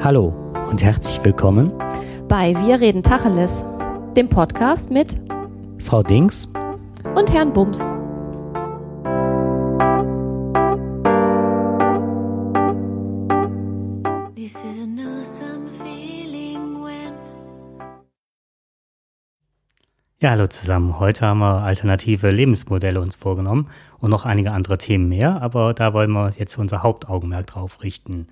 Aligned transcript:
Hallo 0.00 0.28
und 0.70 0.80
herzlich 0.80 1.24
willkommen 1.24 1.72
bei 2.28 2.54
Wir 2.64 2.78
reden 2.78 3.02
Tacheles, 3.02 3.64
dem 4.16 4.28
Podcast 4.28 4.92
mit 4.92 5.16
Frau 5.80 6.04
Dings 6.04 6.46
und 7.16 7.32
Herrn 7.32 7.52
Bums. 7.52 7.80
Ja, 20.20 20.30
hallo 20.30 20.46
zusammen. 20.46 21.00
Heute 21.00 21.26
haben 21.26 21.40
wir 21.40 21.64
alternative 21.64 22.30
Lebensmodelle 22.30 23.00
uns 23.00 23.16
vorgenommen 23.16 23.68
und 23.98 24.10
noch 24.10 24.26
einige 24.26 24.52
andere 24.52 24.78
Themen 24.78 25.08
mehr, 25.08 25.42
aber 25.42 25.74
da 25.74 25.92
wollen 25.92 26.12
wir 26.12 26.34
jetzt 26.38 26.56
unser 26.56 26.84
Hauptaugenmerk 26.84 27.48
drauf 27.48 27.82
richten. 27.82 28.28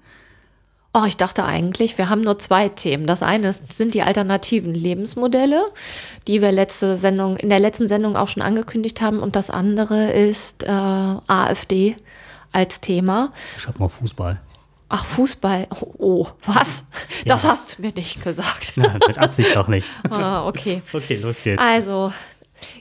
Oh, 0.99 1.05
ich 1.07 1.19
dachte 1.19 1.45
eigentlich, 1.45 1.99
wir 1.99 2.09
haben 2.09 2.23
nur 2.23 2.39
zwei 2.39 2.71
Themen. 2.71 3.07
Das 3.07 3.23
eine 3.23 3.53
sind 3.53 3.93
die 3.93 4.03
alternativen 4.03 4.73
Lebensmodelle, 4.73 5.67
die 6.27 6.41
wir 6.41 6.53
letzte 6.53 6.97
Sendung, 6.97 7.37
in 7.37 7.51
der 7.51 7.61
letzten 7.61 7.87
Sendung 7.87 8.17
auch 8.17 8.29
schon 8.29 8.43
angekündigt 8.43 9.03
haben. 9.03 9.19
Und 9.19 9.37
das 9.37 9.51
andere 9.51 10.11
ist 10.13 10.63
äh, 10.63 10.71
AfD 10.71 11.97
als 12.51 12.81
Thema. 12.81 13.31
Ich 13.59 13.67
habe 13.67 13.79
mal 13.79 13.91
Fußball. 13.91 14.41
Ach, 14.89 15.05
Fußball. 15.05 15.67
Oh, 15.83 15.93
oh 15.99 16.29
was? 16.47 16.83
Ja. 17.27 17.35
Das 17.35 17.45
hast 17.45 17.77
du 17.77 17.83
mir 17.83 17.93
nicht 17.93 18.25
gesagt. 18.25 18.73
Nein, 18.77 18.99
mit 19.07 19.19
Absicht 19.19 19.55
auch 19.59 19.69
nicht. 19.69 19.87
ah, 20.09 20.47
okay. 20.47 20.81
Okay, 20.95 21.17
los 21.17 21.43
geht's. 21.43 21.61
Also, 21.61 22.11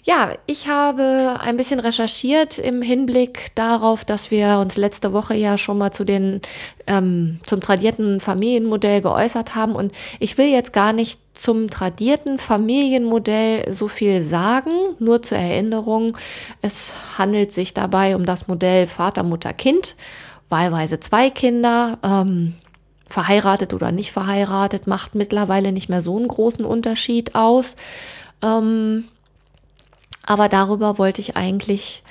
ja, 0.03 0.33
ich 0.45 0.67
habe 0.67 1.37
ein 1.39 1.57
bisschen 1.57 1.79
recherchiert 1.79 2.57
im 2.57 2.81
Hinblick 2.81 3.51
darauf, 3.55 4.05
dass 4.05 4.31
wir 4.31 4.59
uns 4.59 4.77
letzte 4.77 5.13
Woche 5.13 5.35
ja 5.35 5.57
schon 5.57 5.77
mal 5.77 5.91
zu 5.91 6.03
den 6.03 6.41
ähm, 6.87 7.39
zum 7.45 7.61
tradierten 7.61 8.19
Familienmodell 8.19 9.01
geäußert 9.01 9.55
haben. 9.55 9.75
Und 9.75 9.91
ich 10.19 10.37
will 10.37 10.47
jetzt 10.47 10.73
gar 10.73 10.93
nicht 10.93 11.19
zum 11.33 11.69
tradierten 11.69 12.37
Familienmodell 12.37 13.73
so 13.73 13.87
viel 13.87 14.21
sagen, 14.21 14.71
nur 14.99 15.21
zur 15.21 15.37
Erinnerung, 15.37 16.17
es 16.61 16.93
handelt 17.17 17.51
sich 17.51 17.73
dabei 17.73 18.15
um 18.15 18.25
das 18.25 18.47
Modell 18.47 18.87
Vater, 18.87 19.23
Mutter, 19.23 19.53
Kind. 19.53 19.95
Wahlweise 20.47 20.99
zwei 20.99 21.31
Kinder, 21.31 21.97
ähm, 22.03 22.53
verheiratet 23.07 23.73
oder 23.73 23.91
nicht 23.91 24.11
verheiratet, 24.11 24.87
macht 24.87 25.15
mittlerweile 25.15 25.71
nicht 25.71 25.89
mehr 25.89 26.01
so 26.01 26.17
einen 26.17 26.27
großen 26.27 26.65
Unterschied 26.65 27.33
aus. 27.33 27.75
Ähm, 28.41 29.05
aber 30.25 30.49
darüber 30.49 30.97
wollte 30.97 31.21
ich 31.21 31.35
eigentlich 31.35 32.03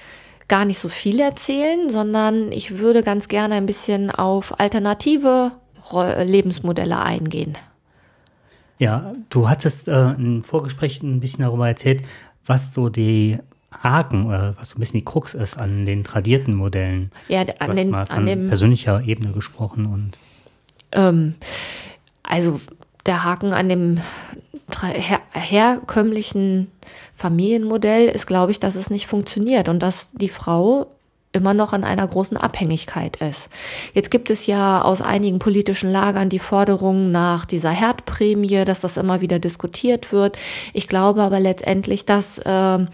gar 0.49 0.65
nicht 0.65 0.79
so 0.79 0.89
viel 0.89 1.21
erzählen, 1.21 1.89
sondern 1.89 2.53
ich 2.53 2.79
würde 2.79 3.03
ganz 3.03 3.29
gerne 3.29 3.55
ein 3.55 3.67
bisschen 3.67 4.11
auf 4.11 4.59
alternative 4.61 5.53
Lebensmodelle 5.93 6.99
eingehen. 6.99 7.57
Ja, 8.79 9.15
du 9.31 9.49
hattest 9.49 9.89
äh, 9.89 10.11
im 10.13 10.43
Vorgespräch 10.45 11.03
ein 11.03 11.21
bisschen 11.21 11.45
darüber 11.45 11.69
erzählt, 11.69 12.03
was 12.45 12.75
so 12.75 12.89
die 12.89 13.39
Haken 13.83 14.27
oder 14.27 14.55
was 14.59 14.71
so 14.71 14.77
ein 14.77 14.81
bisschen 14.81 15.01
die 15.01 15.05
Krux 15.05 15.35
ist 15.35 15.57
an 15.57 15.85
den 15.85 16.05
tradierten 16.05 16.55
Modellen. 16.55 17.11
Ja, 17.29 17.45
an, 17.59 17.75
den, 17.75 17.91
mal 17.91 18.07
von 18.07 18.17
an 18.17 18.27
dem 18.27 18.49
persönlicher 18.49 19.03
Ebene 19.03 19.33
gesprochen 19.33 19.87
und. 19.87 20.19
Ähm, 20.93 21.35
also 22.23 22.61
der 23.07 23.25
Haken 23.25 23.53
an 23.53 23.69
dem 23.69 24.01
her 24.83 25.21
herkömmlichen 25.33 26.71
Familienmodell 27.17 28.09
ist, 28.09 28.27
glaube 28.27 28.53
ich, 28.53 28.61
dass 28.61 28.77
es 28.77 28.91
nicht 28.91 29.07
funktioniert 29.07 29.69
und 29.69 29.83
dass 29.83 30.13
die 30.13 30.29
Frau 30.29 30.87
immer 31.35 31.53
noch 31.53 31.73
in 31.73 31.85
einer 31.85 32.07
großen 32.07 32.37
Abhängigkeit 32.37 33.17
ist. 33.17 33.49
Jetzt 33.93 34.11
gibt 34.11 34.31
es 34.31 34.47
ja 34.47 34.83
aus 34.83 35.03
einigen 35.03 35.41
politischen 35.41 35.91
Lagern 35.91 36.29
die 36.29 36.39
Forderung 36.39 37.11
nach 37.11 37.45
dieser 37.45 37.71
Herdprämie, 37.71 38.65
dass 38.65 38.81
das 38.81 38.97
immer 38.97 39.21
wieder 39.21 39.41
diskutiert 39.41 40.13
wird. 40.13 40.39
Ich 40.73 40.87
glaube 40.87 41.23
aber 41.23 41.41
letztendlich, 41.41 42.07
dass 42.07 42.39
äh, 42.39 42.87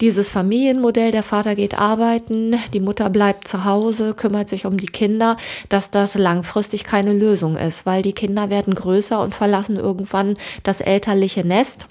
dieses 0.00 0.30
Familienmodell, 0.30 1.10
der 1.12 1.22
Vater 1.22 1.54
geht 1.54 1.74
arbeiten, 1.74 2.56
die 2.72 2.80
Mutter 2.80 3.10
bleibt 3.10 3.46
zu 3.46 3.64
Hause, 3.64 4.14
kümmert 4.14 4.48
sich 4.48 4.66
um 4.66 4.78
die 4.78 4.86
Kinder, 4.86 5.36
dass 5.68 5.90
das 5.90 6.14
langfristig 6.14 6.84
keine 6.84 7.12
Lösung 7.12 7.56
ist, 7.56 7.84
weil 7.86 8.02
die 8.02 8.14
Kinder 8.14 8.50
werden 8.50 8.74
größer 8.74 9.20
und 9.20 9.34
verlassen 9.34 9.76
irgendwann 9.76 10.36
das 10.62 10.80
elterliche 10.80 11.44
Nest. 11.44 11.86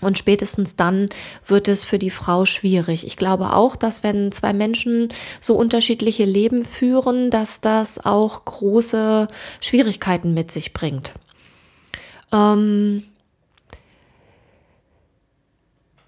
Und 0.00 0.18
spätestens 0.18 0.76
dann 0.76 1.10
wird 1.46 1.68
es 1.68 1.84
für 1.84 1.98
die 1.98 2.10
Frau 2.10 2.46
schwierig. 2.46 3.06
Ich 3.06 3.16
glaube 3.16 3.54
auch, 3.54 3.76
dass 3.76 4.02
wenn 4.02 4.32
zwei 4.32 4.52
Menschen 4.52 5.12
so 5.40 5.54
unterschiedliche 5.54 6.24
Leben 6.24 6.64
führen, 6.64 7.30
dass 7.30 7.60
das 7.60 8.04
auch 8.04 8.44
große 8.46 9.28
Schwierigkeiten 9.60 10.32
mit 10.32 10.50
sich 10.52 10.72
bringt. 10.72 11.12
Ähm 12.32 13.04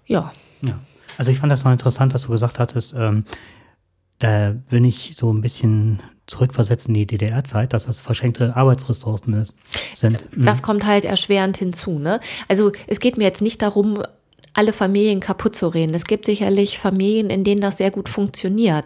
ja. 0.07 0.33
Ja. 0.61 0.79
Also 1.17 1.31
ich 1.31 1.39
fand 1.39 1.51
das 1.51 1.63
noch 1.63 1.71
interessant, 1.71 2.13
dass 2.13 2.23
du 2.23 2.31
gesagt 2.31 2.59
hattest, 2.59 2.93
ähm, 2.97 3.25
da 4.19 4.53
bin 4.69 4.85
ich 4.85 5.13
so 5.15 5.31
ein 5.31 5.41
bisschen 5.41 6.01
zurückversetzt 6.27 6.87
in 6.87 6.93
die 6.93 7.05
DDR-Zeit, 7.05 7.73
dass 7.73 7.85
das 7.85 7.99
verschenkte 7.99 8.55
Arbeitsressourcen 8.55 9.33
ist, 9.33 9.57
sind. 9.93 10.25
Mhm. 10.35 10.45
Das 10.45 10.61
kommt 10.61 10.85
halt 10.85 11.03
erschwerend 11.03 11.57
hinzu. 11.57 11.99
Ne? 11.99 12.19
Also 12.47 12.71
es 12.87 12.99
geht 12.99 13.17
mir 13.17 13.25
jetzt 13.25 13.41
nicht 13.41 13.61
darum, 13.61 14.01
alle 14.53 14.71
Familien 14.71 15.19
kaputt 15.19 15.55
zu 15.55 15.67
reden. 15.67 15.95
Es 15.95 16.05
gibt 16.05 16.25
sicherlich 16.25 16.77
Familien, 16.77 17.29
in 17.29 17.43
denen 17.43 17.61
das 17.61 17.77
sehr 17.77 17.91
gut 17.91 18.07
funktioniert. 18.07 18.85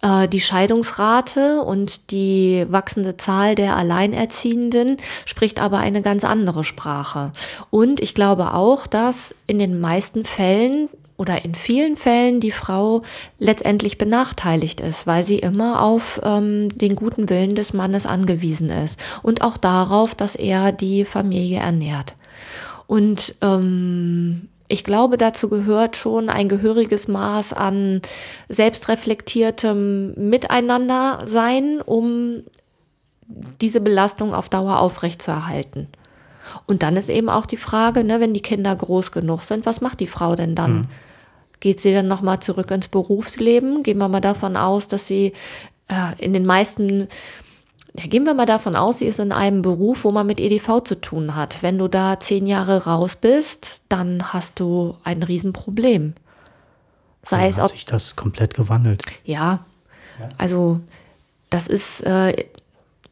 Äh, 0.00 0.26
die 0.26 0.40
Scheidungsrate 0.40 1.62
und 1.62 2.10
die 2.10 2.64
wachsende 2.68 3.16
Zahl 3.18 3.54
der 3.54 3.76
Alleinerziehenden 3.76 4.96
spricht 5.26 5.60
aber 5.60 5.78
eine 5.78 6.02
ganz 6.02 6.24
andere 6.24 6.64
Sprache. 6.64 7.32
Und 7.70 8.00
ich 8.00 8.14
glaube 8.14 8.54
auch, 8.54 8.86
dass 8.86 9.34
in 9.46 9.58
den 9.58 9.80
meisten 9.80 10.24
Fällen 10.24 10.88
oder 11.22 11.44
in 11.44 11.54
vielen 11.54 11.96
Fällen 11.96 12.40
die 12.40 12.50
Frau 12.50 13.02
letztendlich 13.38 13.96
benachteiligt 13.96 14.80
ist, 14.80 15.06
weil 15.06 15.24
sie 15.24 15.38
immer 15.38 15.80
auf 15.80 16.20
ähm, 16.24 16.76
den 16.76 16.96
guten 16.96 17.30
Willen 17.30 17.54
des 17.54 17.72
Mannes 17.72 18.06
angewiesen 18.06 18.70
ist 18.70 19.00
und 19.22 19.40
auch 19.40 19.56
darauf, 19.56 20.16
dass 20.16 20.34
er 20.34 20.72
die 20.72 21.04
Familie 21.04 21.60
ernährt. 21.60 22.16
Und 22.88 23.36
ähm, 23.40 24.48
ich 24.66 24.82
glaube, 24.82 25.16
dazu 25.16 25.48
gehört 25.48 25.96
schon 25.96 26.28
ein 26.28 26.48
gehöriges 26.48 27.06
Maß 27.06 27.52
an 27.52 28.02
selbstreflektiertem 28.48 30.14
Miteinander 30.14 31.20
sein, 31.26 31.80
um 31.80 32.42
diese 33.60 33.80
Belastung 33.80 34.34
auf 34.34 34.48
Dauer 34.48 34.80
aufrechtzuerhalten. 34.80 35.86
Und 36.66 36.82
dann 36.82 36.96
ist 36.96 37.10
eben 37.10 37.28
auch 37.28 37.46
die 37.46 37.56
Frage, 37.56 38.02
ne, 38.02 38.18
wenn 38.18 38.34
die 38.34 38.40
Kinder 38.40 38.74
groß 38.74 39.12
genug 39.12 39.42
sind, 39.42 39.66
was 39.66 39.80
macht 39.80 40.00
die 40.00 40.08
Frau 40.08 40.34
denn 40.34 40.56
dann? 40.56 40.72
Mhm. 40.72 40.86
Geht 41.62 41.78
sie 41.78 41.94
dann 41.94 42.08
nochmal 42.08 42.40
zurück 42.40 42.72
ins 42.72 42.88
Berufsleben? 42.88 43.84
Gehen 43.84 43.98
wir 43.98 44.08
mal 44.08 44.20
davon 44.20 44.56
aus, 44.56 44.88
dass 44.88 45.06
sie 45.06 45.32
äh, 45.86 46.18
in 46.18 46.32
den 46.32 46.44
meisten 46.44 47.06
ja, 47.96 48.06
gehen 48.08 48.24
wir 48.24 48.34
mal 48.34 48.46
davon 48.46 48.74
aus, 48.74 48.98
sie 48.98 49.06
ist 49.06 49.20
in 49.20 49.30
einem 49.30 49.62
Beruf, 49.62 50.02
wo 50.02 50.10
man 50.10 50.26
mit 50.26 50.40
EDV 50.40 50.80
zu 50.82 51.00
tun 51.00 51.36
hat. 51.36 51.62
Wenn 51.62 51.78
du 51.78 51.86
da 51.86 52.18
zehn 52.18 52.48
Jahre 52.48 52.86
raus 52.86 53.14
bist, 53.14 53.80
dann 53.88 54.32
hast 54.32 54.58
du 54.58 54.96
ein 55.04 55.22
Riesenproblem. 55.22 56.14
Sei 57.22 57.42
dann 57.42 57.50
es 57.50 57.58
hat 57.58 57.70
sich 57.70 57.84
das 57.84 58.16
komplett 58.16 58.54
gewandelt. 58.54 59.04
Ja, 59.24 59.64
ja. 60.18 60.28
also 60.36 60.80
das 61.48 61.68
ist 61.68 62.00
äh, 62.04 62.46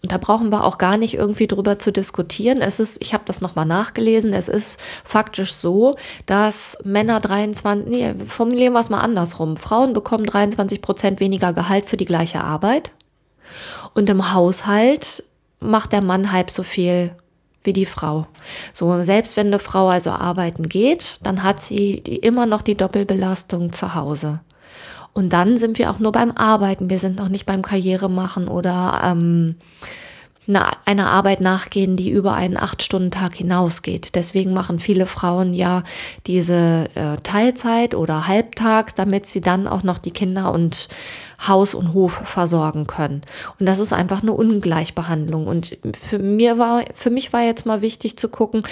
und 0.02 0.12
da 0.12 0.18
brauchen 0.18 0.50
wir 0.50 0.64
auch 0.64 0.78
gar 0.78 0.96
nicht 0.96 1.14
irgendwie 1.14 1.46
drüber 1.46 1.78
zu 1.78 1.92
diskutieren. 1.92 2.62
Es 2.62 2.80
ist, 2.80 3.02
ich 3.02 3.12
habe 3.12 3.24
das 3.26 3.40
nochmal 3.40 3.66
nachgelesen, 3.66 4.32
es 4.32 4.48
ist 4.48 4.80
faktisch 5.04 5.52
so, 5.52 5.96
dass 6.24 6.78
Männer 6.84 7.20
23, 7.20 7.86
nee, 7.86 8.14
formulieren 8.26 8.72
wir 8.72 8.80
es 8.80 8.88
mal 8.88 9.00
andersrum. 9.00 9.56
Frauen 9.58 9.92
bekommen 9.92 10.24
23 10.24 10.80
Prozent 10.80 11.20
weniger 11.20 11.52
Gehalt 11.52 11.84
für 11.84 11.98
die 11.98 12.06
gleiche 12.06 12.42
Arbeit. 12.42 12.90
Und 13.92 14.08
im 14.08 14.32
Haushalt 14.32 15.24
macht 15.58 15.92
der 15.92 16.00
Mann 16.00 16.32
halb 16.32 16.50
so 16.50 16.62
viel 16.62 17.14
wie 17.62 17.74
die 17.74 17.86
Frau. 17.86 18.26
So, 18.72 19.02
selbst 19.02 19.36
wenn 19.36 19.48
eine 19.48 19.58
Frau 19.58 19.88
also 19.88 20.10
arbeiten 20.10 20.68
geht, 20.68 21.18
dann 21.22 21.42
hat 21.42 21.60
sie 21.60 21.94
immer 21.96 22.46
noch 22.46 22.62
die 22.62 22.76
Doppelbelastung 22.76 23.74
zu 23.74 23.94
Hause. 23.94 24.40
Und 25.12 25.32
dann 25.32 25.56
sind 25.58 25.78
wir 25.78 25.90
auch 25.90 25.98
nur 25.98 26.12
beim 26.12 26.30
Arbeiten. 26.30 26.90
Wir 26.90 26.98
sind 26.98 27.16
noch 27.16 27.28
nicht 27.28 27.46
beim 27.46 27.62
Karrieremachen 27.62 28.48
oder 28.48 29.02
ähm, 29.04 29.56
einer 30.84 31.10
Arbeit 31.10 31.40
nachgehen, 31.40 31.96
die 31.96 32.10
über 32.10 32.34
einen 32.34 32.56
Acht-Stunden-Tag 32.56 33.34
hinausgeht. 33.34 34.14
Deswegen 34.14 34.52
machen 34.52 34.78
viele 34.78 35.06
Frauen 35.06 35.52
ja 35.52 35.82
diese 36.26 36.88
äh, 36.94 37.18
Teilzeit 37.22 37.94
oder 37.94 38.26
Halbtags, 38.26 38.94
damit 38.94 39.26
sie 39.26 39.40
dann 39.40 39.68
auch 39.68 39.82
noch 39.82 39.98
die 39.98 40.10
Kinder 40.10 40.52
und 40.52 40.88
Haus 41.46 41.74
und 41.74 41.94
Hof 41.94 42.12
versorgen 42.24 42.86
können. 42.86 43.22
Und 43.58 43.66
das 43.66 43.78
ist 43.78 43.92
einfach 43.92 44.22
eine 44.22 44.32
Ungleichbehandlung. 44.32 45.46
Und 45.46 45.78
für 45.98 46.18
mir 46.18 46.58
war, 46.58 46.84
für 46.94 47.10
mich 47.10 47.32
war 47.32 47.42
jetzt 47.42 47.66
mal 47.66 47.80
wichtig 47.80 48.16
zu 48.16 48.28
gucken, 48.28 48.62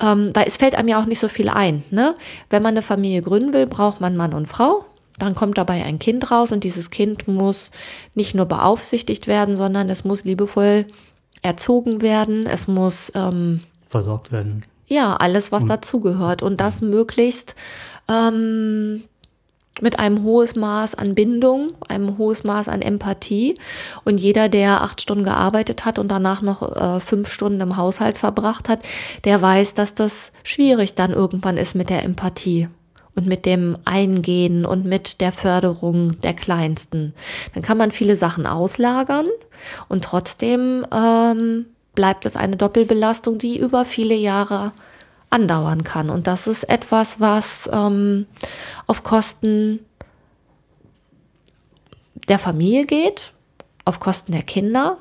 ähm, 0.00 0.30
weil 0.34 0.46
es 0.46 0.56
fällt 0.56 0.74
einem 0.74 0.88
ja 0.88 1.00
auch 1.00 1.06
nicht 1.06 1.20
so 1.20 1.28
viel 1.28 1.48
ein. 1.48 1.84
Ne? 1.90 2.14
Wenn 2.50 2.62
man 2.62 2.72
eine 2.72 2.82
Familie 2.82 3.22
gründen 3.22 3.52
will, 3.52 3.66
braucht 3.66 4.00
man 4.00 4.16
Mann 4.16 4.34
und 4.34 4.46
Frau. 4.46 4.84
Dann 5.18 5.34
kommt 5.34 5.58
dabei 5.58 5.84
ein 5.84 5.98
Kind 5.98 6.30
raus 6.30 6.52
und 6.52 6.64
dieses 6.64 6.90
Kind 6.90 7.28
muss 7.28 7.70
nicht 8.14 8.34
nur 8.34 8.46
beaufsichtigt 8.46 9.26
werden, 9.26 9.56
sondern 9.56 9.90
es 9.90 10.04
muss 10.04 10.24
liebevoll 10.24 10.86
erzogen 11.42 12.00
werden, 12.00 12.46
es 12.46 12.68
muss 12.68 13.12
ähm, 13.14 13.60
versorgt 13.86 14.32
werden. 14.32 14.64
Ja, 14.86 15.16
alles, 15.16 15.52
was 15.52 15.66
dazugehört. 15.66 16.42
Und 16.42 16.60
das 16.60 16.80
möglichst 16.80 17.54
ähm, 18.08 19.04
mit 19.80 19.98
einem 19.98 20.22
hohes 20.22 20.56
Maß 20.56 20.94
an 20.94 21.14
Bindung, 21.14 21.72
einem 21.88 22.18
hohes 22.18 22.42
Maß 22.42 22.68
an 22.68 22.82
Empathie. 22.82 23.54
Und 24.04 24.18
jeder, 24.18 24.48
der 24.48 24.82
acht 24.82 25.00
Stunden 25.00 25.24
gearbeitet 25.24 25.84
hat 25.84 25.98
und 25.98 26.08
danach 26.08 26.42
noch 26.42 26.76
äh, 26.76 27.00
fünf 27.00 27.30
Stunden 27.30 27.60
im 27.60 27.76
Haushalt 27.76 28.18
verbracht 28.18 28.68
hat, 28.68 28.80
der 29.24 29.40
weiß, 29.40 29.74
dass 29.74 29.94
das 29.94 30.32
schwierig 30.42 30.94
dann 30.94 31.12
irgendwann 31.12 31.58
ist 31.58 31.74
mit 31.74 31.90
der 31.90 32.02
Empathie 32.02 32.68
und 33.18 33.26
mit 33.26 33.44
dem 33.44 33.76
Eingehen 33.84 34.64
und 34.64 34.84
mit 34.84 35.20
der 35.20 35.32
Förderung 35.32 36.20
der 36.20 36.34
Kleinsten. 36.34 37.14
Dann 37.52 37.64
kann 37.64 37.76
man 37.76 37.90
viele 37.90 38.14
Sachen 38.14 38.46
auslagern 38.46 39.26
und 39.88 40.04
trotzdem 40.04 40.86
ähm, 40.94 41.66
bleibt 41.96 42.26
es 42.26 42.36
eine 42.36 42.56
Doppelbelastung, 42.56 43.38
die 43.38 43.58
über 43.58 43.84
viele 43.84 44.14
Jahre 44.14 44.70
andauern 45.30 45.82
kann. 45.82 46.10
Und 46.10 46.28
das 46.28 46.46
ist 46.46 46.62
etwas, 46.62 47.18
was 47.18 47.68
ähm, 47.72 48.26
auf 48.86 49.02
Kosten 49.02 49.80
der 52.28 52.38
Familie 52.38 52.86
geht, 52.86 53.32
auf 53.84 53.98
Kosten 53.98 54.30
der 54.30 54.42
Kinder 54.42 54.96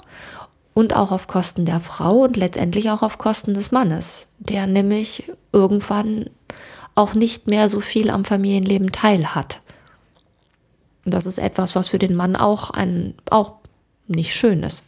und 0.73 0.95
auch 0.95 1.11
auf 1.11 1.27
Kosten 1.27 1.65
der 1.65 1.81
Frau 1.81 2.23
und 2.23 2.35
letztendlich 2.35 2.89
auch 2.89 3.03
auf 3.03 3.19
Kosten 3.19 3.53
des 3.53 3.71
Mannes, 3.71 4.25
der 4.39 4.65
nämlich 4.65 5.31
irgendwann 5.51 6.31
auch 6.97 7.13
nicht 7.13 7.47
mehr 7.47 7.69
so 7.69 7.79
viel 7.79 8.09
am 8.09 8.25
Familienleben 8.25 8.91
teilhat. 8.91 9.61
Und 11.05 11.13
das 11.13 11.25
ist 11.25 11.37
etwas, 11.37 11.75
was 11.75 11.87
für 11.87 11.99
den 11.99 12.15
Mann 12.15 12.35
auch 12.35 12.71
ein 12.71 13.13
auch 13.29 13.53
nicht 14.07 14.33
schön 14.33 14.63
ist. 14.63 14.83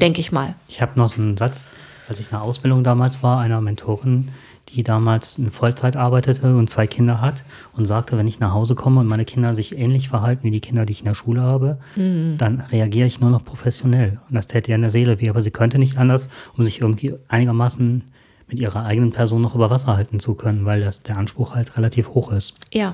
Denke 0.00 0.20
ich 0.20 0.30
mal. 0.30 0.54
Ich 0.68 0.80
habe 0.80 0.98
noch 0.98 1.08
so 1.08 1.20
einen 1.20 1.36
Satz, 1.36 1.68
als 2.08 2.20
ich 2.20 2.26
in 2.26 2.30
der 2.32 2.42
Ausbildung 2.42 2.84
damals 2.84 3.22
war, 3.22 3.40
einer 3.40 3.60
Mentorin, 3.60 4.28
die 4.68 4.82
damals 4.82 5.38
in 5.38 5.50
Vollzeit 5.50 5.96
arbeitete 5.96 6.54
und 6.54 6.68
zwei 6.68 6.86
Kinder 6.86 7.20
hat 7.20 7.42
und 7.72 7.86
sagte, 7.86 8.18
wenn 8.18 8.28
ich 8.28 8.38
nach 8.38 8.52
Hause 8.52 8.74
komme 8.74 9.00
und 9.00 9.06
meine 9.06 9.24
Kinder 9.24 9.54
sich 9.54 9.76
ähnlich 9.76 10.08
verhalten 10.08 10.44
wie 10.44 10.50
die 10.50 10.60
Kinder, 10.60 10.84
die 10.84 10.92
ich 10.92 11.00
in 11.00 11.06
der 11.06 11.14
Schule 11.14 11.42
habe, 11.42 11.78
mhm. 11.96 12.36
dann 12.38 12.60
reagiere 12.60 13.06
ich 13.06 13.18
nur 13.18 13.30
noch 13.30 13.44
professionell. 13.44 14.20
Und 14.28 14.34
das 14.34 14.46
täte 14.46 14.70
ja 14.70 14.74
in 14.74 14.82
der 14.82 14.90
Seele 14.90 15.20
weh, 15.20 15.30
aber 15.30 15.42
sie 15.42 15.50
könnte 15.50 15.78
nicht 15.78 15.96
anders, 15.96 16.28
um 16.56 16.64
sich 16.64 16.80
irgendwie 16.80 17.14
einigermaßen 17.28 18.04
mit 18.48 18.58
ihrer 18.58 18.84
eigenen 18.84 19.12
Person 19.12 19.42
noch 19.42 19.54
über 19.54 19.70
Wasser 19.70 19.96
halten 19.96 20.20
zu 20.20 20.34
können, 20.34 20.64
weil 20.64 20.80
das, 20.80 21.00
der 21.00 21.16
Anspruch 21.16 21.54
halt 21.54 21.76
relativ 21.76 22.10
hoch 22.10 22.32
ist. 22.32 22.54
Ja. 22.72 22.90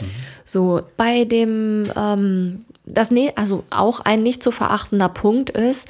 Mhm. 0.00 0.10
So, 0.44 0.82
bei 0.96 1.24
dem, 1.24 1.84
ähm, 1.96 2.64
das, 2.84 3.10
ne 3.10 3.32
also 3.36 3.64
auch 3.70 4.00
ein 4.00 4.22
nicht 4.22 4.42
zu 4.42 4.50
verachtender 4.50 5.08
Punkt 5.08 5.50
ist, 5.50 5.88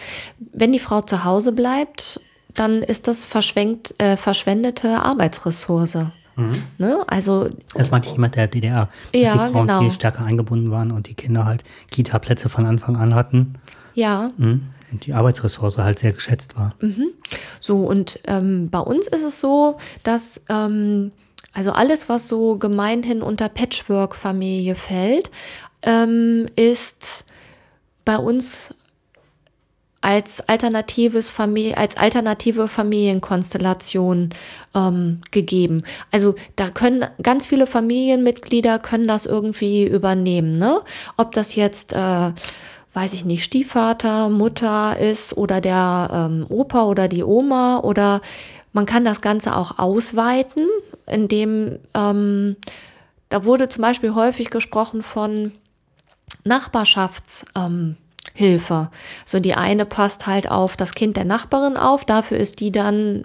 wenn 0.52 0.72
die 0.72 0.78
Frau 0.78 1.00
zu 1.00 1.24
Hause 1.24 1.52
bleibt 1.52 2.20
dann 2.54 2.82
ist 2.82 3.08
das 3.08 3.24
verschwenkt, 3.24 3.94
äh, 3.98 4.16
verschwendete 4.16 5.02
Arbeitsressource. 5.02 6.06
Mhm. 6.36 6.52
Ne? 6.78 7.04
Also, 7.06 7.50
das 7.74 7.90
meinte 7.90 8.08
ich 8.08 8.14
jemand 8.14 8.36
der 8.36 8.48
DDR, 8.48 8.88
dass 9.12 9.22
ja, 9.22 9.32
die 9.32 9.52
Frauen 9.52 9.66
genau. 9.66 9.80
viel 9.80 9.92
stärker 9.92 10.24
eingebunden 10.24 10.70
waren 10.70 10.90
und 10.90 11.08
die 11.08 11.14
Kinder 11.14 11.44
halt 11.44 11.64
Kita-Plätze 11.90 12.48
von 12.48 12.66
Anfang 12.66 12.96
an 12.96 13.14
hatten. 13.14 13.54
Ja. 13.94 14.30
Mhm. 14.36 14.68
Die 15.00 15.12
Arbeitsressource 15.12 15.78
halt 15.78 15.98
sehr 15.98 16.12
geschätzt 16.12 16.56
war. 16.56 16.74
Mhm. 16.80 17.08
So, 17.60 17.78
und 17.78 18.20
ähm, 18.26 18.70
bei 18.70 18.80
uns 18.80 19.08
ist 19.08 19.22
es 19.22 19.40
so, 19.40 19.76
dass 20.02 20.42
ähm, 20.48 21.12
also 21.52 21.70
alles, 21.72 22.08
was 22.08 22.28
so 22.28 22.58
gemeinhin 22.58 23.22
unter 23.22 23.48
Patchwork-Familie 23.48 24.74
fällt, 24.74 25.30
ähm, 25.82 26.46
ist 26.56 27.24
bei 28.04 28.16
uns 28.16 28.74
als 30.00 30.46
alternatives 30.46 31.30
Familie, 31.30 31.78
als 31.78 31.96
alternative 31.96 32.68
Familienkonstellation 32.68 34.30
ähm, 34.74 35.20
gegeben. 35.30 35.82
Also 36.10 36.34
da 36.56 36.68
können 36.68 37.06
ganz 37.22 37.46
viele 37.46 37.66
Familienmitglieder 37.66 38.78
können 38.80 39.08
das 39.08 39.24
irgendwie 39.24 39.86
übernehmen, 39.86 40.58
ne? 40.58 40.82
Ob 41.16 41.32
das 41.32 41.54
jetzt 41.54 41.94
äh, 41.94 42.32
weiß 42.94 43.12
ich 43.12 43.24
nicht, 43.24 43.44
Stiefvater, 43.44 44.28
Mutter 44.28 44.98
ist 44.98 45.36
oder 45.36 45.60
der 45.60 46.08
ähm, 46.12 46.46
Opa 46.48 46.84
oder 46.84 47.08
die 47.08 47.24
Oma 47.24 47.80
oder 47.80 48.20
man 48.72 48.86
kann 48.86 49.04
das 49.04 49.20
Ganze 49.20 49.54
auch 49.56 49.78
ausweiten, 49.78 50.66
indem 51.06 51.78
ähm, 51.94 52.56
da 53.28 53.44
wurde 53.44 53.68
zum 53.68 53.82
Beispiel 53.82 54.14
häufig 54.14 54.50
gesprochen 54.50 55.02
von 55.02 55.52
Nachbarschafts 56.44 57.44
ähm. 57.56 57.96
So 59.26 59.38
die 59.38 59.54
eine 59.54 59.86
passt 59.86 60.26
halt 60.26 60.50
auf 60.50 60.76
das 60.76 60.94
Kind 60.94 61.16
der 61.16 61.24
Nachbarin 61.24 61.76
auf, 61.76 62.04
dafür 62.04 62.38
ist 62.38 62.60
die 62.60 62.72
dann 62.72 63.24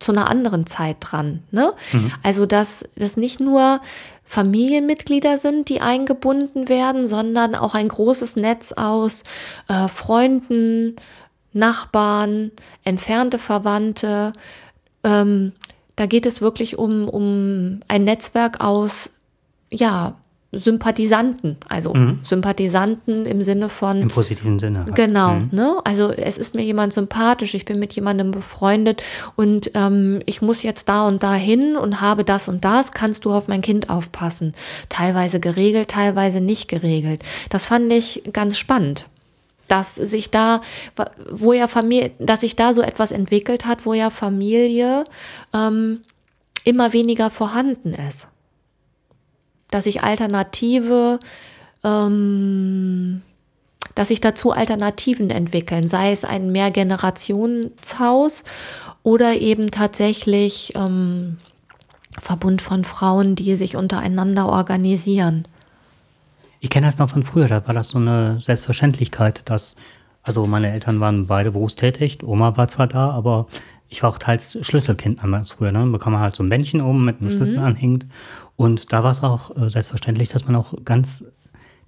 zu 0.00 0.12
einer 0.12 0.28
anderen 0.28 0.66
Zeit 0.66 0.96
dran. 1.00 1.44
Ne? 1.50 1.72
Mhm. 1.92 2.12
Also 2.22 2.46
dass 2.46 2.84
das 2.96 3.16
nicht 3.16 3.38
nur 3.38 3.80
Familienmitglieder 4.24 5.38
sind, 5.38 5.68
die 5.68 5.80
eingebunden 5.80 6.68
werden, 6.68 7.06
sondern 7.06 7.54
auch 7.54 7.74
ein 7.74 7.88
großes 7.88 8.36
Netz 8.36 8.72
aus 8.72 9.24
äh, 9.68 9.88
Freunden, 9.88 10.96
Nachbarn, 11.52 12.52
entfernte 12.84 13.38
Verwandte. 13.38 14.32
Ähm, 15.02 15.52
da 15.96 16.06
geht 16.06 16.26
es 16.26 16.40
wirklich 16.40 16.78
um, 16.78 17.08
um 17.08 17.80
ein 17.88 18.04
Netzwerk 18.04 18.60
aus, 18.60 19.10
ja, 19.68 20.19
Sympathisanten, 20.52 21.58
also 21.68 21.94
mhm. 21.94 22.18
Sympathisanten 22.22 23.24
im 23.24 23.40
Sinne 23.40 23.68
von. 23.68 24.02
Im 24.02 24.08
positiven 24.08 24.58
Sinne. 24.58 24.80
Halt. 24.80 24.96
Genau, 24.96 25.34
mhm. 25.34 25.48
ne? 25.52 25.76
Also 25.84 26.10
es 26.10 26.38
ist 26.38 26.56
mir 26.56 26.64
jemand 26.64 26.92
sympathisch, 26.92 27.54
ich 27.54 27.64
bin 27.64 27.78
mit 27.78 27.92
jemandem 27.92 28.32
befreundet 28.32 29.00
und 29.36 29.70
ähm, 29.74 30.20
ich 30.26 30.42
muss 30.42 30.64
jetzt 30.64 30.88
da 30.88 31.06
und 31.06 31.22
da 31.22 31.34
hin 31.34 31.76
und 31.76 32.00
habe 32.00 32.24
das 32.24 32.48
und 32.48 32.64
das, 32.64 32.90
kannst 32.90 33.24
du 33.24 33.32
auf 33.32 33.46
mein 33.46 33.62
Kind 33.62 33.90
aufpassen. 33.90 34.54
Teilweise 34.88 35.38
geregelt, 35.38 35.88
teilweise 35.88 36.40
nicht 36.40 36.68
geregelt. 36.68 37.22
Das 37.48 37.66
fand 37.66 37.92
ich 37.92 38.24
ganz 38.32 38.58
spannend. 38.58 39.06
Dass 39.68 39.94
sich 39.94 40.32
da, 40.32 40.62
wo 41.30 41.52
ja 41.52 41.68
Familie, 41.68 42.10
dass 42.18 42.40
sich 42.40 42.56
da 42.56 42.74
so 42.74 42.82
etwas 42.82 43.12
entwickelt 43.12 43.66
hat, 43.66 43.86
wo 43.86 43.94
ja 43.94 44.10
Familie 44.10 45.04
ähm, 45.54 46.00
immer 46.64 46.92
weniger 46.92 47.30
vorhanden 47.30 47.94
ist 47.94 48.26
dass 49.70 49.84
sich 49.84 50.02
Alternative, 50.02 51.20
ähm, 51.84 53.22
dass 53.94 54.08
sich 54.08 54.20
dazu 54.20 54.52
Alternativen 54.52 55.30
entwickeln, 55.30 55.86
sei 55.86 56.12
es 56.12 56.24
ein 56.24 56.52
Mehrgenerationshaus 56.52 58.44
oder 59.02 59.34
eben 59.34 59.70
tatsächlich 59.70 60.74
ähm, 60.76 61.38
Verbund 62.18 62.62
von 62.62 62.84
Frauen, 62.84 63.34
die 63.34 63.54
sich 63.54 63.76
untereinander 63.76 64.48
organisieren. 64.48 65.46
Ich 66.60 66.68
kenne 66.68 66.86
das 66.86 66.98
noch 66.98 67.08
von 67.08 67.22
früher, 67.22 67.48
da 67.48 67.66
war 67.66 67.74
das 67.74 67.90
so 67.90 67.98
eine 67.98 68.38
Selbstverständlichkeit, 68.40 69.48
dass, 69.48 69.76
also 70.22 70.46
meine 70.46 70.70
Eltern 70.70 71.00
waren 71.00 71.26
beide 71.26 71.52
berufstätig, 71.52 72.22
Oma 72.22 72.56
war 72.58 72.68
zwar 72.68 72.86
da, 72.86 73.10
aber 73.10 73.46
ich 73.90 74.02
war 74.02 74.10
auch 74.10 74.18
teils 74.18 74.56
Schlüsselkind 74.62 75.22
damals 75.22 75.50
früher, 75.50 75.72
ne? 75.72 75.80
Da 75.80 75.86
bekam 75.86 76.12
man 76.12 76.22
halt 76.22 76.36
so 76.36 76.42
ein 76.42 76.48
Bändchen 76.48 76.80
oben 76.80 77.04
mit 77.04 77.20
einem 77.20 77.30
mhm. 77.30 77.36
Schlüssel 77.36 77.58
anhängt. 77.58 78.06
Und 78.56 78.92
da 78.92 79.02
war 79.02 79.10
es 79.10 79.22
auch 79.22 79.54
äh, 79.56 79.68
selbstverständlich, 79.68 80.28
dass 80.28 80.46
man 80.46 80.56
auch 80.56 80.74
ganz 80.84 81.24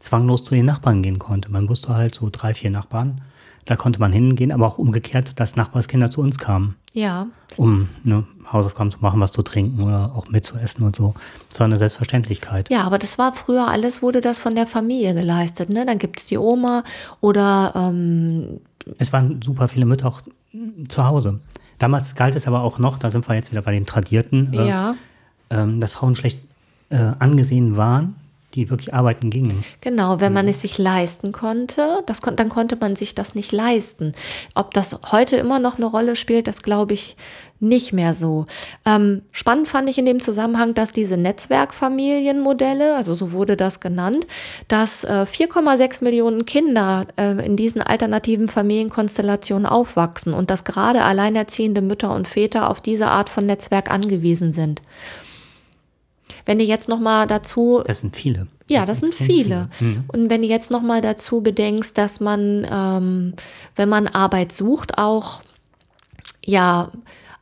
zwanglos 0.01 0.45
zu 0.45 0.55
den 0.55 0.65
Nachbarn 0.65 1.03
gehen 1.03 1.21
konnte. 1.21 1.51
Man 1.51 1.69
wusste 1.69 1.95
halt 1.95 2.15
so 2.15 2.29
drei, 2.31 2.55
vier 2.55 2.71
Nachbarn. 2.71 3.21
Da 3.65 3.77
konnte 3.77 4.01
man 4.01 4.13
hingehen, 4.13 4.51
aber 4.51 4.67
auch 4.67 4.79
umgekehrt, 4.79 5.39
dass 5.39 5.55
Nachbarskinder 5.55 6.11
zu 6.11 6.21
uns 6.21 6.39
kamen. 6.39 6.75
Ja. 6.93 7.29
Um 7.57 7.89
ne, 8.03 8.27
Hausaufgaben 8.53 8.91
zu 8.91 8.99
machen, 8.99 9.21
was 9.21 9.31
zu 9.31 9.43
trinken 9.43 9.85
oder 9.85 10.13
auch 10.17 10.29
mitzuessen 10.29 10.85
und 10.85 10.97
so. 10.97 11.15
Das 11.49 11.61
war 11.61 11.67
eine 11.67 11.77
Selbstverständlichkeit. 11.77 12.69
Ja, 12.71 12.83
aber 12.83 12.99
das 12.99 13.19
war 13.19 13.35
früher 13.35 13.69
alles, 13.69 14.03
wurde 14.03 14.21
das 14.21 14.41
von 14.41 14.57
der 14.57 14.67
Familie 14.67 15.15
geleistet. 15.15 15.71
Ne? 15.71 15.87
Dann 15.87 15.99
gibt 15.99 16.19
es 16.19 16.27
die 16.27 16.39
Oma 16.39 16.83
oder. 17.21 17.73
Ähm 17.77 18.61
es 18.99 19.13
waren 19.13 19.41
super 19.43 19.69
viele 19.69 19.87
Mütter 19.87 20.09
auch 20.09 20.23
zu 20.89 21.07
Hause. 21.07 21.39
Damals 21.83 22.15
galt 22.15 22.37
es 22.37 22.47
aber 22.47 22.63
auch 22.63 22.79
noch, 22.79 22.97
da 22.97 23.11
sind 23.11 23.29
wir 23.29 23.35
jetzt 23.35 23.51
wieder 23.51 23.61
bei 23.61 23.73
den 23.73 23.87
Tradierten, 23.87 24.53
äh, 24.53 24.69
ja. 24.69 24.95
äh, 25.49 25.67
dass 25.81 25.95
Frauen 25.95 26.15
schlecht 26.15 26.41
äh, 26.91 27.11
angesehen 27.19 27.77
waren, 27.77 28.15
die 28.55 28.71
wirklich 28.71 28.95
arbeiten 28.95 29.31
gingen. 29.31 29.65
Genau, 29.81 30.21
wenn 30.21 30.33
man 30.33 30.47
mhm. 30.47 30.51
es 30.51 30.61
sich 30.61 30.79
leisten 30.79 31.33
konnte, 31.33 32.03
das, 32.07 32.21
dann 32.21 32.49
konnte 32.49 32.77
man 32.77 32.97
sich 32.97 33.15
das 33.15 33.35
nicht 33.35 33.53
leisten. 33.53 34.13
Ob 34.55 34.75
das 34.75 34.99
heute 35.11 35.37
immer 35.37 35.59
noch 35.59 35.77
eine 35.77 35.87
Rolle 35.87 36.17
spielt, 36.17 36.47
das 36.47 36.63
glaube 36.63 36.95
ich 36.95 37.17
nicht 37.63 37.93
mehr 37.93 38.13
so. 38.13 38.47
Ähm, 38.85 39.23
spannend 39.31 39.69
fand 39.69 39.89
ich 39.89 39.97
in 39.97 40.05
dem 40.05 40.21
Zusammenhang, 40.21 40.75
dass 40.75 40.93
diese 40.93 41.17
Netzwerkfamilienmodelle, 41.17 42.97
also 42.97 43.15
so 43.15 43.31
wurde 43.31 43.57
das 43.57 43.79
genannt, 43.79 44.27
dass 44.67 45.05
äh, 45.05 45.25
4,6 45.29 46.03
Millionen 46.03 46.45
Kinder 46.45 47.07
äh, 47.17 47.47
in 47.47 47.57
diesen 47.57 47.81
alternativen 47.81 48.49
Familienkonstellationen 48.49 49.67
aufwachsen 49.67 50.35
und 50.35 50.51
dass 50.51 50.65
gerade 50.65 51.03
alleinerziehende 51.03 51.83
Mütter 51.83 52.13
und 52.13 52.27
Väter 52.27 52.69
auf 52.69 52.81
diese 52.81 53.07
Art 53.07 53.29
von 53.29 53.47
Netzwerk 53.47 53.91
angewiesen 53.91 54.53
sind. 54.53 54.83
Wenn 56.47 56.61
ihr 56.61 56.67
jetzt 56.67 56.89
noch 56.89 57.01
mal 57.01 57.27
dazu, 57.27 57.83
Das 57.87 58.01
sind 58.01 58.17
viele. 58.17 58.47
ja, 58.69 58.87
das 58.87 59.01
sind 59.01 59.11
extrem 59.11 59.27
viele. 59.27 59.69
Mhm. 59.81 60.05
Und 60.09 60.31
wenn 60.31 60.43
du 60.43 60.49
jetzt 60.49 60.71
noch 60.71 60.83
mal 60.83 61.01
dazu 61.01 61.41
bedenkst, 61.41 61.97
dass 61.97 62.21
man, 62.21 62.67
ähm, 62.71 63.35
wenn 63.77 63.89
man 63.89 64.09
Arbeit 64.09 64.53
sucht, 64.53 64.99
auch 64.99 65.43
ja 66.45 66.91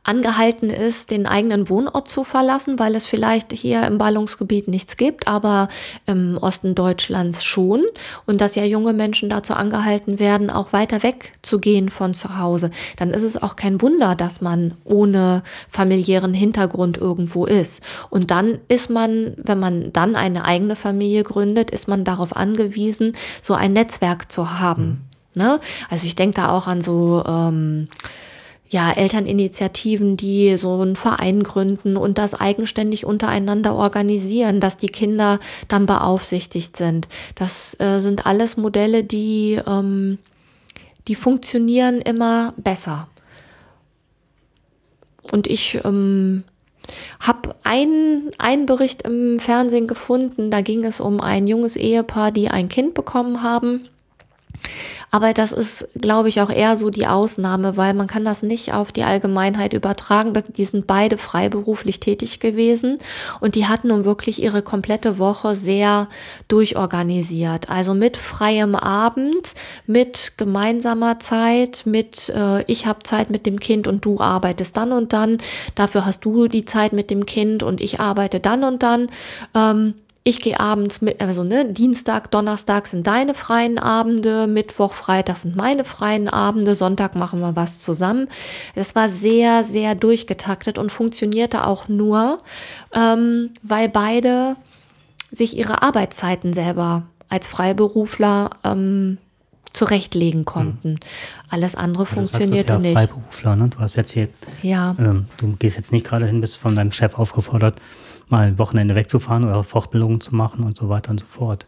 angehalten 0.03 0.71
ist, 0.71 1.11
den 1.11 1.27
eigenen 1.27 1.69
Wohnort 1.69 2.07
zu 2.07 2.23
verlassen, 2.23 2.79
weil 2.79 2.95
es 2.95 3.05
vielleicht 3.05 3.53
hier 3.53 3.85
im 3.85 3.99
Ballungsgebiet 3.99 4.67
nichts 4.67 4.97
gibt, 4.97 5.27
aber 5.27 5.69
im 6.07 6.39
Osten 6.41 6.73
Deutschlands 6.73 7.43
schon. 7.43 7.83
Und 8.25 8.41
dass 8.41 8.55
ja 8.55 8.63
junge 8.63 8.93
Menschen 8.93 9.29
dazu 9.29 9.53
angehalten 9.53 10.19
werden, 10.19 10.49
auch 10.49 10.73
weiter 10.73 11.03
weg 11.03 11.33
zu 11.43 11.59
gehen 11.59 11.89
von 11.89 12.15
zu 12.15 12.39
Hause. 12.39 12.71
Dann 12.97 13.11
ist 13.11 13.21
es 13.21 13.41
auch 13.41 13.55
kein 13.55 13.79
Wunder, 13.81 14.15
dass 14.15 14.41
man 14.41 14.73
ohne 14.85 15.43
familiären 15.69 16.33
Hintergrund 16.33 16.97
irgendwo 16.97 17.45
ist. 17.45 17.83
Und 18.09 18.31
dann 18.31 18.57
ist 18.69 18.89
man, 18.89 19.33
wenn 19.37 19.59
man 19.59 19.93
dann 19.93 20.15
eine 20.15 20.45
eigene 20.45 20.75
Familie 20.75 21.23
gründet, 21.23 21.69
ist 21.69 21.87
man 21.87 22.03
darauf 22.03 22.35
angewiesen, 22.35 23.13
so 23.43 23.53
ein 23.53 23.73
Netzwerk 23.73 24.31
zu 24.31 24.59
haben. 24.59 25.01
Ne? 25.35 25.59
Also 25.89 26.07
ich 26.07 26.15
denke 26.15 26.35
da 26.35 26.49
auch 26.49 26.67
an 26.67 26.81
so 26.81 27.23
ähm, 27.25 27.87
ja, 28.71 28.89
Elterninitiativen, 28.89 30.15
die 30.15 30.55
so 30.55 30.81
einen 30.81 30.95
Verein 30.95 31.43
gründen 31.43 31.97
und 31.97 32.17
das 32.17 32.33
eigenständig 32.33 33.05
untereinander 33.05 33.75
organisieren, 33.75 34.61
dass 34.61 34.77
die 34.77 34.87
Kinder 34.87 35.39
dann 35.67 35.85
beaufsichtigt 35.85 36.77
sind. 36.77 37.09
Das 37.35 37.77
äh, 37.81 37.99
sind 37.99 38.25
alles 38.25 38.55
Modelle, 38.55 39.03
die, 39.03 39.59
ähm, 39.67 40.19
die 41.09 41.15
funktionieren 41.15 41.99
immer 41.99 42.53
besser. 42.55 43.09
Und 45.33 45.47
ich 45.47 45.77
ähm, 45.83 46.45
habe 47.19 47.55
einen, 47.63 48.31
einen 48.37 48.65
Bericht 48.65 49.01
im 49.01 49.41
Fernsehen 49.41 49.87
gefunden, 49.87 50.49
da 50.49 50.61
ging 50.61 50.85
es 50.85 51.01
um 51.01 51.19
ein 51.19 51.45
junges 51.45 51.75
Ehepaar, 51.75 52.31
die 52.31 52.49
ein 52.49 52.69
Kind 52.69 52.93
bekommen 52.93 53.43
haben. 53.43 53.89
Aber 55.11 55.33
das 55.33 55.51
ist, 55.51 55.89
glaube 55.99 56.29
ich, 56.29 56.39
auch 56.39 56.49
eher 56.49 56.77
so 56.77 56.89
die 56.89 57.05
Ausnahme, 57.05 57.75
weil 57.75 57.93
man 57.93 58.07
kann 58.07 58.23
das 58.23 58.43
nicht 58.43 58.73
auf 58.73 58.93
die 58.93 59.03
Allgemeinheit 59.03 59.73
übertragen. 59.73 60.33
Die 60.55 60.63
sind 60.63 60.87
beide 60.87 61.17
freiberuflich 61.17 61.99
tätig 61.99 62.39
gewesen 62.39 62.97
und 63.41 63.55
die 63.55 63.67
hatten 63.67 63.89
nun 63.89 64.05
wirklich 64.05 64.41
ihre 64.41 64.61
komplette 64.61 65.19
Woche 65.19 65.57
sehr 65.57 66.07
durchorganisiert. 66.47 67.69
Also 67.69 67.93
mit 67.93 68.15
freiem 68.15 68.73
Abend, 68.73 69.53
mit 69.85 70.33
gemeinsamer 70.37 71.19
Zeit, 71.19 71.83
mit 71.85 72.29
äh, 72.29 72.63
ich 72.71 72.85
habe 72.85 73.03
Zeit 73.03 73.29
mit 73.29 73.45
dem 73.45 73.59
Kind 73.59 73.87
und 73.87 74.05
du 74.05 74.21
arbeitest 74.21 74.77
dann 74.77 74.93
und 74.93 75.11
dann. 75.11 75.39
Dafür 75.75 76.05
hast 76.05 76.23
du 76.23 76.47
die 76.47 76.63
Zeit 76.63 76.93
mit 76.93 77.09
dem 77.09 77.25
Kind 77.25 77.63
und 77.63 77.81
ich 77.81 77.99
arbeite 77.99 78.39
dann 78.39 78.63
und 78.63 78.81
dann. 78.81 79.09
Ähm, 79.53 79.95
ich 80.23 80.39
gehe 80.39 80.59
abends 80.59 81.01
mit, 81.01 81.19
also 81.19 81.43
ne, 81.43 81.65
Dienstag, 81.65 82.29
Donnerstag 82.29 82.85
sind 82.85 83.07
deine 83.07 83.33
freien 83.33 83.79
Abende, 83.79 84.45
Mittwoch, 84.45 84.93
Freitag 84.93 85.37
sind 85.37 85.55
meine 85.55 85.83
freien 85.83 86.29
Abende, 86.29 86.75
Sonntag 86.75 87.15
machen 87.15 87.39
wir 87.39 87.55
was 87.55 87.79
zusammen. 87.79 88.27
Das 88.75 88.93
war 88.93 89.09
sehr, 89.09 89.63
sehr 89.63 89.95
durchgetaktet 89.95 90.77
und 90.77 90.91
funktionierte 90.91 91.65
auch 91.65 91.87
nur, 91.87 92.39
ähm, 92.93 93.49
weil 93.63 93.89
beide 93.89 94.57
sich 95.31 95.57
ihre 95.57 95.81
Arbeitszeiten 95.81 96.53
selber 96.53 97.03
als 97.27 97.47
Freiberufler 97.47 98.51
ähm, 98.63 99.17
zurechtlegen 99.73 100.45
konnten. 100.45 100.99
Alles 101.49 101.75
andere 101.75 102.03
das 102.03 102.13
funktionierte 102.13 102.73
ja 102.73 102.79
nicht. 102.79 102.93
Freiberufler, 102.93 103.55
ne? 103.55 103.69
Du 103.69 103.79
hast 103.79 103.95
jetzt 103.95 104.11
hier, 104.11 104.27
Ja. 104.61 104.95
ähm, 104.99 105.25
du 105.37 105.55
gehst 105.55 105.77
jetzt 105.77 105.91
nicht 105.91 106.05
gerade 106.05 106.27
hin, 106.27 106.41
bist 106.41 106.57
von 106.57 106.75
deinem 106.75 106.91
Chef 106.91 107.17
aufgefordert, 107.17 107.75
mal 108.31 108.47
ein 108.47 108.59
Wochenende 108.59 108.95
wegzufahren 108.95 109.43
oder 109.43 109.63
Fortbildungen 109.63 110.21
zu 110.21 110.35
machen 110.35 110.63
und 110.63 110.77
so 110.77 110.89
weiter 110.89 111.11
und 111.11 111.19
so 111.19 111.25
fort. 111.25 111.67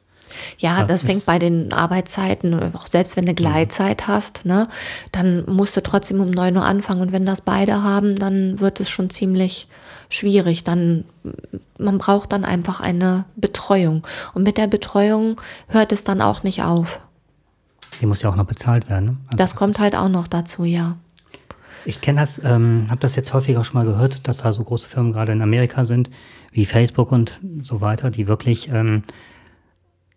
Ja, 0.58 0.84
das 0.84 1.03
fängt 1.03 1.25
bei 1.25 1.38
den 1.38 1.74
Arbeitszeiten, 1.74 2.74
auch 2.74 2.88
selbst 2.88 3.17
wenn 3.17 3.25
du 3.25 3.34
Gleitzeit 3.34 4.08
hast, 4.08 4.46
ne, 4.46 4.67
dann 5.12 5.43
musst 5.48 5.77
du 5.77 5.84
trotzdem 5.84 6.22
um 6.22 6.32
9 6.32 6.55
Uhr 6.58 6.65
anfangen. 6.65 7.01
Und 7.01 7.12
wenn 7.12 7.25
das 7.25 7.41
beide 7.41 7.84
haben, 7.84 8.15
dann 8.15 8.60
wird 8.60 8.79
es 8.79 8.89
schon 8.89 9.10
ziemlich 9.10 9.67
schwierig. 10.10 10.63
Dann, 10.63 11.05
man 11.77 11.98
braucht 11.98 12.32
dann 12.32 12.46
einfach 12.46 12.82
eine 12.82 13.25
Betreuung. 13.36 14.05
Und 14.34 14.43
mit 14.43 14.58
der 14.58 14.67
Betreuung 14.67 15.39
hört 15.67 15.91
es 15.91 16.03
dann 16.03 16.22
auch 16.22 16.43
nicht 16.43 16.63
auf. 16.63 17.00
Die 18.01 18.05
muss 18.05 18.22
ja 18.22 18.29
auch 18.29 18.36
noch 18.36 18.46
bezahlt 18.46 18.89
werden. 18.89 19.05
Ne? 19.05 19.17
Also 19.27 19.38
Das 19.38 19.55
kommt 19.55 19.79
halt 19.79 19.96
auch 19.96 20.10
noch 20.10 20.27
dazu, 20.27 20.63
ja. 20.63 20.98
Ich 21.86 22.02
kenne 22.02 22.22
das, 22.22 22.42
ähm, 22.44 22.86
habe 22.90 23.00
das 23.00 23.16
jetzt 23.16 23.34
häufiger 23.34 23.63
schon 23.63 23.75
mal 23.80 23.86
gehört, 23.86 24.28
dass 24.28 24.38
da 24.38 24.54
so 24.54 24.63
große 24.63 24.88
Firmen 24.88 25.12
gerade 25.13 25.32
in 25.32 25.42
Amerika 25.42 25.84
sind, 25.84 26.10
wie 26.52 26.66
Facebook 26.66 27.12
und 27.12 27.40
so 27.62 27.82
weiter, 27.82 28.10
die 28.10 28.28
wirklich 28.28 28.70
ähm, 28.70 29.04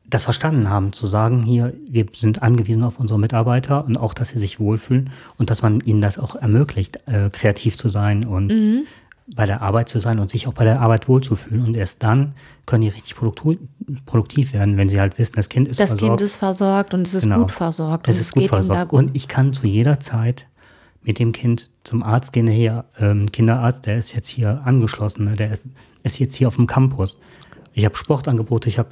das 0.08 0.25
verstanden 0.25 0.70
haben, 0.70 0.92
zu 0.92 1.06
sagen, 1.06 1.42
hier, 1.42 1.73
wir 1.88 2.06
sind 2.12 2.42
angewiesen 2.42 2.85
auf 2.85 3.00
unsere 3.00 3.18
Mitarbeiter 3.18 3.85
und 3.85 3.96
auch, 3.96 4.14
dass 4.14 4.28
sie 4.30 4.38
sich 4.38 4.61
wohlfühlen 4.61 5.11
und 5.37 5.50
dass 5.50 5.62
man 5.62 5.80
ihnen 5.80 6.00
das 6.00 6.18
auch 6.18 6.37
ermöglicht, 6.37 6.99
äh, 7.06 7.30
kreativ 7.30 7.76
zu 7.76 7.88
sein 7.88 8.25
und 8.25 8.85
bei 9.35 9.44
der 9.44 9.61
Arbeit 9.62 9.88
zu 9.88 9.99
sein 9.99 10.20
und 10.20 10.30
sich 10.30 10.46
auch 10.46 10.52
bei 10.52 10.62
der 10.64 10.80
Arbeit 10.80 11.08
wohlzufühlen. 11.08 11.64
Und 11.64 11.76
erst 11.76 12.02
dann 12.04 12.35
können 12.64 12.82
die 12.82 12.88
richtig 12.88 13.16
produktiv 14.06 14.52
werden, 14.52 14.76
wenn 14.76 14.88
sie 14.88 15.00
halt 15.00 15.18
wissen, 15.18 15.32
das 15.35 15.49
Kind 15.49 15.66
ist 15.66 15.80
Das 15.80 15.90
versorgt. 15.90 16.18
Kind 16.18 16.20
ist 16.20 16.37
versorgt 16.37 16.94
und 16.94 17.06
es 17.06 17.14
ist 17.14 17.25
Genau. 17.25 17.38
gut 17.38 17.50
versorgt 17.50 18.06
Es 18.06 18.20
ist 18.20 18.32
gut 18.32 18.46
versorgt. 18.46 18.92
Und 18.92 19.11
ich 19.16 19.26
kann 19.26 19.52
zu 19.52 19.66
jeder 19.66 19.99
Zeit 19.99 20.46
mit 21.06 21.20
dem 21.20 21.32
Kind 21.32 21.70
zum 21.84 22.02
Arzt 22.02 22.32
gehen, 22.32 22.46
der 22.46 22.54
hier, 22.54 22.84
ähm, 22.98 23.30
Kinderarzt, 23.30 23.86
der 23.86 23.96
ist 23.96 24.12
jetzt 24.12 24.28
hier 24.28 24.62
angeschlossen, 24.64 25.25
ne? 25.25 25.36
der 25.36 25.58
ist 26.02 26.18
jetzt 26.18 26.34
hier 26.34 26.48
auf 26.48 26.56
dem 26.56 26.66
Campus. 26.66 27.20
Ich 27.72 27.84
habe 27.84 27.94
Sportangebote, 27.96 28.68
ich 28.68 28.78
habe 28.78 28.90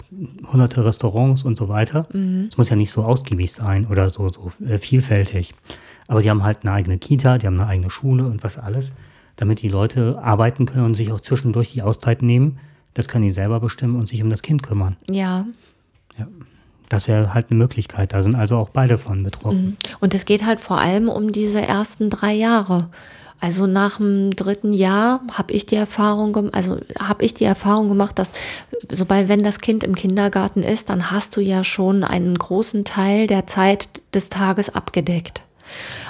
hunderte 0.53 0.85
Restaurants 0.85 1.43
und 1.43 1.57
so 1.57 1.69
weiter. 1.69 2.07
Mhm. 2.13 2.49
Es 2.51 2.57
muss 2.57 2.71
ja 2.71 2.77
nicht 2.77 2.93
so 2.93 3.03
ausgiebig 3.03 3.53
sein 3.53 3.87
oder 3.87 4.11
so, 4.11 4.29
so 4.29 4.53
äh, 4.65 4.79
vielfältig. 4.79 5.55
Aber 6.07 6.23
die 6.23 6.31
haben 6.31 6.45
halt 6.45 6.59
eine 6.63 6.73
eigene 6.73 6.99
Kita, 6.99 7.39
die 7.39 7.47
haben 7.47 7.59
eine 7.59 7.69
eigene 7.69 7.91
Schule 7.91 8.27
und 8.27 8.45
was 8.45 8.59
alles, 8.59 8.93
damit 9.37 9.63
die 9.63 9.69
Leute 9.69 10.21
arbeiten 10.23 10.67
können 10.67 10.85
und 10.85 10.95
sich 10.95 11.11
auch 11.11 11.21
zwischendurch 11.21 11.73
die 11.73 11.83
Auszeit 11.83 12.23
nehmen. 12.23 12.59
Das 12.93 13.09
können 13.09 13.25
die 13.25 13.33
selber 13.33 13.59
bestimmen 13.59 13.97
und 13.97 14.07
sich 14.07 14.23
um 14.23 14.31
das 14.31 14.43
Kind 14.43 14.63
kümmern. 14.63 14.97
Ja. 16.17 16.29
Das 16.95 17.09
wäre 17.09 17.35
halt 17.35 17.51
eine 17.51 17.59
Möglichkeit. 17.59 18.13
Da 18.13 18.23
sind 18.23 18.37
also 18.37 18.57
auch 18.57 18.69
beide 18.69 18.99
von 18.99 19.25
betroffen. 19.25 19.77
Und 19.99 20.15
es 20.15 20.27
geht 20.27 20.47
halt 20.47 20.61
vor 20.61 20.79
allem 20.79 21.09
um 21.09 21.33
diese 21.33 21.61
ersten 21.61 22.09
drei 22.09 22.33
Jahre. 22.33 22.89
Also 23.41 23.67
nach 23.67 23.97
dem 23.97 24.31
dritten 24.31 24.73
Jahr 24.73 25.21
habe 25.33 25.53
ich 25.53 25.67
die 25.67 25.75
Erfahrung, 25.75 26.55
also 26.55 26.79
habe 26.97 27.25
ich 27.25 27.35
die 27.35 27.47
Erfahrung 27.47 27.89
gemacht, 27.89 28.17
dass 28.17 28.31
sobald 28.93 29.29
wenn 29.29 29.43
das 29.43 29.59
Kind 29.59 29.83
im 29.83 29.97
Kindergarten 29.97 30.63
ist, 30.63 30.89
dann 30.89 31.11
hast 31.11 31.37
du 31.37 31.41
ja 31.41 31.65
schon 31.65 32.05
einen 32.05 32.39
großen 32.39 32.85
Teil 32.85 33.27
der 33.27 33.49
Zeit 33.49 33.89
des 34.15 34.29
Tages 34.29 34.73
abgedeckt. 34.73 35.43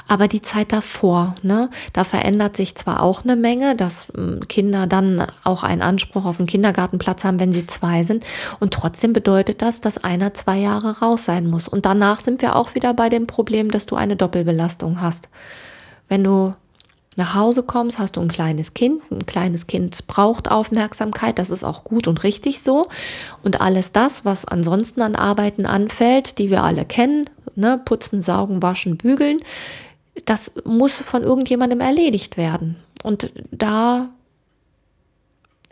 Aber 0.07 0.29
die 0.29 0.43
Zeit 0.43 0.73
davor, 0.73 1.35
ne, 1.43 1.71
da 1.93 2.05
verändert 2.05 2.57
sich 2.57 2.75
zwar 2.75 3.03
auch 3.03 3.25
eine 3.25 3.37
Menge, 3.37 3.75
dass 3.75 4.07
ähm, 4.17 4.41
Kinder 4.49 4.87
dann 4.87 5.27
auch 5.45 5.63
einen 5.63 5.83
Anspruch 5.83 6.25
auf 6.27 6.39
einen 6.39 6.47
Kindergartenplatz 6.47 7.25
haben, 7.25 7.41
wenn 7.41 7.53
sie 7.53 7.67
zwei 7.67 8.05
sind. 8.05 8.25
Und 8.61 8.75
trotzdem 8.75 9.13
bedeutet 9.13 9.63
das, 9.63 9.81
dass 9.81 10.03
einer 10.03 10.35
zwei 10.35 10.59
Jahre 10.59 11.01
raus 11.01 11.25
sein 11.25 11.49
muss. 11.49 11.69
Und 11.69 11.87
danach 11.87 12.21
sind 12.21 12.43
wir 12.43 12.57
auch 12.57 12.75
wieder 12.75 12.93
bei 12.93 13.09
dem 13.09 13.27
Problem, 13.27 13.71
dass 13.71 13.87
du 13.87 13.97
eine 13.97 14.17
Doppelbelastung 14.17 15.01
hast. 15.01 15.31
Wenn 16.09 16.23
du 16.23 16.55
nach 17.17 17.35
Hause 17.35 17.63
kommst, 17.63 17.99
hast 17.99 18.17
du 18.17 18.21
ein 18.21 18.29
kleines 18.29 18.75
Kind. 18.75 19.01
Ein 19.11 19.25
kleines 19.25 19.67
Kind 19.67 20.07
braucht 20.07 20.51
Aufmerksamkeit. 20.51 21.39
Das 21.39 21.51
ist 21.51 21.65
auch 21.65 21.85
gut 21.85 22.09
und 22.09 22.25
richtig 22.25 22.63
so. 22.63 22.89
Und 23.43 23.61
alles 23.61 23.93
das, 23.93 24.25
was 24.25 24.45
ansonsten 24.45 25.01
an 25.01 25.15
Arbeiten 25.15 25.65
anfällt, 25.65 26.39
die 26.39 26.51
wir 26.51 26.65
alle 26.65 26.85
kennen, 26.85 27.31
ne, 27.55 27.81
putzen, 27.85 28.21
saugen, 28.21 28.63
waschen, 28.63 28.97
bügeln, 28.97 29.41
das 30.25 30.55
muss 30.65 30.95
von 30.95 31.23
irgendjemandem 31.23 31.81
erledigt 31.81 32.37
werden. 32.37 32.77
Und 33.03 33.31
da 33.51 34.09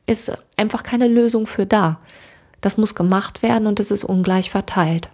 ist 0.06 0.32
einfach 0.56 0.82
keine 0.82 1.08
Lösung 1.08 1.46
für 1.46 1.66
da. 1.66 2.00
Das 2.60 2.76
muss 2.76 2.94
gemacht 2.94 3.42
werden 3.42 3.66
und 3.66 3.80
es 3.80 3.90
ist 3.90 4.04
ungleich 4.04 4.50
verteilt. 4.50 5.08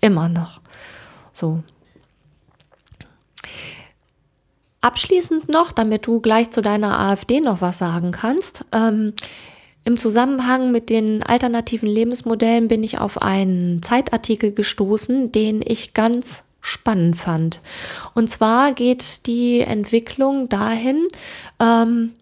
Immer 0.00 0.28
noch. 0.28 0.60
So. 1.34 1.62
Abschließend 4.80 5.48
noch, 5.48 5.72
damit 5.72 6.06
du 6.06 6.20
gleich 6.20 6.50
zu 6.50 6.62
deiner 6.62 6.98
AfD 6.98 7.40
noch 7.40 7.60
was 7.60 7.78
sagen 7.78 8.12
kannst. 8.12 8.64
Ähm, 8.72 9.12
Im 9.84 9.96
Zusammenhang 9.96 10.70
mit 10.70 10.88
den 10.88 11.22
alternativen 11.22 11.88
Lebensmodellen 11.88 12.68
bin 12.68 12.82
ich 12.82 12.98
auf 12.98 13.20
einen 13.20 13.82
Zeitartikel 13.82 14.52
gestoßen, 14.52 15.32
den 15.32 15.62
ich 15.64 15.94
ganz 15.94 16.44
spannend 16.60 17.16
fand. 17.16 17.60
Und 18.14 18.28
zwar 18.28 18.72
geht 18.72 19.26
die 19.26 19.60
Entwicklung 19.60 20.48
dahin, 20.48 21.08
ähm, 21.60 22.12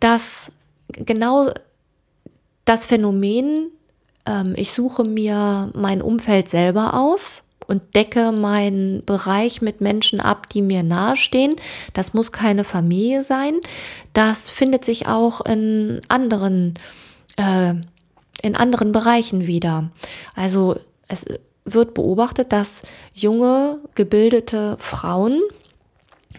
dass 0.00 0.52
genau 0.88 1.50
das 2.64 2.84
Phänomen, 2.84 3.70
ähm, 4.26 4.54
ich 4.56 4.72
suche 4.72 5.04
mir 5.04 5.70
mein 5.74 6.02
Umfeld 6.02 6.48
selber 6.48 6.94
aus 6.94 7.42
und 7.66 7.94
decke 7.94 8.32
meinen 8.32 9.04
Bereich 9.04 9.62
mit 9.62 9.80
Menschen 9.80 10.20
ab, 10.20 10.48
die 10.50 10.62
mir 10.62 10.82
nahestehen. 10.82 11.56
Das 11.94 12.14
muss 12.14 12.32
keine 12.32 12.64
Familie 12.64 13.22
sein. 13.22 13.60
Das 14.12 14.50
findet 14.50 14.84
sich 14.84 15.06
auch 15.06 15.40
in 15.40 16.00
anderen 16.08 16.74
äh, 17.36 17.74
in 18.42 18.56
anderen 18.56 18.92
Bereichen 18.92 19.46
wieder. 19.46 19.90
Also 20.34 20.76
es 21.08 21.24
wird 21.64 21.94
beobachtet, 21.94 22.52
dass 22.52 22.82
junge, 23.12 23.78
gebildete 23.94 24.76
Frauen 24.78 25.40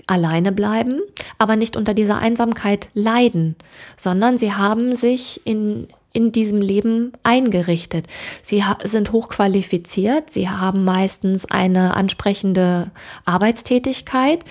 alleine 0.08 0.52
bleiben, 0.52 1.02
aber 1.38 1.56
nicht 1.56 1.76
unter 1.76 1.94
dieser 1.94 2.18
Einsamkeit 2.18 2.90
leiden, 2.94 3.56
sondern 3.98 4.38
sie 4.38 4.54
haben 4.54 4.96
sich 4.96 5.42
in, 5.46 5.88
in 6.14 6.32
diesem 6.32 6.62
Leben 6.62 7.14
eingerichtet. 7.24 8.08
Sie 8.42 8.64
sind 8.84 9.12
hochqualifiziert, 9.12 10.32
sie 10.32 10.50
haben 10.50 10.84
meistens 10.84 11.46
eine 11.46 11.96
ansprechende 11.96 12.92
Arbeitstätigkeit, 13.26 14.44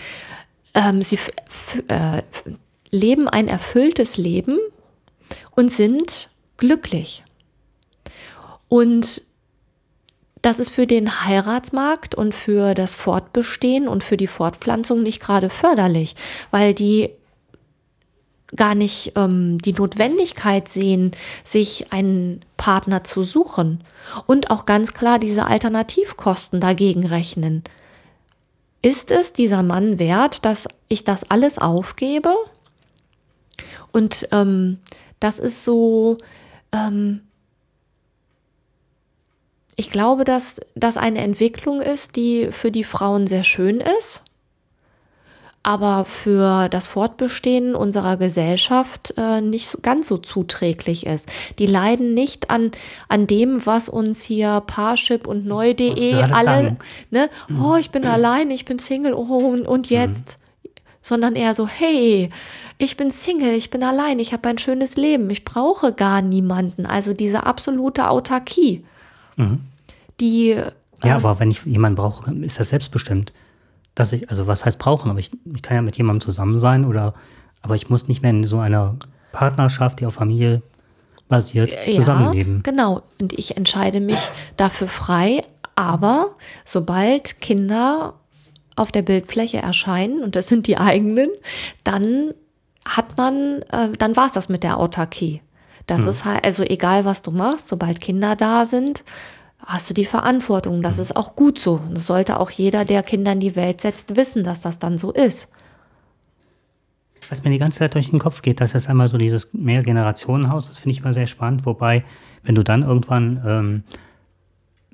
ähm, 0.75 1.03
sie 1.03 1.19
äh, 1.89 2.23
leben 2.91 3.29
ein 3.29 3.49
erfülltes 3.49 4.17
Leben 4.17 4.59
und 5.55 5.71
sind 5.71 6.29
glücklich. 6.57 7.23
Und 8.69 9.23
das 10.45 10.59
ist 10.59 10.69
für 10.69 10.87
den 10.87 11.25
Heiratsmarkt 11.25 12.15
und 12.15 12.35
für 12.35 12.75
das 12.75 12.95
Fortbestehen 12.95 13.89
und 13.89 14.05
für 14.05 14.19
die 14.19 14.27
Fortpflanzung 14.27 15.03
nicht 15.03 15.23
gerade 15.23 15.49
förderlich, 15.49 16.17
weil 16.51 16.75
die 16.75 17.09
gar 18.55 18.75
nicht 18.75 19.13
ähm, 19.17 19.57
die 19.59 19.73
Notwendigkeit 19.73 20.69
sehen, 20.69 21.13
sich 21.45 21.93
einen 21.95 22.41
Partner 22.59 23.05
zu 23.05 23.23
suchen 23.23 23.83
und 24.27 24.51
auch 24.51 24.67
ganz 24.67 24.93
klar 24.93 25.19
diese 25.19 25.47
Alternativkosten 25.47 26.61
dagegen 26.61 27.07
rechnen. 27.07 27.65
Ist 28.83 29.11
es 29.11 29.33
dieser 29.33 29.63
Mann 29.63 29.99
wert, 29.99 30.45
dass 30.45 30.69
ich 30.89 31.05
das 31.05 31.31
alles 31.31 31.57
aufgebe? 31.57 32.35
Und 33.93 34.29
ähm, 34.31 34.79
das 35.21 35.39
ist 35.39 35.65
so, 35.65 36.19
ähm, 36.71 37.23
ich 39.77 39.91
glaube, 39.91 40.25
dass 40.25 40.61
das 40.75 40.97
eine 40.97 41.21
Entwicklung 41.21 41.81
ist, 41.81 42.17
die 42.17 42.49
für 42.51 42.71
die 42.71 42.85
Frauen 42.85 43.27
sehr 43.27 43.45
schön 43.45 43.81
ist, 43.81 44.23
aber 45.65 46.05
für 46.05 46.69
das 46.69 46.87
Fortbestehen 46.87 47.75
unserer 47.75 48.17
Gesellschaft 48.17 49.15
äh, 49.17 49.41
nicht 49.41 49.69
so, 49.69 49.79
ganz 49.81 50.07
so 50.07 50.19
zuträglich 50.19 51.07
ist. 51.07 51.29
Die 51.59 51.67
leiden 51.67 52.13
nicht 52.13 52.51
an, 52.51 52.71
an 53.09 53.27
dem, 53.27 53.65
was 53.65 53.89
uns 53.89 54.23
hier 54.23 54.63
Parship 54.67 55.27
und 55.27 55.47
neu.de 55.47 56.15
alle, 56.23 56.77
ne, 57.11 57.31
oh, 57.61 57.77
ich 57.77 57.91
bin 57.91 58.05
allein, 58.05 58.51
ich 58.51 58.67
bin 58.67 58.79
Single, 58.79 59.15
oh, 59.15 59.23
und, 59.23 59.67
und 59.67 59.91
mhm. 59.91 59.97
jetzt, 59.97 60.37
mhm. 60.63 60.69
sondern 61.01 61.35
eher 61.35 61.55
so, 61.55 61.67
hey, 61.67 62.29
ich 62.77 62.97
bin 62.97 63.11
Single, 63.11 63.55
ich 63.55 63.71
bin 63.71 63.83
allein, 63.83 64.19
ich 64.19 64.33
habe 64.35 64.49
ein 64.49 64.59
schönes 64.59 64.97
Leben, 64.97 65.31
ich 65.31 65.45
brauche 65.45 65.93
gar 65.93 66.21
niemanden. 66.21 66.85
Also 66.87 67.15
diese 67.15 67.45
absolute 67.47 68.09
Autarkie. 68.11 68.85
Mhm. 69.37 69.61
Die. 70.21 70.51
Ja, 70.51 70.73
äh, 71.03 71.11
aber 71.11 71.41
wenn 71.41 71.51
ich 71.51 71.65
jemanden 71.65 71.97
brauche, 71.97 72.33
ist 72.33 72.61
das 72.61 72.71
selbstbestimmt. 72.71 73.33
Dass 73.95 74.13
ich, 74.13 74.29
also 74.29 74.47
was 74.47 74.65
heißt 74.65 74.79
brauchen? 74.79 75.11
Aber 75.11 75.21
ich, 75.21 75.31
ich 75.55 75.63
kann 75.63 75.77
ja 75.77 75.83
mit 75.83 75.97
jemandem 75.97 76.21
zusammen 76.21 76.59
sein 76.59 76.85
oder, 76.85 77.15
aber 77.63 77.77
ich 77.77 77.91
muss 77.91 78.09
nicht 78.09 78.23
mehr 78.23 78.31
in 78.31 78.45
so 78.45 78.59
einer 78.59 78.97
Partnerschaft, 79.33 80.01
die 80.01 80.07
auf 80.07 80.15
Familie 80.15 80.63
basiert, 81.29 81.71
ja, 81.87 81.95
zusammenleben. 81.95 82.63
Genau. 82.63 83.03
Und 83.21 83.33
ich 83.33 83.57
entscheide 83.57 84.01
mich 84.01 84.31
dafür 84.57 84.89
frei, 84.89 85.43
aber 85.75 86.37
sobald 86.65 87.41
Kinder 87.41 88.15
auf 88.77 88.93
der 88.93 89.03
Bildfläche 89.03 89.59
erscheinen, 89.59 90.23
und 90.23 90.37
das 90.37 90.49
sind 90.49 90.67
die 90.67 90.77
eigenen, 90.77 91.31
dann 91.85 92.35
hat 92.85 93.17
man, 93.17 93.63
äh, 93.71 93.91
dann 93.99 94.17
war 94.17 94.27
es 94.27 94.33
das 94.33 94.49
mit 94.49 94.63
der 94.63 94.79
Autarkie. 94.79 95.41
Das 95.87 96.03
hm. 96.03 96.09
ist 96.09 96.25
halt, 96.25 96.45
also 96.45 96.63
egal 96.63 97.05
was 97.05 97.23
du 97.23 97.31
machst, 97.31 97.69
sobald 97.69 98.01
Kinder 98.01 98.37
da 98.37 98.67
sind, 98.67 99.03
hast 99.65 99.89
du 99.89 99.95
die 99.95 100.05
Verantwortung. 100.05 100.83
Das 100.83 100.97
hm. 100.97 101.03
ist 101.03 101.17
auch 101.17 101.37
gut 101.37 101.59
so. 101.59 101.81
Das 101.93 102.07
sollte 102.07 102.41
auch 102.41 102.51
jeder, 102.51 102.85
der 102.85 103.03
Kinder 103.03 103.33
in 103.33 103.41
die 103.41 103.57
Welt 103.57 103.81
setzt, 103.81 104.17
wissen, 104.17 104.45
dass 104.45 104.63
das 104.63 104.79
dann 104.79 104.99
so 104.99 105.13
ist. 105.13 105.51
Was 107.31 107.43
mir 107.43 107.51
die 107.51 107.59
ganze 107.59 107.79
Zeit 107.79 107.95
durch 107.95 108.11
den 108.11 108.19
Kopf 108.19 108.43
geht, 108.43 108.61
das 108.61 108.75
ist 108.75 108.89
einmal 108.89 109.09
so 109.09 109.17
dieses 109.17 109.55
Mehrgenerationenhaus, 109.55 110.69
das 110.69 110.79
finde 110.79 110.93
ich 110.93 111.01
immer 111.01 111.15
sehr 111.15 111.27
spannend, 111.27 111.65
wobei, 111.65 112.05
wenn 112.43 112.55
du 112.55 112.63
dann 112.63 112.83
irgendwann 112.83 113.43
ähm, 113.47 113.85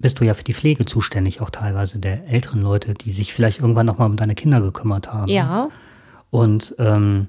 bist 0.01 0.21
du 0.21 0.25
ja 0.25 0.35
für 0.35 0.45
die 0.45 0.55
Pflege 0.55 0.87
zuständig, 0.87 1.41
auch 1.41 1.51
teilweise 1.51 1.99
der 1.99 2.27
älteren 2.27 2.63
Leute, 2.63 2.95
die 2.95 3.11
sich 3.11 3.35
vielleicht 3.35 3.61
irgendwann 3.61 3.87
nochmal 3.87 4.09
um 4.09 4.17
deine 4.17 4.35
Kinder 4.35 4.61
gekümmert 4.61 5.13
haben. 5.13 5.29
Ja. 5.29 5.69
Und 6.31 6.75
ähm, 6.79 7.29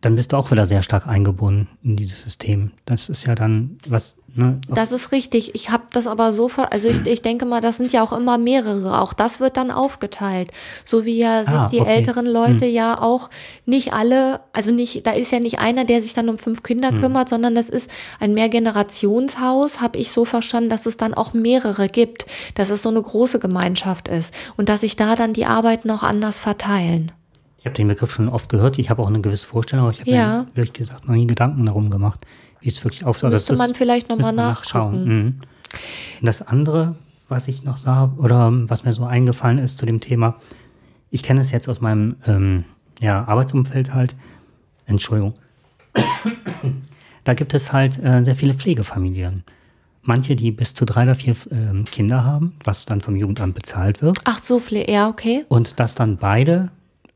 dann 0.00 0.16
bist 0.16 0.32
du 0.32 0.36
auch 0.36 0.50
wieder 0.50 0.64
sehr 0.64 0.82
stark 0.82 1.06
eingebunden 1.06 1.68
in 1.82 1.96
dieses 1.96 2.22
System. 2.22 2.72
Das 2.86 3.10
ist 3.10 3.26
ja 3.26 3.34
dann 3.34 3.76
was. 3.86 4.16
Ne, 4.32 4.60
das 4.68 4.92
ist 4.92 5.10
richtig. 5.10 5.56
Ich 5.56 5.70
habe 5.70 5.82
das 5.92 6.06
aber 6.06 6.30
so, 6.30 6.48
also 6.70 6.88
ich, 6.88 7.04
ich 7.04 7.20
denke 7.20 7.46
mal, 7.46 7.60
das 7.60 7.78
sind 7.78 7.92
ja 7.92 8.02
auch 8.02 8.12
immer 8.12 8.38
mehrere. 8.38 9.00
Auch 9.00 9.12
das 9.12 9.40
wird 9.40 9.56
dann 9.56 9.72
aufgeteilt. 9.72 10.52
So 10.84 11.04
wie 11.04 11.18
ja 11.18 11.40
sich 11.40 11.52
ah, 11.52 11.68
die 11.70 11.80
okay. 11.80 11.96
älteren 11.96 12.26
Leute 12.26 12.64
hm. 12.64 12.72
ja 12.72 13.02
auch 13.02 13.28
nicht 13.66 13.92
alle, 13.92 14.40
also 14.52 14.70
nicht, 14.70 15.04
da 15.04 15.10
ist 15.10 15.32
ja 15.32 15.40
nicht 15.40 15.58
einer, 15.58 15.84
der 15.84 16.00
sich 16.00 16.14
dann 16.14 16.28
um 16.28 16.38
fünf 16.38 16.62
Kinder 16.62 16.90
hm. 16.90 17.00
kümmert, 17.00 17.28
sondern 17.28 17.56
das 17.56 17.68
ist 17.68 17.90
ein 18.20 18.32
Mehrgenerationshaus, 18.32 19.80
habe 19.80 19.98
ich 19.98 20.12
so 20.12 20.24
verstanden, 20.24 20.70
dass 20.70 20.86
es 20.86 20.96
dann 20.96 21.12
auch 21.12 21.32
mehrere 21.32 21.88
gibt, 21.88 22.26
dass 22.54 22.70
es 22.70 22.84
so 22.84 22.88
eine 22.88 23.02
große 23.02 23.40
Gemeinschaft 23.40 24.06
ist 24.06 24.32
und 24.56 24.68
dass 24.68 24.82
sich 24.82 24.94
da 24.94 25.16
dann 25.16 25.32
die 25.32 25.46
Arbeiten 25.46 25.90
auch 25.90 26.04
anders 26.04 26.38
verteilen. 26.38 27.10
Ich 27.60 27.66
habe 27.66 27.74
den 27.74 27.88
Begriff 27.88 28.12
schon 28.12 28.30
oft 28.30 28.48
gehört. 28.48 28.78
Ich 28.78 28.88
habe 28.88 29.02
auch 29.02 29.06
eine 29.06 29.20
gewisse 29.20 29.46
Vorstellung, 29.46 29.84
aber 29.84 29.92
ich 29.92 30.00
habe 30.00 30.10
ja. 30.10 30.38
mir 30.38 30.46
wirklich 30.54 30.72
gesagt 30.72 31.06
noch 31.06 31.14
nie 31.14 31.26
Gedanken 31.26 31.66
darum 31.66 31.90
gemacht, 31.90 32.20
wie 32.60 32.68
es 32.68 32.82
wirklich 32.82 33.04
auftaucht. 33.04 33.32
Müsste 33.32 33.56
man 33.56 33.74
vielleicht 33.74 34.08
nochmal 34.08 34.32
nachschauen. 34.32 35.04
Mhm. 35.04 35.40
Das 36.22 36.40
andere, 36.40 36.96
was 37.28 37.48
ich 37.48 37.62
noch 37.62 37.76
sah 37.76 38.12
oder 38.16 38.50
was 38.68 38.84
mir 38.84 38.94
so 38.94 39.04
eingefallen 39.04 39.58
ist 39.58 39.76
zu 39.76 39.84
dem 39.84 40.00
Thema, 40.00 40.36
ich 41.10 41.22
kenne 41.22 41.42
es 41.42 41.50
jetzt 41.50 41.68
aus 41.68 41.82
meinem 41.82 42.16
ähm, 42.26 42.64
ja, 42.98 43.24
Arbeitsumfeld 43.26 43.92
halt. 43.92 44.16
Entschuldigung. 44.86 45.34
da 47.24 47.34
gibt 47.34 47.52
es 47.52 47.74
halt 47.74 48.02
äh, 48.02 48.22
sehr 48.22 48.36
viele 48.36 48.54
Pflegefamilien. 48.54 49.44
Manche, 50.02 50.34
die 50.34 50.50
bis 50.50 50.72
zu 50.72 50.86
drei 50.86 51.02
oder 51.02 51.14
vier 51.14 51.34
äh, 51.50 51.82
Kinder 51.84 52.24
haben, 52.24 52.54
was 52.64 52.86
dann 52.86 53.02
vom 53.02 53.16
Jugendamt 53.16 53.54
bezahlt 53.54 54.00
wird. 54.00 54.18
Ach 54.24 54.38
so, 54.38 54.62
ja, 54.70 55.10
okay. 55.10 55.44
Und 55.48 55.78
dass 55.78 55.94
dann 55.94 56.16
beide 56.16 56.70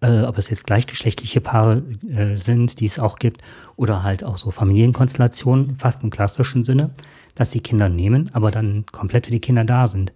äh, 0.04 0.22
ob 0.24 0.38
es 0.38 0.50
jetzt 0.50 0.66
gleichgeschlechtliche 0.66 1.40
Paare 1.40 1.82
äh, 2.08 2.36
sind, 2.36 2.80
die 2.80 2.86
es 2.86 2.98
auch 2.98 3.18
gibt, 3.18 3.42
oder 3.76 4.02
halt 4.02 4.22
auch 4.22 4.36
so 4.36 4.50
Familienkonstellationen, 4.50 5.76
fast 5.76 6.02
im 6.02 6.10
klassischen 6.10 6.64
Sinne, 6.64 6.90
dass 7.34 7.50
sie 7.50 7.60
Kinder 7.60 7.88
nehmen, 7.88 8.30
aber 8.32 8.50
dann 8.50 8.84
komplett 8.92 9.26
für 9.26 9.32
die 9.32 9.40
Kinder 9.40 9.64
da 9.64 9.86
sind. 9.86 10.12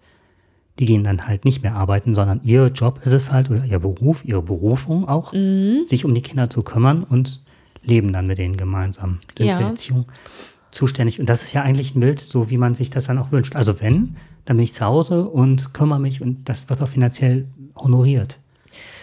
Die 0.79 0.85
gehen 0.85 1.03
dann 1.03 1.27
halt 1.27 1.45
nicht 1.45 1.63
mehr 1.63 1.75
arbeiten, 1.75 2.15
sondern 2.15 2.41
ihr 2.45 2.69
Job 2.69 3.01
ist 3.05 3.13
es 3.13 3.33
halt, 3.33 3.51
oder 3.51 3.65
ihr 3.65 3.81
Beruf, 3.81 4.25
ihre 4.25 4.43
Berufung 4.43 5.09
auch, 5.09 5.33
mhm. 5.33 5.87
sich 5.87 6.05
um 6.05 6.15
die 6.15 6.23
Kinder 6.23 6.51
zu 6.51 6.63
kümmern 6.63 7.03
und 7.03 7.43
leben 7.83 8.13
dann 8.13 8.27
mit 8.27 8.39
denen 8.39 8.57
gemeinsam. 8.57 9.19
Ja. 9.39 9.59
Erziehung 9.59 10.07
zuständig. 10.71 11.19
Und 11.19 11.29
das 11.29 11.43
ist 11.43 11.53
ja 11.55 11.63
eigentlich 11.63 11.97
ein 11.97 12.01
Bild, 12.01 12.21
so 12.21 12.51
wie 12.51 12.59
man 12.59 12.75
sich 12.75 12.91
das 12.91 13.07
dann 13.07 13.19
auch 13.19 13.33
wünscht. 13.33 13.57
Also 13.57 13.81
wenn, 13.81 14.17
dann 14.45 14.59
bin 14.59 14.65
ich 14.65 14.75
zu 14.75 14.85
Hause 14.85 15.25
und 15.27 15.73
kümmere 15.73 15.99
mich 15.99 16.21
und 16.21 16.49
das 16.49 16.69
wird 16.69 16.83
auch 16.83 16.89
finanziell 16.89 17.47
honoriert 17.75 18.39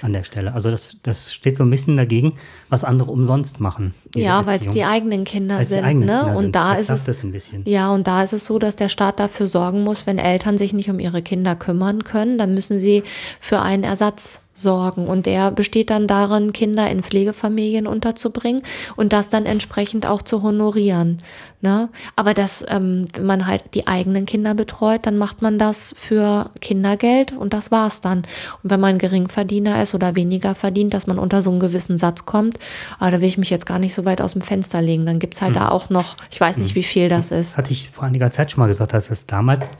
an 0.01 0.13
der 0.13 0.23
Stelle. 0.23 0.53
Also 0.53 0.71
das, 0.71 0.97
das 1.03 1.33
steht 1.33 1.57
so 1.57 1.63
ein 1.63 1.69
bisschen 1.69 1.97
dagegen, 1.97 2.33
was 2.69 2.83
andere 2.83 3.11
umsonst 3.11 3.59
machen. 3.59 3.93
Ja, 4.15 4.45
weil 4.45 4.59
es 4.59 4.69
die 4.69 4.83
eigenen 4.83 5.23
Kinder 5.23 5.57
weil's 5.57 5.69
sind. 5.69 5.83
Eigenen 5.83 6.07
ne? 6.07 6.19
Kinder 6.19 6.37
und 6.37 6.43
sind. 6.43 6.55
da 6.55 6.73
ist 6.73 6.89
es 6.89 7.23
ein 7.23 7.31
bisschen. 7.31 7.63
Ja, 7.65 7.93
und 7.93 8.07
da 8.07 8.23
ist 8.23 8.33
es 8.33 8.45
so, 8.45 8.59
dass 8.59 8.75
der 8.75 8.89
Staat 8.89 9.19
dafür 9.19 9.47
sorgen 9.47 9.83
muss, 9.83 10.07
wenn 10.07 10.17
Eltern 10.17 10.57
sich 10.57 10.73
nicht 10.73 10.89
um 10.89 10.99
ihre 10.99 11.21
Kinder 11.21 11.55
kümmern 11.55 12.03
können, 12.03 12.37
dann 12.37 12.53
müssen 12.53 12.79
sie 12.79 13.03
für 13.39 13.61
einen 13.61 13.83
Ersatz 13.83 14.41
sorgen. 14.55 15.07
Und 15.07 15.25
der 15.25 15.51
besteht 15.51 15.89
dann 15.89 16.07
darin, 16.07 16.53
Kinder 16.53 16.89
in 16.89 17.03
Pflegefamilien 17.03 17.85
unterzubringen 17.85 18.63
und 18.95 19.13
das 19.13 19.29
dann 19.29 19.45
entsprechend 19.45 20.07
auch 20.07 20.21
zu 20.21 20.41
honorieren. 20.41 21.19
Ne? 21.61 21.89
Aber 22.15 22.33
das, 22.33 22.63
ähm, 22.67 23.05
wenn 23.15 23.25
man 23.25 23.47
halt 23.47 23.63
die 23.73 23.87
eigenen 23.87 24.25
Kinder 24.25 24.55
betreut, 24.55 25.05
dann 25.05 25.17
macht 25.17 25.41
man 25.41 25.59
das 25.59 25.93
für 25.97 26.49
Kindergeld 26.61 27.33
und 27.33 27.53
das 27.53 27.69
war's 27.69 28.01
dann. 28.01 28.19
Und 28.63 28.71
wenn 28.71 28.79
man 28.79 28.97
Geringverdiener 28.97 29.81
ist 29.81 29.93
oder 29.93 30.15
weniger 30.15 30.55
verdient, 30.55 30.93
dass 30.93 31.05
man 31.05 31.19
unter 31.19 31.41
so 31.41 31.51
einen 31.51 31.59
gewissen 31.59 31.97
Satz 31.97 32.25
kommt, 32.25 32.57
aber 32.97 33.11
da 33.11 33.21
will 33.21 33.27
ich 33.27 33.37
mich 33.37 33.49
jetzt 33.49 33.65
gar 33.65 33.79
nicht 33.79 33.93
so 33.93 34.05
weit 34.05 34.21
aus 34.21 34.33
dem 34.33 34.41
Fenster 34.41 34.81
legen. 34.81 35.05
Dann 35.05 35.19
gibt's 35.19 35.41
halt 35.41 35.55
mhm. 35.55 35.59
da 35.59 35.69
auch 35.69 35.89
noch, 35.89 36.15
ich 36.31 36.39
weiß 36.39 36.57
nicht, 36.57 36.69
hm. 36.69 36.75
wie 36.75 36.83
viel 36.83 37.09
das, 37.09 37.29
das 37.29 37.39
ist. 37.39 37.57
Hatte 37.57 37.71
ich 37.71 37.89
vor 37.89 38.05
einiger 38.05 38.31
Zeit 38.31 38.51
schon 38.51 38.61
mal 38.61 38.67
gesagt, 38.67 38.93
dass 38.93 39.09
es 39.09 39.27
damals 39.27 39.73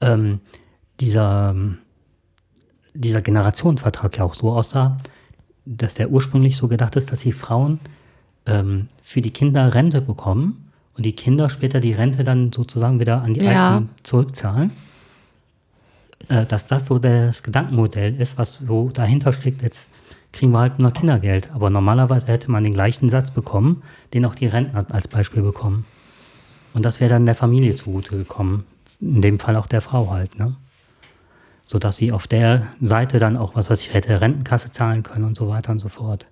ähm, 0.00 0.40
dieser 1.00 1.54
dieser 2.98 3.22
Generationenvertrag 3.22 4.18
ja 4.18 4.24
auch 4.24 4.34
so 4.34 4.52
aussah, 4.52 4.96
dass 5.64 5.94
der 5.94 6.10
ursprünglich 6.10 6.56
so 6.56 6.68
gedacht 6.68 6.96
ist, 6.96 7.12
dass 7.12 7.20
die 7.20 7.32
Frauen 7.32 7.78
ähm, 8.46 8.88
für 9.00 9.20
die 9.20 9.30
Kinder 9.30 9.74
Rente 9.74 10.00
bekommen 10.00 10.70
und 10.96 11.06
die 11.06 11.14
Kinder 11.14 11.48
später 11.48 11.80
die 11.80 11.92
Rente 11.92 12.24
dann 12.24 12.52
sozusagen 12.52 12.98
wieder 12.98 13.22
an 13.22 13.34
die 13.34 13.40
ja. 13.40 13.74
Alten 13.74 13.90
zurückzahlen. 14.02 14.72
Äh, 16.28 16.46
dass 16.46 16.66
das 16.66 16.86
so 16.86 16.98
das 16.98 17.42
Gedankenmodell 17.42 18.20
ist, 18.20 18.36
was 18.36 18.54
so 18.54 18.90
dahinter 18.92 19.32
steckt, 19.32 19.62
jetzt 19.62 19.90
kriegen 20.32 20.52
wir 20.52 20.58
halt 20.58 20.78
nur 20.80 20.90
Kindergeld. 20.90 21.50
Aber 21.52 21.70
normalerweise 21.70 22.26
hätte 22.28 22.50
man 22.50 22.64
den 22.64 22.72
gleichen 22.72 23.08
Satz 23.08 23.30
bekommen, 23.30 23.82
den 24.12 24.24
auch 24.24 24.34
die 24.34 24.46
Rentner 24.46 24.86
als 24.90 25.06
Beispiel 25.06 25.42
bekommen. 25.42 25.84
Und 26.74 26.84
das 26.84 27.00
wäre 27.00 27.10
dann 27.10 27.26
der 27.26 27.34
Familie 27.36 27.76
zugute 27.76 28.16
gekommen. 28.16 28.64
In 29.00 29.22
dem 29.22 29.38
Fall 29.38 29.56
auch 29.56 29.66
der 29.66 29.80
Frau 29.80 30.10
halt, 30.10 30.38
ne? 30.38 30.56
Sodass 31.70 31.98
sie 31.98 32.12
auf 32.12 32.26
der 32.26 32.68
Seite 32.80 33.18
dann 33.18 33.36
auch, 33.36 33.54
was 33.54 33.68
weiß 33.68 33.82
ich, 33.82 33.92
hätte 33.92 34.22
Rentenkasse 34.22 34.70
zahlen 34.70 35.02
können 35.02 35.26
und 35.26 35.36
so 35.36 35.50
weiter 35.50 35.70
und 35.70 35.80
so 35.80 35.90
fort. 35.90 36.26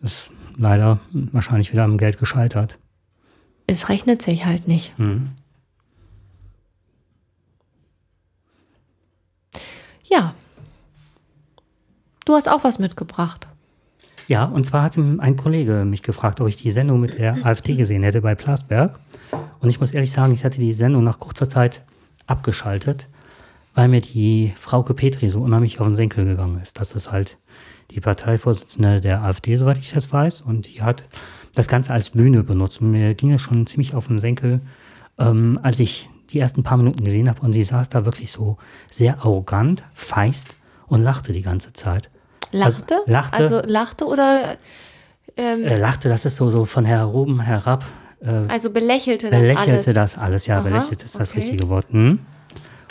Ist 0.00 0.30
leider 0.56 1.00
wahrscheinlich 1.10 1.72
wieder 1.72 1.82
am 1.82 1.98
Geld 1.98 2.16
gescheitert. 2.16 2.78
Es 3.66 3.88
rechnet 3.88 4.22
sich 4.22 4.46
halt 4.46 4.68
nicht. 4.68 4.96
Mhm. 4.96 5.32
Ja. 10.04 10.34
Du 12.26 12.34
hast 12.34 12.48
auch 12.48 12.62
was 12.62 12.78
mitgebracht. 12.78 13.48
Ja, 14.28 14.44
und 14.44 14.64
zwar 14.64 14.84
hat 14.84 14.96
ein 14.96 15.36
Kollege 15.36 15.84
mich 15.84 16.02
gefragt, 16.02 16.40
ob 16.40 16.46
ich 16.46 16.56
die 16.56 16.70
Sendung 16.70 17.00
mit 17.00 17.18
der 17.18 17.44
AfD 17.44 17.74
gesehen 17.74 18.04
hätte 18.04 18.20
bei 18.20 18.36
Plasberg. 18.36 19.00
Und 19.58 19.68
ich 19.68 19.80
muss 19.80 19.90
ehrlich 19.90 20.12
sagen, 20.12 20.32
ich 20.32 20.44
hatte 20.44 20.60
die 20.60 20.72
Sendung 20.72 21.02
nach 21.02 21.18
kurzer 21.18 21.48
Zeit 21.48 21.82
abgeschaltet, 22.28 23.08
weil 23.76 23.88
mir 23.88 24.00
die 24.00 24.54
Frauke 24.58 24.94
Petri 24.94 25.28
so 25.28 25.40
unheimlich 25.40 25.78
auf 25.78 25.86
den 25.86 25.94
Senkel 25.94 26.24
gegangen 26.24 26.58
ist. 26.60 26.80
Das 26.80 26.92
ist 26.92 27.12
halt 27.12 27.36
die 27.90 28.00
Parteivorsitzende 28.00 29.02
der 29.02 29.22
AfD, 29.22 29.54
soweit 29.56 29.76
ich 29.76 29.92
das 29.92 30.10
weiß. 30.10 30.40
Und 30.40 30.66
die 30.66 30.82
hat 30.82 31.08
das 31.54 31.68
Ganze 31.68 31.92
als 31.92 32.10
Bühne 32.10 32.42
benutzt. 32.42 32.80
Und 32.80 32.90
mir 32.90 33.14
ging 33.14 33.32
es 33.32 33.42
schon 33.42 33.66
ziemlich 33.66 33.94
auf 33.94 34.08
den 34.08 34.18
Senkel, 34.18 34.62
ähm, 35.18 35.60
als 35.62 35.78
ich 35.78 36.08
die 36.30 36.40
ersten 36.40 36.62
paar 36.62 36.78
Minuten 36.78 37.04
gesehen 37.04 37.28
habe 37.28 37.42
und 37.42 37.52
sie 37.52 37.62
saß 37.62 37.90
da 37.90 38.04
wirklich 38.06 38.32
so 38.32 38.56
sehr 38.90 39.18
arrogant, 39.18 39.84
feist 39.92 40.56
und 40.86 41.02
lachte 41.02 41.32
die 41.32 41.42
ganze 41.42 41.74
Zeit. 41.74 42.10
Lachte? 42.52 42.94
Also, 42.94 43.12
lachte, 43.12 43.36
also 43.36 43.60
lachte 43.60 44.06
oder 44.06 44.56
ähm, 45.36 45.64
äh, 45.64 45.78
lachte, 45.78 46.08
das 46.08 46.24
ist 46.24 46.36
so, 46.36 46.48
so 46.48 46.64
von 46.64 46.86
her 46.86 47.08
oben 47.10 47.40
herab. 47.40 47.84
Äh, 48.20 48.30
also 48.48 48.70
belächelte 48.70 49.30
das 49.30 49.38
belächelte 49.38 49.72
alles. 49.72 49.94
das 49.94 50.18
alles, 50.18 50.46
ja, 50.46 50.60
Aha, 50.60 50.68
belächelte 50.68 51.04
ist 51.04 51.20
das 51.20 51.32
okay. 51.32 51.40
richtige 51.40 51.68
Wort. 51.68 51.86
Hm. 51.90 52.20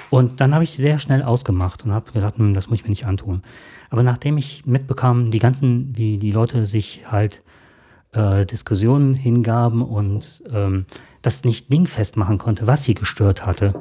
Und 0.09 0.39
dann 0.41 0.53
habe 0.53 0.63
ich 0.63 0.71
sehr 0.71 0.99
schnell 0.99 1.23
ausgemacht 1.23 1.83
und 1.85 1.91
habe 1.91 2.11
gedacht, 2.11 2.37
hm, 2.37 2.53
das 2.53 2.67
muss 2.67 2.79
ich 2.79 2.83
mir 2.83 2.89
nicht 2.89 3.05
antun. 3.05 3.43
Aber 3.89 4.03
nachdem 4.03 4.37
ich 4.37 4.65
mitbekam, 4.65 5.31
die 5.31 5.39
ganzen, 5.39 5.95
wie 5.95 6.17
die 6.17 6.31
Leute 6.31 6.65
sich 6.65 7.03
halt 7.11 7.41
äh, 8.13 8.45
Diskussionen 8.45 9.13
hingaben 9.13 9.81
und 9.81 10.43
ähm, 10.51 10.85
das 11.21 11.43
nicht 11.43 11.71
dingfest 11.71 12.17
machen 12.17 12.37
konnte, 12.37 12.67
was 12.67 12.83
sie 12.83 12.93
gestört 12.93 13.45
hatte 13.45 13.73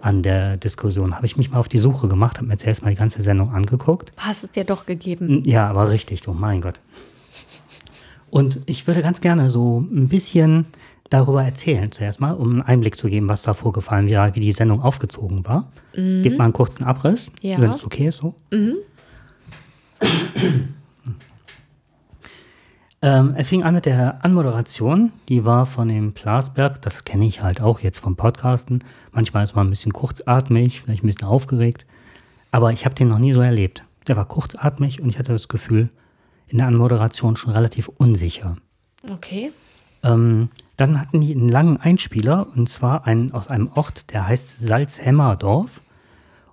an 0.00 0.22
der 0.22 0.58
Diskussion, 0.58 1.14
habe 1.14 1.24
ich 1.24 1.36
mich 1.36 1.50
mal 1.50 1.58
auf 1.58 1.68
die 1.68 1.78
Suche 1.78 2.08
gemacht, 2.08 2.36
habe 2.36 2.46
mir 2.46 2.58
zuerst 2.58 2.82
mal 2.82 2.90
die 2.90 2.96
ganze 2.96 3.22
Sendung 3.22 3.52
angeguckt. 3.54 4.12
Hast 4.18 4.44
es 4.44 4.50
dir 4.50 4.64
doch 4.64 4.84
gegeben. 4.84 5.42
Ja, 5.46 5.68
aber 5.68 5.90
richtig, 5.90 6.26
oh 6.28 6.34
mein 6.34 6.60
Gott. 6.60 6.78
Und 8.30 8.60
ich 8.66 8.86
würde 8.86 9.00
ganz 9.00 9.20
gerne 9.20 9.48
so 9.48 9.78
ein 9.80 10.08
bisschen 10.08 10.66
darüber 11.10 11.44
erzählen, 11.44 11.92
zuerst 11.92 12.20
mal, 12.20 12.32
um 12.32 12.52
einen 12.52 12.62
Einblick 12.62 12.98
zu 12.98 13.08
geben, 13.08 13.28
was 13.28 13.42
da 13.42 13.54
vorgefallen 13.54 14.08
wäre, 14.08 14.34
wie 14.34 14.40
die 14.40 14.52
Sendung 14.52 14.82
aufgezogen 14.82 15.46
war. 15.46 15.70
Mhm. 15.94 16.22
Gib 16.22 16.38
mal 16.38 16.44
einen 16.44 16.52
kurzen 16.52 16.84
Abriss, 16.84 17.30
ja. 17.40 17.60
wenn 17.60 17.70
es 17.70 17.84
okay 17.84 18.08
ist 18.08 18.18
so. 18.18 18.34
Mhm. 18.50 18.76
Ähm, 23.04 23.34
es 23.36 23.50
fing 23.50 23.64
an 23.64 23.74
mit 23.74 23.84
der 23.84 24.24
Anmoderation, 24.24 25.12
die 25.28 25.44
war 25.44 25.66
von 25.66 25.88
dem 25.88 26.14
Plasberg, 26.14 26.80
das 26.80 27.04
kenne 27.04 27.26
ich 27.26 27.42
halt 27.42 27.60
auch 27.60 27.80
jetzt 27.80 27.98
vom 27.98 28.16
Podcasten. 28.16 28.82
Manchmal 29.12 29.44
ist 29.44 29.54
man 29.54 29.66
ein 29.66 29.70
bisschen 29.70 29.92
kurzatmig, 29.92 30.80
vielleicht 30.80 31.04
ein 31.04 31.08
bisschen 31.08 31.26
aufgeregt, 31.26 31.84
aber 32.50 32.72
ich 32.72 32.86
habe 32.86 32.94
den 32.94 33.08
noch 33.08 33.18
nie 33.18 33.34
so 33.34 33.42
erlebt. 33.42 33.84
Der 34.08 34.16
war 34.16 34.26
kurzatmig 34.26 35.02
und 35.02 35.10
ich 35.10 35.18
hatte 35.18 35.32
das 35.32 35.48
Gefühl, 35.48 35.90
in 36.46 36.56
der 36.56 36.66
Anmoderation 36.66 37.36
schon 37.36 37.52
relativ 37.52 37.88
unsicher. 37.88 38.56
Okay. 39.12 39.52
Ähm, 40.02 40.48
dann 40.76 41.00
hatten 41.00 41.20
die 41.20 41.34
einen 41.34 41.48
langen 41.48 41.76
Einspieler 41.76 42.48
und 42.54 42.68
zwar 42.68 43.06
einen, 43.06 43.32
aus 43.32 43.48
einem 43.48 43.70
Ort, 43.74 44.12
der 44.12 44.26
heißt 44.26 44.60
Salzhemmerdorf. 44.60 45.80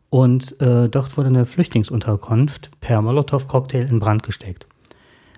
Und 0.09 0.59
äh, 0.61 0.89
dort 0.89 1.15
wurde 1.17 1.29
eine 1.29 1.45
Flüchtlingsunterkunft 1.45 2.69
per 2.81 3.01
Molotow-Cocktail 3.01 3.87
in 3.89 3.99
Brand 3.99 4.23
gesteckt. 4.23 4.67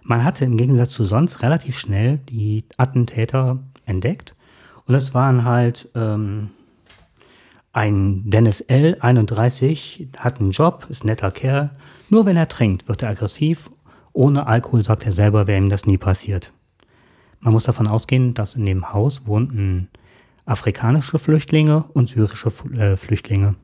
Man 0.01 0.23
hatte 0.23 0.45
im 0.45 0.57
Gegensatz 0.57 0.89
zu 0.89 1.05
sonst 1.05 1.43
relativ 1.43 1.77
schnell 1.77 2.17
die 2.29 2.65
Attentäter 2.77 3.59
entdeckt. 3.85 4.35
Und 4.85 4.95
es 4.95 5.13
waren 5.13 5.45
halt 5.45 5.89
ähm, 5.95 6.49
ein 7.71 8.29
Dennis 8.29 8.61
L., 8.61 8.97
31, 8.99 10.09
hat 10.17 10.39
einen 10.39 10.51
Job, 10.51 10.87
ist 10.89 11.03
ein 11.03 11.07
netter 11.07 11.31
Kerl. 11.31 11.69
Nur 12.09 12.25
wenn 12.25 12.35
er 12.35 12.49
trinkt, 12.49 12.87
wird 12.87 13.03
er 13.03 13.09
aggressiv. 13.09 13.69
Ohne 14.11 14.45
Alkohol 14.47 14.83
sagt 14.83 15.05
er 15.05 15.11
selber, 15.11 15.47
wäre 15.47 15.57
ihm 15.57 15.69
das 15.69 15.85
nie 15.85 15.97
passiert. 15.97 16.51
Man 17.43 17.51
muss 17.51 17.65
davon 17.65 17.87
ausgehen, 17.87 18.33
dass 18.33 18.55
in 18.55 18.65
dem 18.65 18.93
Haus 18.93 19.27
wohnten 19.27 19.89
afrikanische 20.45 21.19
Flüchtlinge 21.19 21.83
und 21.93 22.07
syrische 22.07 22.49
äh, 22.73 22.95
Flüchtlinge. 22.95 23.55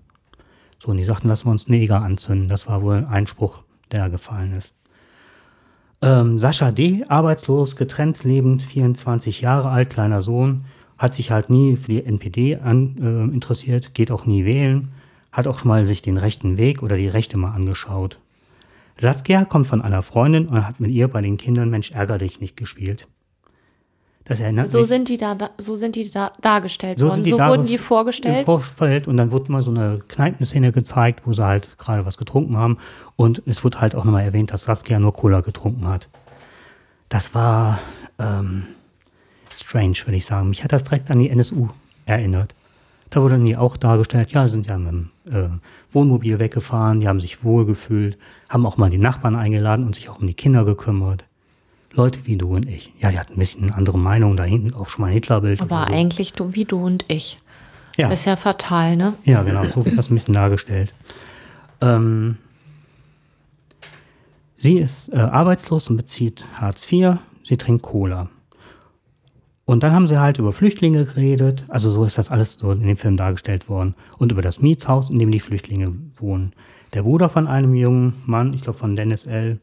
So, 0.80 0.92
und 0.92 0.98
die 0.98 1.06
sagten, 1.06 1.30
lassen 1.30 1.48
wir 1.48 1.52
uns 1.52 1.70
Neger 1.70 2.02
anzünden. 2.02 2.50
Das 2.50 2.68
war 2.68 2.82
wohl 2.82 3.08
ein 3.10 3.26
Spruch, 3.26 3.64
der 3.92 4.10
gefallen 4.10 4.54
ist. 4.54 4.74
Ähm, 6.02 6.40
Sascha 6.40 6.72
D., 6.72 7.06
arbeitslos, 7.08 7.78
getrennt 7.78 8.24
lebend, 8.26 8.64
24 8.64 9.40
Jahre 9.42 9.70
alt, 9.70 9.90
kleiner 9.90 10.22
Sohn, 10.22 10.66
hat 10.98 11.16
sich 11.16 11.32
halt 11.32 11.50
nie 11.50 11.78
für 11.78 11.92
die 11.92 12.04
NPD 12.04 12.58
an, 12.58 12.98
äh, 12.98 13.34
interessiert, 13.34 13.94
geht 13.94 14.12
auch 14.12 14.26
nie 14.26 14.44
wählen, 14.44 14.90
hat 15.32 15.48
auch 15.48 15.60
schon 15.60 15.70
mal 15.70 15.88
sich 15.88 16.02
den 16.02 16.18
rechten 16.18 16.58
Weg 16.58 16.84
oder 16.84 16.98
die 16.98 17.08
Rechte 17.08 17.38
mal 17.38 17.54
angeschaut. 17.54 18.20
Saskia 19.00 19.46
kommt 19.46 19.68
von 19.68 19.82
einer 19.82 20.02
Freundin 20.02 20.48
und 20.48 20.68
hat 20.68 20.82
mit 20.82 20.92
ihr 20.92 21.08
bei 21.08 21.22
den 21.22 21.38
Kindern 21.38 21.70
Mensch 21.70 21.92
ärger 21.92 22.18
dich 22.18 22.42
nicht 22.42 22.58
gespielt. 22.58 23.08
Das 24.30 24.40
erinnert 24.40 24.68
so 24.68 24.78
mich. 24.78 24.88
Sind 24.88 25.10
die 25.10 25.18
da, 25.18 25.36
so 25.58 25.76
sind 25.76 25.96
die 25.96 26.12
da 26.12 26.32
dargestellt 26.40 27.00
so 27.00 27.08
worden. 27.08 27.26
so 27.26 27.40
wurden 27.40 27.66
die 27.66 27.80
vorgestellt. 27.80 28.46
Vorfeld 28.46 29.08
und 29.08 29.18
dann 29.18 29.32
wurde 29.32 29.52
mal 29.52 29.64
so 29.64 29.72
eine 29.72 30.02
Kneipenszene 30.08 30.72
gezeigt, 30.72 31.24
wo 31.26 31.34
sie 31.34 31.44
halt 31.44 31.80
gerade 31.80 32.06
was 32.06 32.20
getrunken 32.20 32.56
haben. 32.56 32.78
Und 33.16 33.42
es 33.48 33.64
wurde 33.64 33.82
halt 33.82 33.96
auch 33.96 34.06
nochmal 34.06 34.24
erwähnt, 34.24 34.54
dass 34.54 34.64
Saskia 34.64 35.00
nur 35.00 35.14
Cola 35.14 35.42
getrunken 35.42 35.88
hat. 35.88 36.10
Das 37.10 37.34
war 37.34 37.80
ähm, 38.20 38.68
strange, 39.52 39.98
würde 40.06 40.18
ich 40.18 40.28
sagen. 40.28 40.50
Mich 40.50 40.64
hat 40.64 40.74
das 40.74 40.84
direkt 40.84 41.10
an 41.10 41.18
die 41.18 41.32
NSU 41.32 41.70
erinnert. 42.06 42.54
Da 43.10 43.24
wurde 43.24 43.40
die 43.40 43.58
auch 43.58 43.78
dargestellt, 43.78 44.32
ja, 44.32 44.48
sind 44.48 44.68
ja 44.68 44.78
mit 44.78 44.92
dem 44.92 45.10
äh, 45.26 45.50
Wohnmobil 45.92 46.38
weggefahren, 46.38 47.00
die 47.00 47.08
haben 47.08 47.20
sich 47.20 47.44
wohlgefühlt, 47.44 48.20
haben 48.48 48.68
auch 48.68 48.78
mal 48.78 48.92
die 48.92 49.00
Nachbarn 49.00 49.36
eingeladen 49.36 49.88
und 49.88 49.96
sich 49.96 50.08
auch 50.08 50.20
um 50.20 50.28
die 50.28 50.36
Kinder 50.36 50.66
gekümmert. 50.66 51.26
Leute 51.92 52.26
wie 52.26 52.38
du 52.38 52.56
und 52.56 52.68
ich. 52.68 52.94
Ja, 53.00 53.12
die 53.12 53.20
hatten 53.20 53.34
ein 53.34 53.40
bisschen 53.40 53.72
andere 53.72 53.98
Meinung 53.98 54.38
da 54.38 54.44
hinten, 54.44 54.74
auch 54.74 54.90
schon 54.90 55.02
mal 55.02 55.08
ein 55.08 55.14
Hitlerbild. 55.14 55.62
Aber 55.62 55.86
so. 55.88 55.94
eigentlich 55.94 56.34
du, 56.34 56.54
wie 56.54 56.66
du 56.66 56.80
und 56.80 57.06
ich. 57.08 57.38
Ja. 57.98 58.10
ist 58.10 58.26
ja 58.26 58.36
fatal, 58.36 58.96
ne? 58.96 59.14
Ja, 59.26 59.44
genau, 59.44 59.66
so 59.66 59.84
wird 59.84 59.98
das 59.98 60.10
ein 60.10 60.14
bisschen 60.14 60.34
dargestellt. 60.34 60.94
Ähm, 61.82 62.38
sie 64.58 64.78
ist 64.78 65.10
äh, 65.10 65.18
arbeitslos 65.18 65.90
und 65.90 65.98
bezieht 65.98 66.46
Hartz 66.56 66.90
IV. 66.90 67.18
Sie 67.44 67.58
trinkt 67.58 67.84
Cola. 67.84 68.30
Und 69.66 69.84
dann 69.84 69.92
haben 69.92 70.08
sie 70.08 70.20
halt 70.20 70.40
über 70.40 70.54
Flüchtlinge 70.54 71.06
geredet. 71.06 71.66
Also 71.68 71.92
so 71.92 72.04
ist 72.06 72.18
das 72.18 72.32
alles 72.32 72.56
so 72.56 72.72
in 72.72 72.82
dem 72.82 72.98
Film 72.98 73.18
dargestellt 73.18 73.70
worden. 73.70 73.96
Und 74.18 74.32
über 74.32 74.42
das 74.42 74.62
Mietshaus, 74.62 75.10
in 75.10 75.20
dem 75.20 75.32
die 75.32 75.40
Flüchtlinge 75.40 75.94
wohnen. 76.16 76.54
Der 76.94 77.04
Bruder 77.04 77.30
von 77.30 77.48
einem 77.48 77.76
jungen 77.76 78.14
Mann, 78.26 78.54
ich 78.54 78.64
glaube 78.64 78.80
von 78.80 78.96
Dennis 78.96 79.26
L., 79.26 79.60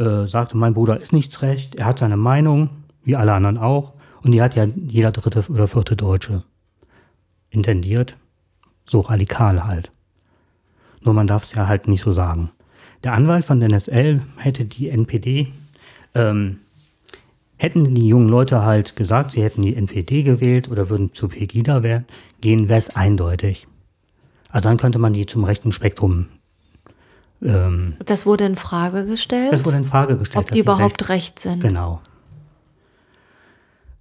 äh, 0.00 0.26
sagte, 0.26 0.56
mein 0.56 0.74
Bruder 0.74 0.98
ist 0.98 1.12
nichts 1.12 1.42
recht, 1.42 1.76
er 1.76 1.86
hat 1.86 1.98
seine 1.98 2.16
Meinung, 2.16 2.70
wie 3.04 3.16
alle 3.16 3.34
anderen 3.34 3.58
auch, 3.58 3.92
und 4.22 4.32
die 4.32 4.42
hat 4.42 4.56
ja 4.56 4.64
jeder 4.64 5.12
dritte 5.12 5.44
oder 5.50 5.66
vierte 5.66 5.96
Deutsche 5.96 6.42
intendiert. 7.50 8.16
So 8.86 9.00
radikal 9.00 9.64
halt. 9.66 9.92
Nur 11.02 11.14
man 11.14 11.26
darf 11.26 11.44
es 11.44 11.54
ja 11.54 11.68
halt 11.68 11.86
nicht 11.86 12.02
so 12.02 12.12
sagen. 12.12 12.50
Der 13.04 13.12
Anwalt 13.12 13.44
von 13.44 13.60
der 13.60 13.70
NSL 13.70 14.22
hätte 14.36 14.64
die 14.64 14.88
NPD, 14.88 15.48
ähm, 16.14 16.58
hätten 17.56 17.94
die 17.94 18.08
jungen 18.08 18.28
Leute 18.28 18.62
halt 18.62 18.96
gesagt, 18.96 19.32
sie 19.32 19.42
hätten 19.42 19.62
die 19.62 19.76
NPD 19.76 20.22
gewählt 20.22 20.68
oder 20.70 20.88
würden 20.88 21.12
zu 21.14 21.28
Pegida 21.28 21.80
gehen, 22.40 22.68
wäre 22.68 22.78
es 22.78 22.90
eindeutig. 22.90 23.66
Also 24.50 24.68
dann 24.68 24.78
könnte 24.78 24.98
man 24.98 25.12
die 25.12 25.26
zum 25.26 25.44
rechten 25.44 25.72
Spektrum 25.72 26.26
ähm, 27.42 27.96
das 28.04 28.26
wurde 28.26 28.44
in 28.44 28.56
Frage 28.56 29.06
gestellt? 29.06 29.52
Das 29.52 29.64
wurde 29.64 29.78
in 29.78 29.84
Frage 29.84 30.16
gestellt. 30.16 30.46
Ob 30.46 30.50
die 30.52 30.60
überhaupt 30.60 31.08
recht 31.08 31.38
sind. 31.38 31.60
Genau. 31.60 32.00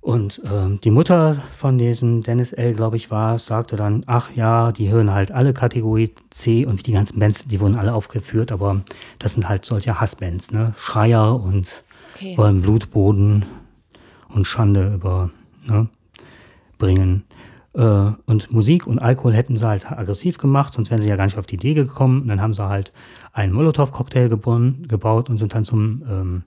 Und 0.01 0.41
ähm, 0.51 0.79
die 0.81 0.91
Mutter 0.91 1.43
von 1.49 1.77
diesem 1.77 2.23
Dennis 2.23 2.53
L., 2.53 2.73
glaube 2.73 2.95
ich, 2.95 3.11
war, 3.11 3.37
sagte 3.37 3.75
dann, 3.75 4.03
ach 4.07 4.31
ja, 4.33 4.71
die 4.71 4.89
hören 4.89 5.11
halt 5.11 5.31
alle 5.31 5.53
Kategorie 5.53 6.13
C 6.29 6.65
und 6.65 6.87
die 6.87 6.93
ganzen 6.93 7.19
Bands, 7.19 7.47
die 7.47 7.59
wurden 7.59 7.75
alle 7.75 7.93
aufgeführt, 7.93 8.51
aber 8.51 8.81
das 9.19 9.33
sind 9.33 9.49
halt 9.49 9.65
solche 9.65 9.99
Hassbands, 9.99 10.51
ne? 10.51 10.73
Schreier 10.77 11.35
und 11.35 11.83
okay. 12.15 12.37
wollen 12.37 12.61
Blutboden 12.61 13.45
und 14.29 14.47
Schande 14.47 14.93
über, 14.93 15.31
ne? 15.65 15.89
bringen. 16.79 17.25
Äh, 17.73 18.11
und 18.25 18.51
Musik 18.51 18.87
und 18.87 18.99
Alkohol 18.99 19.33
hätten 19.33 19.57
sie 19.57 19.67
halt 19.67 19.91
aggressiv 19.91 20.37
gemacht, 20.37 20.73
sonst 20.73 20.91
wären 20.91 21.01
sie 21.01 21.09
ja 21.09 21.15
gar 21.15 21.25
nicht 21.25 21.37
auf 21.37 21.45
die 21.45 21.55
Idee 21.55 21.73
gekommen. 21.73 22.23
Und 22.23 22.27
dann 22.27 22.41
haben 22.41 22.53
sie 22.53 22.67
halt 22.67 22.91
einen 23.33 23.53
Molotow-Cocktail 23.53 24.29
gebaut 24.29 25.29
und 25.29 25.37
sind 25.37 25.53
dann 25.53 25.65
zum, 25.65 26.03
ähm, 26.09 26.43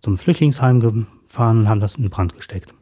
zum 0.00 0.18
Flüchtlingsheim 0.18 0.80
gefahren 0.80 1.60
und 1.60 1.68
haben 1.68 1.80
das 1.80 1.96
in 1.96 2.08
Brand 2.10 2.34
gesteckt. 2.34 2.74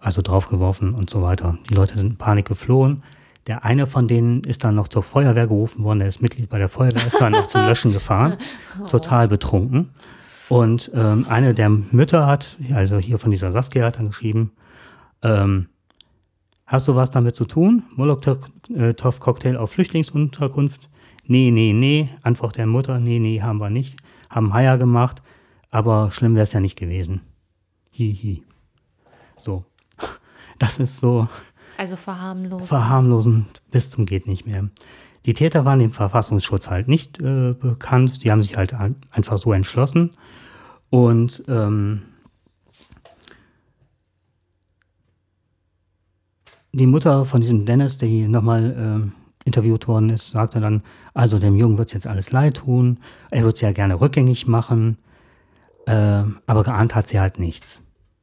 also 0.00 0.22
draufgeworfen 0.22 0.94
und 0.94 1.10
so 1.10 1.22
weiter. 1.22 1.58
Die 1.68 1.74
Leute 1.74 1.98
sind 1.98 2.10
in 2.12 2.16
Panik 2.16 2.46
geflohen. 2.46 3.02
Der 3.48 3.64
eine 3.64 3.86
von 3.86 4.06
denen 4.06 4.44
ist 4.44 4.64
dann 4.64 4.74
noch 4.76 4.88
zur 4.88 5.02
Feuerwehr 5.02 5.46
gerufen 5.46 5.82
worden, 5.82 6.00
der 6.00 6.08
ist 6.08 6.20
Mitglied 6.20 6.48
bei 6.50 6.58
der 6.58 6.68
Feuerwehr, 6.68 7.06
ist 7.06 7.20
dann 7.20 7.32
noch 7.32 7.46
zum 7.48 7.62
Löschen 7.62 7.92
gefahren, 7.92 8.36
total 8.88 9.26
betrunken. 9.26 9.90
Und 10.48 10.90
ähm, 10.94 11.26
eine 11.28 11.54
der 11.54 11.68
Mütter 11.68 12.26
hat, 12.26 12.58
also 12.74 12.98
hier 12.98 13.18
von 13.18 13.30
dieser 13.30 13.50
Saskia 13.50 13.86
hat 13.86 13.96
dann 13.98 14.08
geschrieben, 14.08 14.52
ähm, 15.22 15.68
hast 16.68 16.86
du 16.86 16.94
was 16.94 17.10
damit 17.10 17.34
zu 17.34 17.44
tun? 17.44 17.82
Molotow-Cocktail 17.96 19.56
auf 19.56 19.72
Flüchtlingsunterkunft? 19.72 20.88
Nee, 21.24 21.50
nee, 21.50 21.72
nee. 21.72 22.08
Antwort 22.22 22.56
der 22.56 22.66
Mutter, 22.66 23.00
nee, 23.00 23.18
nee, 23.18 23.42
haben 23.42 23.58
wir 23.58 23.70
nicht. 23.70 23.96
Haben 24.30 24.54
Haier 24.54 24.78
gemacht, 24.78 25.22
aber 25.70 26.12
schlimm 26.12 26.34
wäre 26.34 26.44
es 26.44 26.52
ja 26.52 26.60
nicht 26.60 26.78
gewesen. 26.78 27.22
Hihi. 27.90 28.36
Hi. 28.36 28.42
So. 29.36 29.64
Das 30.60 30.80
ist 30.80 30.98
so, 30.98 31.28
also 31.78 31.94
verharmlosend. 31.94 32.68
Verharmlosend 32.68 33.62
bis 33.70 33.88
zum 33.88 34.04
geht 34.04 34.26
nicht 34.26 34.46
mehr. 34.46 34.68
Die 35.26 35.32
Täter 35.32 35.64
waren 35.64 35.78
dem 35.78 35.92
Verfassungsschutz 35.92 36.68
halt 36.68 36.88
nicht 36.88 37.20
äh, 37.20 37.52
bekannt. 37.52 38.24
Die 38.24 38.32
haben 38.32 38.42
sich 38.42 38.56
halt 38.56 38.74
ein, 38.74 38.96
einfach 39.12 39.38
so 39.38 39.52
entschlossen. 39.52 40.10
Und 40.90 41.44
ähm, 41.46 42.02
die 46.78 46.86
Mutter 46.86 47.24
von 47.24 47.40
diesem 47.40 47.66
Dennis, 47.66 47.98
der 47.98 48.08
hier 48.08 48.28
nochmal 48.28 49.10
äh, 49.10 49.46
interviewt 49.46 49.88
worden 49.88 50.10
ist, 50.10 50.30
sagte 50.30 50.60
dann, 50.60 50.82
also 51.14 51.38
dem 51.38 51.56
Jungen 51.56 51.78
wird 51.78 51.88
es 51.88 51.94
jetzt 51.94 52.06
alles 52.06 52.32
leid 52.32 52.58
tun. 52.58 52.98
Er 53.30 53.44
wird 53.44 53.56
es 53.56 53.60
ja 53.60 53.72
gerne 53.72 54.00
rückgängig 54.00 54.46
machen. 54.46 54.98
Äh, 55.86 56.22
aber 56.46 56.64
geahnt 56.64 56.94
hat 56.94 57.06
sie 57.06 57.20
halt 57.20 57.38
nichts 57.38 57.82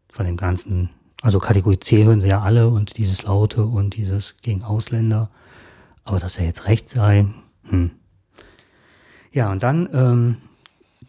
von 0.09 0.25
dem 0.25 0.37
ganzen 0.37 0.89
also 1.25 1.39
Kategorie 1.39 1.79
C 1.79 2.03
hören 2.03 2.19
sie 2.19 2.27
ja 2.27 2.41
alle 2.41 2.69
und 2.69 2.97
dieses 2.97 3.23
Laute 3.23 3.65
und 3.65 3.95
dieses 3.95 4.35
gegen 4.43 4.63
Ausländer. 4.63 5.31
Aber 6.03 6.19
dass 6.19 6.37
er 6.37 6.45
jetzt 6.45 6.67
recht 6.67 6.87
sei, 6.87 7.25
hm. 7.63 7.89
Ja, 9.31 9.51
und 9.51 9.63
dann 9.63 9.89
ähm, 9.91 10.37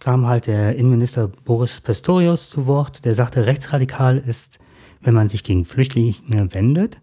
kam 0.01 0.27
halt 0.27 0.47
der 0.47 0.77
Innenminister 0.77 1.29
Boris 1.29 1.81
Pistorius 1.81 2.49
zu 2.49 2.67
Wort, 2.67 3.05
der 3.05 3.15
sagte, 3.15 3.45
rechtsradikal 3.45 4.17
ist, 4.17 4.59
wenn 5.03 5.13
man 5.13 5.29
sich 5.29 5.45
gegen 5.45 5.67
Flüchtlinge 5.67 6.55
wendet. 6.55 7.03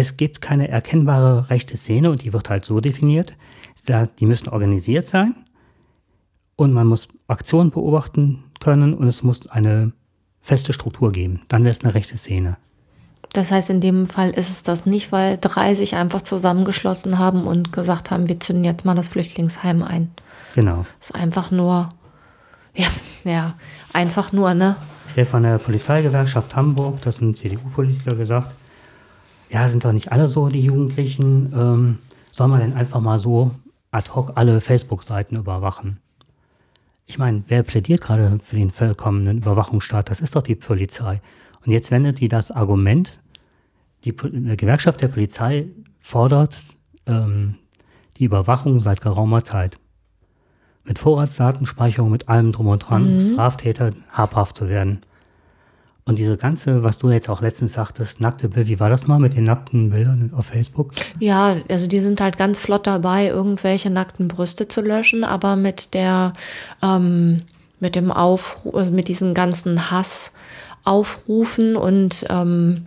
Es 0.00 0.16
gibt 0.16 0.40
keine 0.40 0.68
erkennbare 0.68 1.50
rechte 1.50 1.76
Szene 1.76 2.12
und 2.12 2.22
die 2.22 2.32
wird 2.32 2.50
halt 2.50 2.64
so 2.64 2.78
definiert. 2.78 3.36
Die 4.20 4.26
müssen 4.26 4.48
organisiert 4.48 5.08
sein 5.08 5.34
und 6.54 6.72
man 6.72 6.86
muss 6.86 7.08
Aktionen 7.26 7.72
beobachten 7.72 8.44
können 8.60 8.94
und 8.94 9.08
es 9.08 9.24
muss 9.24 9.48
eine 9.48 9.90
feste 10.40 10.72
Struktur 10.72 11.10
geben. 11.10 11.40
Dann 11.48 11.64
wäre 11.64 11.72
es 11.72 11.82
eine 11.82 11.96
rechte 11.96 12.16
Szene. 12.16 12.58
Das 13.32 13.50
heißt, 13.50 13.70
in 13.70 13.80
dem 13.80 14.06
Fall 14.06 14.30
ist 14.30 14.50
es 14.50 14.62
das 14.62 14.86
nicht, 14.86 15.10
weil 15.10 15.36
drei 15.36 15.74
sich 15.74 15.96
einfach 15.96 16.22
zusammengeschlossen 16.22 17.18
haben 17.18 17.42
und 17.42 17.72
gesagt 17.72 18.12
haben, 18.12 18.28
wir 18.28 18.38
zünden 18.38 18.62
jetzt 18.62 18.84
mal 18.84 18.94
das 18.94 19.08
Flüchtlingsheim 19.08 19.82
ein. 19.82 20.12
Genau. 20.54 20.86
Das 21.00 21.10
ist 21.10 21.16
einfach 21.16 21.50
nur, 21.50 21.88
ja, 22.72 22.86
ja, 23.24 23.54
einfach 23.92 24.30
nur, 24.30 24.54
ne? 24.54 24.76
Der 25.16 25.26
von 25.26 25.42
der 25.42 25.58
Polizeigewerkschaft 25.58 26.54
Hamburg, 26.54 27.02
das 27.02 27.16
sind 27.16 27.36
CDU-Politiker, 27.36 28.14
gesagt, 28.14 28.54
ja, 29.50 29.68
sind 29.68 29.84
doch 29.84 29.92
nicht 29.92 30.12
alle 30.12 30.28
so, 30.28 30.48
die 30.48 30.60
Jugendlichen, 30.60 31.52
ähm, 31.54 31.98
soll 32.30 32.48
man 32.48 32.60
denn 32.60 32.74
einfach 32.74 33.00
mal 33.00 33.18
so 33.18 33.52
ad 33.90 34.10
hoc 34.14 34.32
alle 34.34 34.60
Facebook-Seiten 34.60 35.36
überwachen? 35.36 35.98
Ich 37.06 37.18
meine, 37.18 37.42
wer 37.48 37.62
plädiert 37.62 38.02
gerade 38.02 38.38
für 38.42 38.56
den 38.56 38.70
vollkommenen 38.70 39.38
Überwachungsstaat? 39.38 40.10
Das 40.10 40.20
ist 40.20 40.36
doch 40.36 40.42
die 40.42 40.54
Polizei. 40.54 41.22
Und 41.64 41.72
jetzt 41.72 41.90
wendet 41.90 42.20
die 42.20 42.28
das 42.28 42.50
Argument, 42.50 43.20
die 44.04 44.14
Gewerkschaft 44.14 45.00
der 45.00 45.08
Polizei 45.08 45.68
fordert 45.98 46.58
ähm, 47.06 47.56
die 48.18 48.24
Überwachung 48.24 48.78
seit 48.78 49.00
geraumer 49.00 49.42
Zeit. 49.42 49.78
Mit 50.84 50.98
Vorratsdatenspeicherung, 50.98 52.10
mit 52.10 52.28
allem 52.28 52.52
drum 52.52 52.68
und 52.68 52.80
dran, 52.80 53.14
mhm. 53.14 53.32
Straftäter 53.32 53.92
habhaft 54.12 54.56
zu 54.56 54.68
werden. 54.68 55.00
Und 56.08 56.18
diese 56.18 56.38
ganze, 56.38 56.82
was 56.82 56.98
du 56.98 57.10
jetzt 57.10 57.28
auch 57.28 57.42
letztens 57.42 57.74
sagtest, 57.74 58.18
nackte 58.18 58.48
Bild, 58.48 58.66
wie 58.66 58.80
war 58.80 58.88
das 58.88 59.06
mal 59.06 59.18
mit 59.18 59.36
den 59.36 59.44
nackten 59.44 59.90
Bildern 59.90 60.32
auf 60.34 60.46
Facebook? 60.46 60.92
Ja, 61.20 61.56
also 61.68 61.86
die 61.86 62.00
sind 62.00 62.22
halt 62.22 62.38
ganz 62.38 62.58
flott 62.58 62.86
dabei, 62.86 63.26
irgendwelche 63.26 63.90
nackten 63.90 64.26
Brüste 64.26 64.68
zu 64.68 64.80
löschen, 64.80 65.22
aber 65.22 65.54
mit 65.54 65.92
der, 65.92 66.32
ähm, 66.82 67.42
mit 67.78 67.94
dem 67.94 68.10
Aufruf, 68.10 68.74
also 68.74 68.90
mit 68.90 69.08
diesen 69.08 69.34
ganzen 69.34 69.90
Hassaufrufen 69.90 71.76
und 71.76 72.24
ähm, 72.30 72.86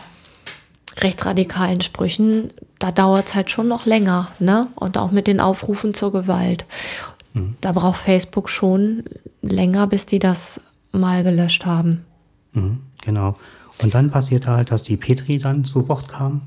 rechtsradikalen 0.97 1.81
Sprüchen, 1.81 2.51
da 2.79 2.91
dauert 2.91 3.27
es 3.27 3.35
halt 3.35 3.51
schon 3.51 3.67
noch 3.67 3.85
länger, 3.85 4.29
ne? 4.39 4.65
Und 4.73 4.97
auch 4.97 5.11
mit 5.11 5.27
den 5.27 5.39
Aufrufen 5.39 5.93
zur 5.93 6.11
Gewalt. 6.11 6.65
Mhm. 7.35 7.55
Da 7.61 7.71
braucht 7.71 7.99
Facebook 7.99 8.49
schon 8.49 9.03
länger, 9.43 9.85
bis 9.85 10.07
die 10.07 10.17
das 10.17 10.59
mal 10.91 11.23
gelöscht 11.23 11.67
haben. 11.67 12.03
Mhm. 12.53 12.79
Genau. 13.03 13.37
Und 13.81 13.95
dann 13.95 14.11
passierte 14.11 14.51
halt, 14.51 14.71
dass 14.71 14.83
die 14.83 14.97
Petri 14.97 15.37
dann 15.37 15.65
zu 15.65 15.87
Wort 15.87 16.07
kam. 16.07 16.41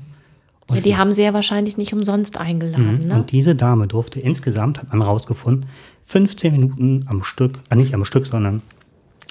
Ja, 0.73 0.81
die 0.81 0.97
haben 0.97 1.11
sie 1.11 1.23
ja 1.23 1.33
wahrscheinlich 1.33 1.77
nicht 1.77 1.93
umsonst 1.93 2.37
eingeladen. 2.37 2.99
Mhm. 3.01 3.07
Ne? 3.07 3.15
Und 3.15 3.31
diese 3.31 3.55
Dame 3.55 3.87
durfte 3.87 4.19
insgesamt, 4.19 4.79
hat 4.79 4.89
man 4.89 5.01
rausgefunden, 5.01 5.69
15 6.05 6.51
Minuten 6.53 7.05
am 7.07 7.23
Stück, 7.23 7.59
äh 7.69 7.75
nicht 7.75 7.93
am 7.93 8.05
Stück, 8.05 8.25
sondern 8.25 8.61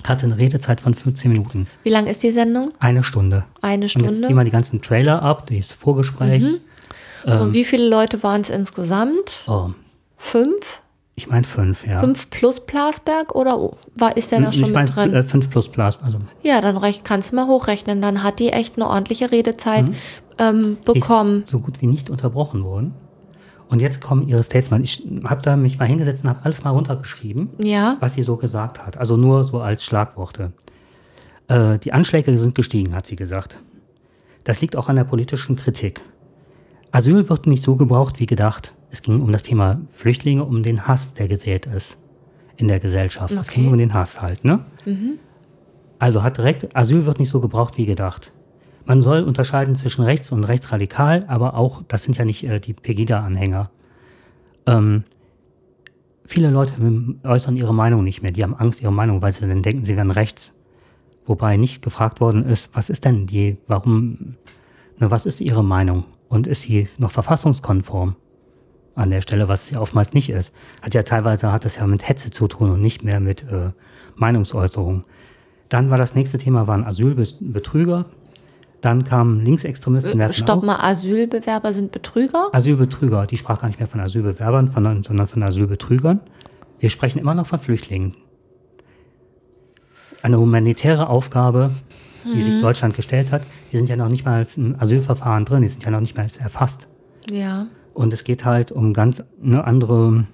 hatte 0.04 0.26
eine 0.26 0.38
Redezeit 0.38 0.80
von 0.80 0.94
15 0.94 1.32
Minuten. 1.32 1.66
Wie 1.82 1.90
lang 1.90 2.06
ist 2.06 2.22
die 2.22 2.30
Sendung? 2.30 2.72
Eine 2.78 3.02
Stunde. 3.02 3.44
Eine 3.62 3.88
Stunde. 3.88 4.08
Und 4.08 4.14
jetzt 4.14 4.26
ziehen 4.26 4.36
wir 4.36 4.44
die 4.44 4.50
ganzen 4.50 4.82
Trailer 4.82 5.22
ab, 5.22 5.48
das 5.48 5.72
Vorgespräch. 5.72 6.42
Mhm. 6.42 6.60
Ähm, 7.26 7.40
Und 7.40 7.54
wie 7.54 7.64
viele 7.64 7.88
Leute 7.88 8.22
waren 8.22 8.42
es 8.42 8.50
insgesamt? 8.50 9.44
Oh. 9.46 9.70
Fünf? 10.16 10.82
Ich 11.16 11.28
meine 11.28 11.44
fünf, 11.44 11.86
ja. 11.86 12.00
Fünf 12.00 12.28
plus 12.30 12.66
Plasberg 12.66 13.34
oder 13.34 13.70
war, 13.94 14.16
ist 14.16 14.32
der 14.32 14.40
da 14.40 14.52
schon 14.52 14.64
ich 14.64 14.72
mein, 14.72 14.86
mit 14.86 14.96
drin? 14.96 15.14
Äh, 15.14 15.22
fünf 15.22 15.48
plus 15.48 15.68
Plasberg. 15.68 16.06
Also. 16.06 16.18
Ja, 16.42 16.60
dann 16.60 16.80
kannst 17.04 17.30
du 17.30 17.36
mal 17.36 17.46
hochrechnen. 17.46 18.02
Dann 18.02 18.24
hat 18.24 18.40
die 18.40 18.50
echt 18.50 18.76
eine 18.76 18.88
ordentliche 18.88 19.30
Redezeit 19.30 19.88
mhm. 19.88 19.94
ähm, 20.38 20.76
bekommen. 20.84 21.44
so 21.46 21.60
gut 21.60 21.80
wie 21.80 21.86
nicht 21.86 22.10
unterbrochen 22.10 22.64
worden. 22.64 22.94
Und 23.68 23.80
jetzt 23.80 24.00
kommen 24.00 24.26
ihre 24.26 24.42
Statements. 24.42 24.90
Ich 24.90 25.28
habe 25.28 25.42
da 25.42 25.56
mich 25.56 25.78
mal 25.78 25.86
hingesetzt 25.86 26.24
und 26.24 26.30
habe 26.30 26.40
alles 26.44 26.64
mal 26.64 26.70
runtergeschrieben, 26.70 27.50
ja. 27.58 27.96
was 28.00 28.14
sie 28.14 28.22
so 28.22 28.36
gesagt 28.36 28.84
hat. 28.84 28.96
Also 28.96 29.16
nur 29.16 29.44
so 29.44 29.60
als 29.60 29.84
Schlagworte. 29.84 30.52
Äh, 31.48 31.78
die 31.78 31.92
Anschläge 31.92 32.36
sind 32.38 32.54
gestiegen, 32.54 32.94
hat 32.94 33.06
sie 33.06 33.16
gesagt. 33.16 33.58
Das 34.42 34.60
liegt 34.60 34.76
auch 34.76 34.88
an 34.88 34.96
der 34.96 35.04
politischen 35.04 35.56
Kritik. 35.56 36.02
Asyl 36.90 37.28
wird 37.28 37.46
nicht 37.46 37.64
so 37.64 37.76
gebraucht 37.76 38.20
wie 38.20 38.26
gedacht. 38.26 38.74
Es 38.94 39.02
ging 39.02 39.20
um 39.20 39.32
das 39.32 39.42
Thema 39.42 39.80
Flüchtlinge, 39.88 40.44
um 40.44 40.62
den 40.62 40.86
Hass, 40.86 41.14
der 41.14 41.26
gesät 41.26 41.66
ist 41.66 41.98
in 42.56 42.68
der 42.68 42.78
Gesellschaft. 42.78 43.32
Okay. 43.32 43.40
Es 43.40 43.50
ging 43.50 43.66
um 43.66 43.76
den 43.76 43.92
Hass 43.92 44.22
halt, 44.22 44.44
ne? 44.44 44.64
Mhm. 44.84 45.18
Also 45.98 46.22
hat 46.22 46.38
direkt, 46.38 46.76
Asyl 46.76 47.04
wird 47.04 47.18
nicht 47.18 47.28
so 47.28 47.40
gebraucht 47.40 47.76
wie 47.76 47.86
gedacht. 47.86 48.32
Man 48.84 49.02
soll 49.02 49.24
unterscheiden 49.24 49.74
zwischen 49.74 50.04
rechts 50.04 50.30
und 50.30 50.44
rechtsradikal, 50.44 51.24
aber 51.26 51.54
auch, 51.54 51.82
das 51.88 52.04
sind 52.04 52.18
ja 52.18 52.24
nicht 52.24 52.44
äh, 52.44 52.60
die 52.60 52.72
Pegida-Anhänger. 52.72 53.68
Ähm, 54.66 55.02
viele 56.24 56.50
Leute 56.50 56.74
äußern 57.24 57.56
ihre 57.56 57.74
Meinung 57.74 58.04
nicht 58.04 58.22
mehr. 58.22 58.30
Die 58.30 58.44
haben 58.44 58.54
Angst, 58.54 58.80
ihre 58.80 58.92
Meinung, 58.92 59.22
weil 59.22 59.32
sie 59.32 59.44
dann 59.44 59.64
denken, 59.64 59.84
sie 59.84 59.96
wären 59.96 60.12
rechts. 60.12 60.52
Wobei 61.26 61.56
nicht 61.56 61.82
gefragt 61.82 62.20
worden 62.20 62.44
ist, 62.44 62.70
was 62.74 62.90
ist 62.90 63.04
denn 63.04 63.26
die, 63.26 63.56
warum, 63.66 64.36
ne, 65.00 65.10
was 65.10 65.26
ist 65.26 65.40
ihre 65.40 65.64
Meinung? 65.64 66.04
Und 66.28 66.46
ist 66.46 66.62
sie 66.62 66.86
noch 66.96 67.10
verfassungskonform? 67.10 68.14
An 68.94 69.10
der 69.10 69.20
Stelle, 69.20 69.48
was 69.48 69.64
es 69.64 69.70
ja 69.70 69.80
oftmals 69.80 70.12
nicht 70.14 70.30
ist. 70.30 70.52
Hat 70.82 70.94
ja 70.94 71.02
teilweise 71.02 71.52
hat 71.52 71.64
das 71.64 71.76
ja 71.76 71.86
mit 71.86 72.08
Hetze 72.08 72.30
zu 72.30 72.46
tun 72.46 72.70
und 72.70 72.80
nicht 72.80 73.04
mehr 73.04 73.20
mit 73.20 73.42
äh, 73.42 73.70
Meinungsäußerung. 74.16 75.04
Dann 75.68 75.90
war 75.90 75.98
das 75.98 76.14
nächste 76.14 76.38
Thema 76.38 76.66
waren 76.66 76.84
Asylbetrüger. 76.84 78.06
Dann 78.80 79.04
kamen 79.04 79.40
Linksextremisten. 79.44 80.20
Äh, 80.20 80.32
stopp 80.32 80.62
mal, 80.62 80.76
Asylbewerber 80.76 81.72
sind 81.72 81.90
Betrüger? 81.90 82.50
Asylbetrüger. 82.52 83.26
Die 83.26 83.36
sprach 83.38 83.60
gar 83.60 83.68
nicht 83.68 83.80
mehr 83.80 83.88
von 83.88 84.00
Asylbewerbern, 84.00 84.70
von, 84.70 85.02
sondern 85.02 85.26
von 85.26 85.42
Asylbetrügern. 85.42 86.20
Wir 86.78 86.90
sprechen 86.90 87.18
immer 87.18 87.34
noch 87.34 87.46
von 87.46 87.58
Flüchtlingen. 87.58 88.14
Eine 90.22 90.38
humanitäre 90.38 91.08
Aufgabe, 91.08 91.70
die 92.24 92.36
mhm. 92.36 92.42
sich 92.42 92.60
Deutschland 92.60 92.94
gestellt 92.94 93.32
hat. 93.32 93.42
Die 93.72 93.78
sind 93.78 93.88
ja 93.88 93.96
noch 93.96 94.08
nicht 94.08 94.24
mal 94.24 94.34
als 94.34 94.56
ein 94.56 94.78
Asylverfahren 94.78 95.44
drin, 95.44 95.62
die 95.62 95.68
sind 95.68 95.82
ja 95.82 95.90
noch 95.90 96.00
nicht 96.00 96.16
mal 96.16 96.24
als 96.24 96.36
erfasst. 96.36 96.88
Ja. 97.30 97.66
Und 97.94 98.12
es 98.12 98.24
geht 98.24 98.44
halt 98.44 98.72
um 98.72 98.92
ganz 98.92 99.22
eine 99.42 99.64
andere. 99.64 100.26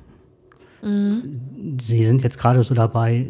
Mhm. 0.83 1.77
Sie 1.81 2.05
sind 2.05 2.23
jetzt 2.23 2.39
gerade 2.39 2.63
so 2.63 2.75
dabei, 2.75 3.27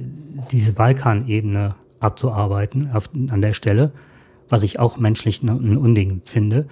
diese 0.53 0.73
Balkanebene 0.73 1.75
abzuarbeiten 1.99 2.90
auf, 2.93 3.11
an 3.31 3.43
der 3.43 3.53
Stelle, 3.53 3.93
was 4.49 4.62
ich 4.62 4.81
auch 4.81 4.97
menschlich 4.97 5.43
ein 5.43 5.77
Unding 5.77 6.23
finde. 6.25 6.66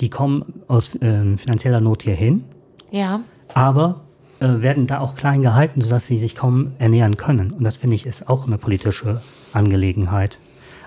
Die 0.00 0.10
kommen 0.10 0.44
aus 0.68 0.94
äh, 0.96 1.36
finanzieller 1.36 1.80
Not 1.80 2.02
hierhin. 2.02 2.44
Ja. 2.90 3.20
Aber 3.54 4.02
äh, 4.40 4.62
werden 4.62 4.86
da 4.86 5.00
auch 5.00 5.14
klein 5.14 5.42
gehalten, 5.42 5.80
sodass 5.80 6.06
sie 6.06 6.16
sich 6.16 6.34
kaum 6.34 6.72
ernähren 6.78 7.16
können. 7.16 7.52
Und 7.52 7.64
das 7.64 7.76
finde 7.76 7.94
ich 7.96 8.06
ist 8.06 8.28
auch 8.28 8.46
eine 8.46 8.58
politische 8.58 9.20
Angelegenheit. 9.52 10.38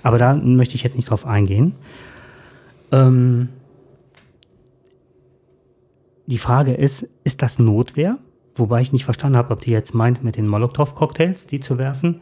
Aber 0.02 0.18
da 0.18 0.34
möchte 0.36 0.76
ich 0.76 0.84
jetzt 0.84 0.96
nicht 0.96 1.10
drauf 1.10 1.26
eingehen. 1.26 1.76
Ähm, 2.92 3.50
die 6.26 6.38
Frage 6.38 6.74
ist, 6.74 7.08
ist 7.24 7.42
das 7.42 7.60
Notwehr? 7.60 8.18
Wobei 8.56 8.82
ich 8.82 8.94
nicht 8.94 9.06
verstanden 9.06 9.38
habe, 9.38 9.54
ob 9.54 9.62
die 9.62 9.72
jetzt 9.72 9.94
meint, 9.94 10.24
mit 10.24 10.38
den 10.38 10.48
Molotow-Cocktails 10.48 11.48
die 11.48 11.60
zu 11.60 11.78
werfen. 11.78 12.22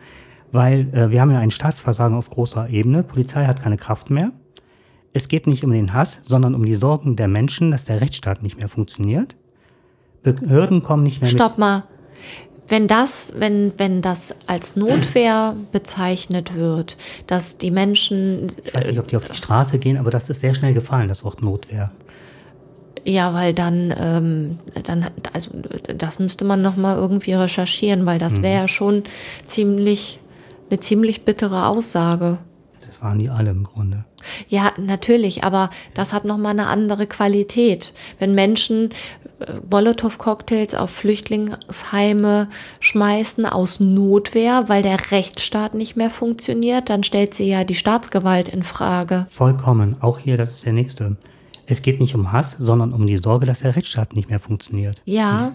Weil 0.51 0.87
äh, 0.93 1.11
wir 1.11 1.21
haben 1.21 1.31
ja 1.31 1.39
ein 1.39 1.51
Staatsversagen 1.51 2.17
auf 2.17 2.29
großer 2.29 2.69
Ebene. 2.69 3.03
Polizei 3.03 3.45
hat 3.45 3.61
keine 3.61 3.77
Kraft 3.77 4.09
mehr. 4.09 4.31
Es 5.13 5.27
geht 5.27 5.45
nicht 5.45 5.63
um 5.63 5.71
den 5.71 5.93
Hass, 5.93 6.21
sondern 6.23 6.55
um 6.55 6.65
die 6.65 6.75
Sorgen 6.75 7.15
der 7.15 7.27
Menschen, 7.27 7.71
dass 7.71 7.83
der 7.83 7.99
Rechtsstaat 7.99 8.43
nicht 8.43 8.57
mehr 8.57 8.69
funktioniert. 8.69 9.35
Behörden 10.23 10.83
kommen 10.83 11.03
nicht 11.03 11.21
mehr 11.21 11.29
Stopp 11.29 11.57
mal. 11.57 11.83
Wenn 12.67 12.87
das, 12.87 13.33
wenn, 13.35 13.73
wenn 13.77 14.01
das 14.01 14.33
als 14.47 14.77
Notwehr 14.77 15.57
bezeichnet 15.73 16.55
wird, 16.55 16.95
dass 17.27 17.57
die 17.57 17.71
Menschen. 17.71 18.47
Ich 18.63 18.73
weiß 18.73 18.87
nicht, 18.87 18.99
ob 18.99 19.09
die 19.09 19.17
auf 19.17 19.25
die 19.25 19.35
Straße 19.35 19.77
gehen, 19.77 19.97
aber 19.97 20.09
das 20.11 20.29
ist 20.29 20.39
sehr 20.39 20.53
schnell 20.53 20.73
gefallen, 20.73 21.09
das 21.09 21.25
Wort 21.25 21.41
Notwehr. 21.41 21.91
Ja, 23.03 23.33
weil 23.33 23.53
dann, 23.53 23.93
ähm, 23.97 24.59
dann, 24.83 25.07
also 25.33 25.51
das 25.97 26.19
müsste 26.19 26.45
man 26.45 26.61
nochmal 26.61 26.97
irgendwie 26.97 27.33
recherchieren, 27.33 28.05
weil 28.05 28.19
das 28.19 28.41
wäre 28.41 28.61
ja 28.61 28.67
schon 28.67 29.03
ziemlich, 29.45 30.19
eine 30.69 30.79
ziemlich 30.79 31.25
bittere 31.25 31.65
Aussage. 31.65 32.37
Das 32.85 33.01
waren 33.01 33.19
die 33.19 33.29
alle 33.29 33.51
im 33.51 33.63
Grunde. 33.63 34.05
Ja, 34.47 34.73
natürlich, 34.77 35.43
aber 35.43 35.69
das 35.93 36.13
hat 36.13 36.25
nochmal 36.25 36.51
eine 36.51 36.67
andere 36.67 37.07
Qualität. 37.07 37.93
Wenn 38.19 38.35
Menschen 38.35 38.89
äh, 39.39 39.53
Molotow-Cocktails 39.69 40.75
auf 40.75 40.91
Flüchtlingsheime 40.91 42.49
schmeißen 42.79 43.45
aus 43.45 43.79
Notwehr, 43.79 44.65
weil 44.67 44.83
der 44.83 45.11
Rechtsstaat 45.11 45.73
nicht 45.73 45.95
mehr 45.95 46.09
funktioniert, 46.09 46.89
dann 46.89 47.03
stellt 47.03 47.33
sie 47.33 47.49
ja 47.49 47.63
die 47.63 47.75
Staatsgewalt 47.75 48.49
in 48.49 48.63
Frage. 48.63 49.25
Vollkommen. 49.29 49.95
Auch 50.01 50.19
hier, 50.19 50.37
das 50.37 50.51
ist 50.51 50.65
der 50.65 50.73
nächste. 50.73 51.15
Es 51.65 51.81
geht 51.81 51.99
nicht 51.99 52.15
um 52.15 52.31
Hass, 52.31 52.55
sondern 52.59 52.93
um 52.93 53.05
die 53.05 53.17
Sorge, 53.17 53.45
dass 53.45 53.59
der 53.59 53.75
Rechtsstaat 53.75 54.15
nicht 54.15 54.29
mehr 54.29 54.39
funktioniert. 54.39 55.01
Ja, 55.05 55.53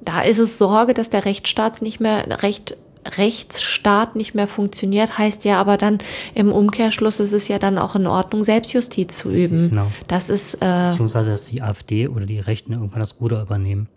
da 0.00 0.22
ist 0.22 0.38
es 0.38 0.58
Sorge, 0.58 0.94
dass 0.94 1.10
der 1.10 1.24
Rechtsstaat 1.24 1.82
nicht 1.82 2.00
mehr 2.00 2.42
Recht 2.42 2.76
Rechtsstaat 3.16 4.16
nicht 4.16 4.34
mehr 4.34 4.48
funktioniert, 4.48 5.16
heißt 5.16 5.44
ja 5.44 5.58
aber 5.58 5.76
dann 5.76 5.98
im 6.34 6.52
Umkehrschluss 6.52 7.20
ist 7.20 7.32
es 7.32 7.48
ja 7.48 7.58
dann 7.58 7.78
auch 7.78 7.96
in 7.96 8.06
Ordnung, 8.06 8.44
Selbstjustiz 8.44 9.16
zu 9.16 9.30
üben. 9.30 9.70
Genau. 9.70 9.86
Das 10.08 10.28
ist 10.28 10.54
äh, 10.56 10.88
Beziehungsweise, 10.90 11.30
dass 11.30 11.46
die 11.46 11.62
AfD 11.62 12.08
oder 12.08 12.26
die 12.26 12.40
Rechten 12.40 12.72
irgendwann 12.72 13.00
das 13.00 13.20
Ruder 13.20 13.40
übernehmen. 13.40 13.88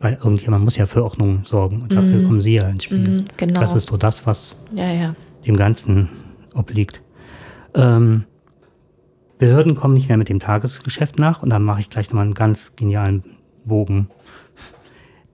Weil 0.00 0.14
irgendjemand 0.14 0.64
muss 0.64 0.78
ja 0.78 0.86
für 0.86 1.04
Ordnung 1.04 1.44
sorgen 1.44 1.82
und 1.82 1.92
dafür 1.92 2.24
kommen 2.24 2.40
sie 2.40 2.54
ja 2.54 2.68
ins 2.68 2.84
Spiel. 2.84 3.08
mhm, 3.08 3.24
genau. 3.36 3.60
Das 3.60 3.74
ist 3.74 3.88
so 3.88 3.98
das, 3.98 4.26
was 4.26 4.64
ja, 4.74 4.90
ja. 4.90 5.14
dem 5.46 5.56
Ganzen 5.56 6.08
obliegt. 6.54 7.02
Ähm, 7.74 8.24
Behörden 9.40 9.74
kommen 9.74 9.94
nicht 9.94 10.08
mehr 10.08 10.18
mit 10.18 10.28
dem 10.28 10.38
Tagesgeschäft 10.38 11.18
nach 11.18 11.42
und 11.42 11.48
dann 11.48 11.62
mache 11.62 11.80
ich 11.80 11.88
gleich 11.88 12.10
nochmal 12.10 12.26
einen 12.26 12.34
ganz 12.34 12.76
genialen 12.76 13.24
Bogen. 13.64 14.08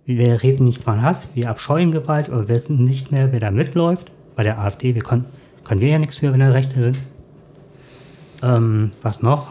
Wir 0.04 0.44
reden 0.44 0.64
nicht 0.64 0.84
von 0.84 1.02
Hass, 1.02 1.34
wir 1.34 1.50
abscheuen 1.50 1.90
Gewalt, 1.90 2.30
aber 2.30 2.48
wir 2.48 2.54
wissen 2.54 2.84
nicht 2.84 3.10
mehr, 3.10 3.32
wer 3.32 3.40
da 3.40 3.50
mitläuft. 3.50 4.12
Bei 4.36 4.44
der 4.44 4.60
AfD, 4.60 4.94
wir 4.94 5.02
können, 5.02 5.24
können 5.64 5.80
wir 5.80 5.88
ja 5.88 5.98
nichts 5.98 6.18
für, 6.18 6.32
wenn 6.32 6.38
da 6.38 6.50
Rechte 6.50 6.80
sind. 6.80 6.98
Ähm, 8.44 8.92
was 9.02 9.22
noch? 9.22 9.50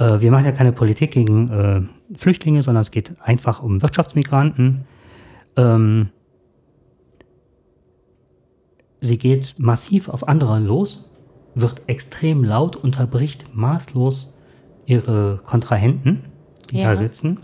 Äh, 0.00 0.20
wir 0.20 0.32
machen 0.32 0.44
ja 0.44 0.52
keine 0.52 0.72
Politik 0.72 1.12
gegen 1.12 1.48
äh, 1.48 1.82
Flüchtlinge, 2.18 2.64
sondern 2.64 2.80
es 2.80 2.90
geht 2.90 3.14
einfach 3.22 3.62
um 3.62 3.80
Wirtschaftsmigranten. 3.80 4.84
Ähm, 5.56 6.08
sie 9.00 9.16
geht 9.16 9.54
massiv 9.58 10.08
auf 10.08 10.26
andere 10.26 10.58
los, 10.58 11.08
wird 11.60 11.82
extrem 11.86 12.44
laut, 12.44 12.76
unterbricht 12.76 13.46
maßlos 13.54 14.38
ihre 14.86 15.40
Kontrahenten, 15.44 16.24
die 16.70 16.78
Ja. 16.78 16.90
da 16.90 16.96
sitzen, 16.96 17.40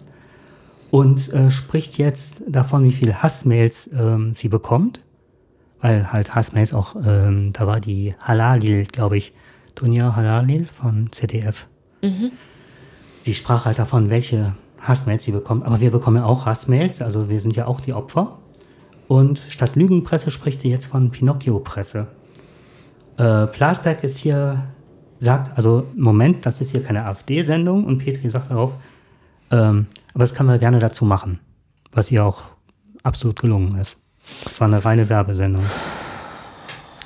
und 0.91 1.33
äh, 1.33 1.51
spricht 1.51 1.99
jetzt 1.99 2.43
davon, 2.49 2.85
wie 2.85 2.93
viel 2.93 3.15
Hassmails 3.15 3.91
ähm, 3.93 4.35
sie 4.35 4.49
bekommt, 4.49 5.01
weil 5.81 6.13
halt 6.13 6.35
Hassmails 6.35 6.73
auch, 6.73 6.95
ähm, 7.05 7.53
da 7.53 7.67
war 7.67 7.81
die 7.81 8.15
Halalil, 8.23 8.85
glaube 8.87 9.17
ich, 9.17 9.33
Dunja 9.75 10.15
Halalil 10.15 10.67
von 10.67 11.09
ZDF. 11.11 11.67
Sie 13.23 13.35
sprach 13.35 13.65
halt 13.65 13.79
davon, 13.79 14.09
welche 14.11 14.55
Hassmails 14.81 15.25
sie 15.25 15.33
bekommt, 15.33 15.65
aber 15.65 15.81
wir 15.81 15.91
bekommen 15.91 16.19
ja 16.19 16.25
auch 16.27 16.47
Hassmails, 16.47 17.03
also 17.03 17.29
wir 17.29 17.41
sind 17.41 17.57
ja 17.57 17.67
auch 17.67 17.81
die 17.81 17.93
Opfer. 17.95 18.39
Und 19.09 19.39
statt 19.49 19.75
Lügenpresse 19.77 20.31
spricht 20.31 20.61
sie 20.61 20.71
jetzt 20.71 20.87
von 20.87 21.11
Pinocchio-Presse. 21.11 22.07
Äh, 23.17 23.47
Plasberg 23.47 24.03
ist 24.05 24.19
hier, 24.19 24.65
sagt, 25.19 25.57
also 25.57 25.87
Moment, 25.97 26.45
das 26.47 26.61
ist 26.61 26.71
hier 26.71 26.83
keine 26.83 27.05
AfD-Sendung 27.07 27.85
und 27.85 27.99
Petri 27.99 28.29
sagt 28.29 28.51
darauf, 28.51 28.73
ähm, 29.51 29.87
aber 30.15 30.25
das 30.25 30.35
können 30.35 30.49
wir 30.49 30.59
gerne 30.59 30.79
dazu 30.79 31.05
machen, 31.05 31.39
was 31.93 32.11
ihr 32.11 32.25
auch 32.25 32.43
absolut 33.03 33.41
gelungen 33.41 33.79
ist. 33.79 33.97
Das 34.45 34.61
war 34.61 34.69
eine 34.69 34.85
reine 34.85 35.09
Werbesendung. 35.09 35.65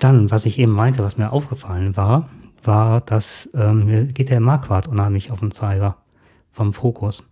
Dann, 0.01 0.31
was 0.31 0.47
ich 0.47 0.59
eben 0.59 0.73
meinte, 0.73 1.03
was 1.03 1.19
mir 1.19 1.33
aufgefallen 1.33 1.97
war, 1.97 2.29
war, 2.63 3.01
dass 3.01 3.49
ähm, 3.55 3.87
mir 3.87 4.05
geht 4.05 4.31
der 4.31 4.41
Marquardt 4.41 4.87
unheimlich 4.87 5.31
auf 5.31 5.41
den 5.41 5.51
Zeiger 5.51 5.97
vom 6.53 6.73
Fokus. 6.73 7.25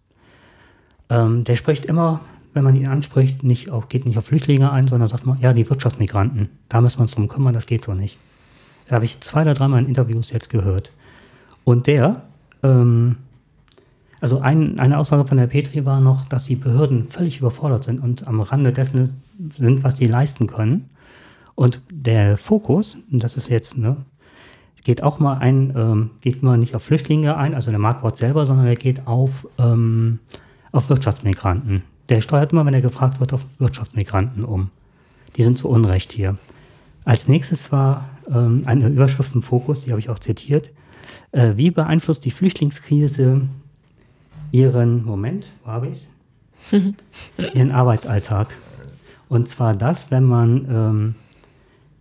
Ähm, 1.09 1.45
der 1.45 1.57
spricht 1.57 1.85
immer, 1.85 2.21
wenn 2.53 2.65
man 2.65 2.75
ihn 2.75 2.89
anspricht, 2.89 3.45
nicht 3.45 3.71
auf, 3.71 3.89
geht 3.89 4.07
nicht 4.07 4.19
auf 4.19 4.27
Flüchtlinge 4.27 4.73
ein, 4.73 4.89
sondern 4.89 5.09
sagt 5.09 5.27
mal, 5.27 5.37
ja, 5.41 5.53
die 5.53 5.69
Wirtschaftsmigranten, 5.69 6.49
da 6.69 6.81
müssen 6.81 6.99
wir 6.99 7.03
uns 7.03 7.13
drum 7.13 7.29
kümmern, 7.29 7.55
das 7.55 7.67
geht 7.67 7.85
so 7.85 7.95
nicht. 7.95 8.19
Da 8.89 8.97
habe 8.97 9.05
ich 9.05 9.21
zwei 9.21 9.43
oder 9.43 9.55
dreimal 9.55 9.81
in 9.81 9.89
Interviews 9.89 10.31
jetzt 10.31 10.51
gehört. 10.51 10.93
Und 11.65 11.87
der, 11.87 12.23
ähm, 12.63 13.17
also 14.21 14.41
ein, 14.41 14.79
eine 14.79 14.99
Aussage 14.99 15.27
von 15.27 15.39
der 15.39 15.47
Petri 15.47 15.85
war 15.85 16.01
noch, 16.01 16.25
dass 16.27 16.45
die 16.45 16.57
Behörden 16.57 17.09
völlig 17.09 17.39
überfordert 17.39 17.85
sind 17.85 18.01
und 18.01 18.27
am 18.27 18.41
Rande 18.41 18.73
dessen 18.73 19.21
sind, 19.57 19.85
was 19.85 19.97
sie 19.97 20.07
leisten 20.07 20.47
können. 20.47 20.89
Und 21.55 21.83
der 21.91 22.37
Fokus, 22.37 22.99
das 23.11 23.37
ist 23.37 23.49
jetzt, 23.49 23.79
ne, 23.79 23.97
geht 24.85 25.03
auch 25.03 25.19
mal 25.19 25.39
ein, 25.39 25.75
ähm, 25.77 26.11
geht 26.21 26.45
mal 26.45 26.57
nicht 26.57 26.77
auf 26.77 26.85
Flüchtlinge 26.85 27.37
ein, 27.37 27.55
also 27.55 27.71
der 27.71 27.81
Marktwort 27.81 28.17
selber, 28.17 28.47
sondern 28.47 28.67
er 28.67 28.77
geht 28.77 29.07
auf, 29.09 29.49
ähm, 29.59 30.21
auf 30.71 30.89
Wirtschaftsmigranten. 30.89 31.83
Der 32.09 32.21
steuert 32.21 32.53
immer, 32.53 32.65
wenn 32.65 32.75
er 32.75 32.83
gefragt 32.83 33.19
wird, 33.19 33.33
auf 33.33 33.47
Wirtschaftsmigranten 33.59 34.45
um. 34.45 34.71
Die 35.37 35.43
sind 35.43 35.59
zu 35.59 35.69
Unrecht 35.69 36.13
hier. 36.13 36.37
Als 37.05 37.27
nächstes 37.27 37.73
war 37.73 38.09
ähm, 38.31 38.63
eine 38.67 38.89
Überschrift 38.89 39.35
im 39.35 39.43
Fokus, 39.43 39.83
die 39.85 39.91
habe 39.91 40.01
ich 40.01 40.09
auch 40.09 40.19
zitiert. 40.19 40.71
Äh, 41.33 41.53
wie 41.57 41.71
beeinflusst 41.71 42.25
die 42.25 42.31
Flüchtlingskrise 42.31 43.43
ihren, 44.53 45.05
Moment, 45.05 45.49
wo 45.65 45.71
habe 45.71 45.89
ich 45.89 46.07
Ihren 47.55 47.71
Arbeitsalltag. 47.71 48.49
Und 49.29 49.49
zwar 49.49 49.75
das, 49.75 50.11
wenn 50.11 50.25
man 50.25 50.67
ähm, 50.71 51.15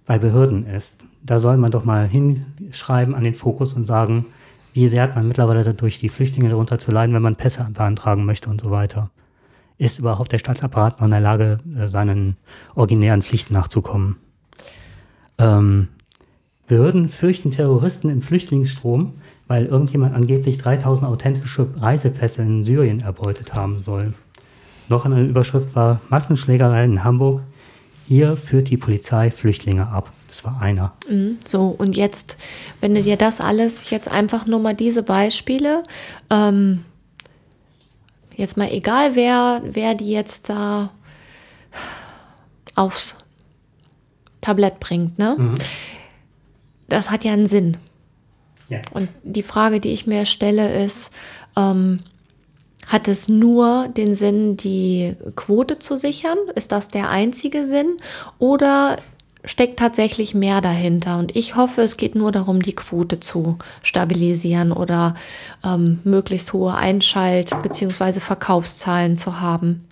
bei 0.06 0.18
Behörden 0.18 0.66
ist. 0.68 1.04
Da 1.24 1.40
soll 1.40 1.58
man 1.58 1.72
doch 1.72 1.86
mal 1.86 2.08
hinschreiben 2.08 3.16
an 3.16 3.24
den 3.24 3.34
Fokus 3.34 3.74
und 3.74 3.86
sagen, 3.86 4.28
wie 4.74 4.88
sehr 4.88 5.04
hat 5.04 5.16
man 5.16 5.28
mittlerweile 5.28 5.64
dadurch, 5.64 6.00
die 6.00 6.10
Flüchtlinge 6.10 6.50
darunter 6.50 6.78
zu 6.78 6.92
leiden, 6.92 7.16
wenn 7.16 7.22
man 7.22 7.36
Pässe 7.36 7.68
beantragen 7.74 8.26
möchte 8.26 8.50
und 8.50 8.62
so 8.62 8.70
weiter. 8.72 9.10
Ist 9.78 10.00
überhaupt 10.00 10.32
der 10.32 10.38
Staatsapparat 10.38 11.00
noch 11.00 11.06
in 11.06 11.12
der 11.12 11.20
Lage, 11.20 11.60
äh, 11.78 11.88
seinen 11.88 12.38
originären 12.76 13.22
Pflichten 13.22 13.54
nachzukommen? 13.54 14.18
Ähm, 15.38 15.90
Behörden 16.68 17.10
fürchten 17.10 17.52
Terroristen 17.52 18.10
im 18.10 18.22
Flüchtlingsstrom, 18.22 19.14
weil 19.48 19.66
irgendjemand 19.68 20.16
angeblich 20.16 20.58
3000 20.58 21.10
authentische 21.10 21.68
Reisepässe 21.80 22.42
in 22.42 22.64
Syrien 22.64 23.02
erbeutet 23.02 23.54
haben 23.54 23.80
soll. 23.80 24.14
Noch 24.90 25.06
eine 25.06 25.24
Überschrift 25.24 25.76
war 25.76 26.02
Massenschlägerei 26.10 26.84
in 26.86 27.04
Hamburg. 27.04 27.42
Hier 28.08 28.38
führt 28.38 28.70
die 28.70 28.78
Polizei 28.78 29.32
Flüchtlinge 29.32 29.88
ab. 29.88 30.12
Das 30.28 30.44
war 30.44 30.62
einer. 30.62 30.94
Mhm, 31.10 31.38
So, 31.46 31.68
und 31.68 31.96
jetzt, 31.96 32.38
wenn 32.82 32.94
du 32.94 33.02
dir 33.02 33.18
das 33.18 33.42
alles, 33.42 33.90
jetzt 33.90 34.10
einfach 34.10 34.46
nur 34.46 34.60
mal 34.60 34.76
diese 34.76 35.02
Beispiele, 35.02 35.84
ähm, 36.30 36.84
jetzt 38.36 38.58
mal 38.58 38.70
egal, 38.72 39.16
wer, 39.16 39.62
wer 39.66 39.96
die 39.96 40.12
jetzt 40.12 40.50
da 40.50 40.92
aufs 42.76 43.18
Tablett 44.42 44.80
bringt, 44.80 45.18
ne? 45.18 45.56
Das 46.88 47.12
hat 47.12 47.24
ja 47.24 47.34
einen 47.34 47.48
Sinn. 47.48 47.78
Ja. 48.70 48.82
Und 48.92 49.10
die 49.24 49.44
Frage, 49.44 49.80
die 49.80 49.92
ich 49.92 50.08
mir 50.08 50.26
stelle, 50.26 50.84
ist, 50.84 51.12
ähm, 51.56 52.00
hat 52.88 53.08
es 53.08 53.28
nur 53.28 53.88
den 53.90 54.14
Sinn, 54.14 54.58
die 54.58 55.16
Quote 55.36 55.80
zu 55.80 55.96
sichern? 55.96 56.38
Ist 56.56 56.72
das 56.72 56.88
der 56.88 57.10
einzige 57.10 57.66
Sinn? 57.66 57.98
Oder 58.38 58.98
steckt 59.44 59.80
tatsächlich 59.80 60.34
mehr 60.36 60.62
dahinter? 60.62 61.18
Und 61.18 61.36
ich 61.36 61.56
hoffe, 61.56 61.82
es 61.82 61.98
geht 61.98 62.16
nur 62.16 62.32
darum, 62.32 62.62
die 62.62 62.76
Quote 62.76 63.20
zu 63.20 63.58
stabilisieren 63.82 64.72
oder 64.72 65.16
ähm, 65.64 66.00
möglichst 66.04 66.54
hohe 66.54 66.76
Einschalt- 66.76 67.60
bzw. 67.64 68.20
Verkaufszahlen 68.20 69.18
zu 69.18 69.40
haben. 69.40 69.88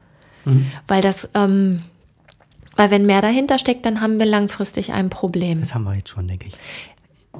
Weil 0.88 1.02
das, 1.02 1.30
ähm, 1.34 1.84
weil 2.76 2.92
wenn 2.92 3.06
mehr 3.06 3.22
dahinter 3.22 3.60
steckt, 3.60 3.86
dann 3.86 4.02
haben 4.02 4.20
wir 4.20 4.26
langfristig 4.26 4.94
ein 4.94 5.10
Problem. 5.10 5.60
Das 5.60 5.74
haben 5.74 5.84
wir 5.84 5.96
jetzt 5.96 6.10
schon, 6.10 6.28
denke 6.28 6.48
ich. 6.48 6.54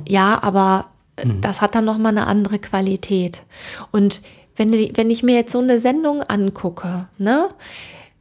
Ja, 0.08 0.42
aber 0.42 0.88
mhm. 1.24 1.42
das 1.42 1.62
hat 1.62 1.76
dann 1.76 1.86
nochmal 1.86 2.12
eine 2.12 2.28
andere 2.28 2.60
Qualität. 2.60 3.44
Und 3.92 4.22
wenn, 4.56 4.72
wenn 4.72 5.10
ich 5.10 5.24
mir 5.24 5.36
jetzt 5.36 5.52
so 5.52 5.60
eine 5.60 5.80
Sendung 5.80 6.22
angucke, 6.22 7.08
ne, 7.18 7.50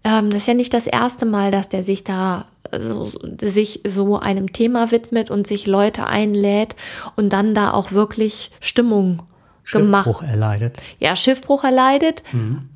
ähm, 0.04 0.30
das 0.30 0.42
ist 0.42 0.48
ja 0.48 0.54
nicht 0.54 0.74
das 0.74 0.86
erste 0.86 1.26
Mal, 1.26 1.50
dass 1.50 1.68
der 1.68 1.84
sich 1.84 2.04
da 2.04 2.46
so, 2.80 3.10
sich 3.40 3.80
so 3.86 4.18
einem 4.18 4.52
Thema 4.52 4.90
widmet 4.90 5.30
und 5.30 5.46
sich 5.46 5.66
Leute 5.66 6.06
einlädt 6.06 6.74
und 7.16 7.32
dann 7.32 7.54
da 7.54 7.72
auch 7.72 7.92
wirklich 7.92 8.50
Stimmung 8.60 9.22
gemacht. 9.70 10.06
Schiffbruch 10.06 10.22
erleidet. 10.22 10.78
Ja, 10.98 11.14
Schiffbruch 11.14 11.64
erleidet. 11.64 12.22
Mhm. 12.32 12.68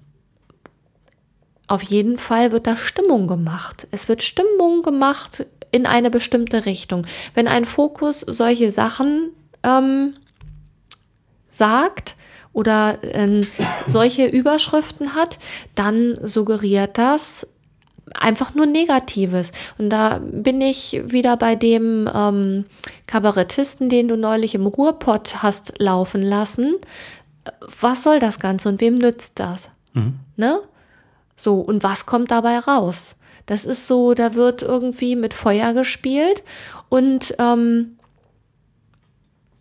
Auf 1.68 1.82
jeden 1.82 2.18
Fall 2.18 2.52
wird 2.52 2.66
da 2.66 2.76
Stimmung 2.76 3.26
gemacht. 3.26 3.86
Es 3.90 4.08
wird 4.08 4.22
Stimmung 4.22 4.82
gemacht 4.82 5.46
in 5.70 5.86
eine 5.86 6.10
bestimmte 6.10 6.64
Richtung. 6.64 7.06
Wenn 7.34 7.48
ein 7.48 7.64
Fokus 7.64 8.20
solche 8.20 8.70
Sachen 8.70 9.30
ähm, 9.62 10.14
sagt 11.50 12.14
oder 12.52 12.98
ähm, 13.02 13.46
solche 13.86 14.26
Überschriften 14.26 15.14
hat, 15.14 15.38
dann 15.74 16.16
suggeriert 16.22 16.98
das 16.98 17.46
einfach 18.14 18.54
nur 18.54 18.66
Negatives. 18.66 19.52
Und 19.78 19.90
da 19.90 20.20
bin 20.22 20.60
ich 20.60 21.02
wieder 21.06 21.36
bei 21.36 21.56
dem 21.56 22.08
ähm, 22.12 22.64
Kabarettisten, 23.06 23.88
den 23.88 24.08
du 24.08 24.16
neulich 24.16 24.54
im 24.54 24.66
Ruhrpott 24.66 25.42
hast 25.42 25.74
laufen 25.78 26.22
lassen. 26.22 26.76
Was 27.80 28.02
soll 28.02 28.18
das 28.18 28.38
Ganze 28.38 28.68
und 28.68 28.80
wem 28.80 28.94
nützt 28.94 29.40
das? 29.40 29.70
Mhm. 29.92 30.14
Ne? 30.36 30.60
So, 31.36 31.60
und 31.60 31.82
was 31.82 32.06
kommt 32.06 32.30
dabei 32.30 32.58
raus? 32.58 33.14
Das 33.46 33.64
ist 33.64 33.86
so, 33.86 34.14
da 34.14 34.34
wird 34.34 34.62
irgendwie 34.62 35.14
mit 35.14 35.34
Feuer 35.34 35.72
gespielt 35.72 36.42
und 36.88 37.34
ähm, 37.38 37.96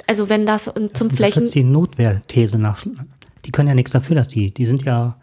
also 0.08 0.30
wenn 0.30 0.46
das, 0.46 0.66
das 0.66 0.74
zum 0.94 1.10
Flächen. 1.10 1.50
die 1.50 1.64
Notwehrthese 1.64 2.58
nach. 2.58 2.84
Die 3.46 3.52
können 3.52 3.68
ja 3.68 3.76
nichts 3.76 3.92
dafür, 3.92 4.16
dass 4.16 4.28
die, 4.28 4.52
die 4.52 4.66
sind 4.66 4.84
ja 4.84 5.18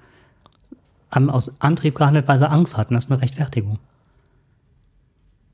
haben 1.12 1.28
aus 1.28 1.61
Antrieb 1.61 1.94
gehandelt, 1.94 2.26
weil 2.26 2.38
sie 2.38 2.48
Angst 2.48 2.76
hatten. 2.76 2.94
Das 2.94 3.05
ist 3.05 3.12
eine 3.12 3.20
Rechtfertigung. 3.20 3.78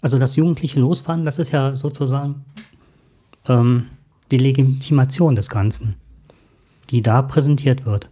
Also 0.01 0.19
das 0.19 0.37
jugendliche 0.37 0.79
Losfahren, 0.79 1.25
das 1.25 1.39
ist 1.39 1.51
ja 1.51 1.75
sozusagen 1.75 2.45
ähm, 3.47 3.89
die 4.31 4.39
Legitimation 4.39 5.35
des 5.35 5.49
Ganzen, 5.49 5.97
die 6.91 7.03
da 7.03 7.23
präsentiert 7.23 7.85
wird. 7.85 8.09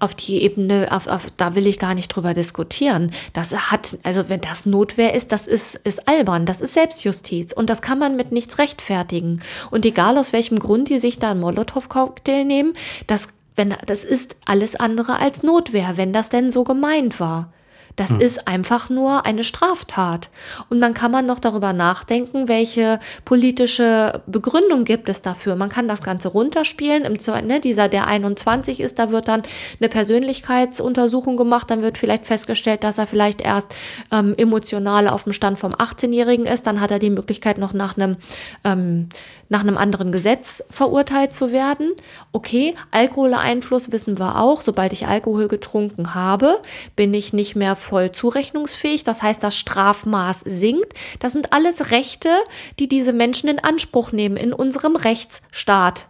Auf 0.00 0.14
die 0.14 0.42
Ebene, 0.42 0.88
auf, 0.90 1.06
auf, 1.06 1.26
da 1.36 1.54
will 1.54 1.66
ich 1.66 1.78
gar 1.78 1.94
nicht 1.94 2.08
drüber 2.08 2.34
diskutieren. 2.34 3.10
Das 3.32 3.70
hat, 3.70 3.98
also 4.02 4.28
wenn 4.28 4.40
das 4.40 4.66
Notwehr 4.66 5.14
ist, 5.14 5.32
das 5.32 5.46
ist, 5.46 5.74
ist 5.74 6.08
albern, 6.08 6.46
das 6.46 6.60
ist 6.60 6.74
Selbstjustiz 6.74 7.52
und 7.52 7.68
das 7.68 7.82
kann 7.82 7.98
man 7.98 8.16
mit 8.16 8.32
nichts 8.32 8.58
rechtfertigen. 8.58 9.42
Und 9.70 9.84
egal 9.84 10.16
aus 10.16 10.32
welchem 10.32 10.58
Grund 10.58 10.88
die 10.88 10.98
sich 10.98 11.18
da 11.18 11.32
einen 11.32 11.40
Molotow-Cocktail 11.40 12.44
nehmen, 12.44 12.72
das 13.06 13.28
wenn, 13.58 13.74
das 13.86 14.04
ist 14.04 14.38
alles 14.46 14.76
andere 14.76 15.18
als 15.18 15.42
Notwehr, 15.42 15.96
wenn 15.96 16.12
das 16.12 16.28
denn 16.28 16.48
so 16.48 16.62
gemeint 16.64 17.18
war. 17.18 17.52
Das 17.98 18.10
hm. 18.10 18.20
ist 18.20 18.46
einfach 18.46 18.88
nur 18.90 19.26
eine 19.26 19.42
Straftat. 19.42 20.30
Und 20.70 20.80
dann 20.80 20.94
kann 20.94 21.10
man 21.10 21.26
noch 21.26 21.40
darüber 21.40 21.72
nachdenken, 21.72 22.46
welche 22.46 23.00
politische 23.24 24.22
Begründung 24.26 24.84
gibt 24.84 25.08
es 25.08 25.20
dafür. 25.20 25.56
Man 25.56 25.68
kann 25.68 25.88
das 25.88 26.00
Ganze 26.02 26.28
runterspielen. 26.28 27.04
Im, 27.04 27.18
ne, 27.46 27.60
dieser, 27.60 27.88
der 27.88 28.06
21 28.06 28.80
ist, 28.80 29.00
da 29.00 29.10
wird 29.10 29.26
dann 29.26 29.42
eine 29.80 29.88
Persönlichkeitsuntersuchung 29.88 31.36
gemacht. 31.36 31.70
Dann 31.70 31.82
wird 31.82 31.98
vielleicht 31.98 32.24
festgestellt, 32.24 32.84
dass 32.84 32.98
er 32.98 33.08
vielleicht 33.08 33.40
erst 33.40 33.74
ähm, 34.12 34.32
emotional 34.36 35.08
auf 35.08 35.24
dem 35.24 35.32
Stand 35.32 35.58
vom 35.58 35.72
18-Jährigen 35.74 36.46
ist. 36.46 36.68
Dann 36.68 36.80
hat 36.80 36.92
er 36.92 37.00
die 37.00 37.10
Möglichkeit, 37.10 37.58
noch 37.58 37.72
nach 37.72 37.96
einem 37.96 38.16
ähm, 38.62 39.08
nach 39.48 39.60
einem 39.60 39.78
anderen 39.78 40.12
Gesetz 40.12 40.62
verurteilt 40.70 41.32
zu 41.32 41.52
werden. 41.52 41.92
Okay, 42.32 42.74
Alkoholeinfluss 42.90 43.92
wissen 43.92 44.18
wir 44.18 44.36
auch. 44.36 44.60
Sobald 44.60 44.92
ich 44.92 45.06
Alkohol 45.06 45.48
getrunken 45.48 46.14
habe, 46.14 46.60
bin 46.96 47.14
ich 47.14 47.32
nicht 47.32 47.56
mehr 47.56 47.76
voll 47.88 48.12
zurechnungsfähig. 48.12 49.04
Das 49.04 49.22
heißt, 49.22 49.42
das 49.42 49.56
Strafmaß 49.56 50.40
sinkt. 50.40 50.94
Das 51.20 51.32
sind 51.32 51.52
alles 51.52 51.90
Rechte, 51.90 52.30
die 52.78 52.88
diese 52.88 53.12
Menschen 53.12 53.48
in 53.48 53.58
Anspruch 53.58 54.12
nehmen 54.12 54.36
in 54.36 54.52
unserem 54.52 54.96
Rechtsstaat. 54.96 56.08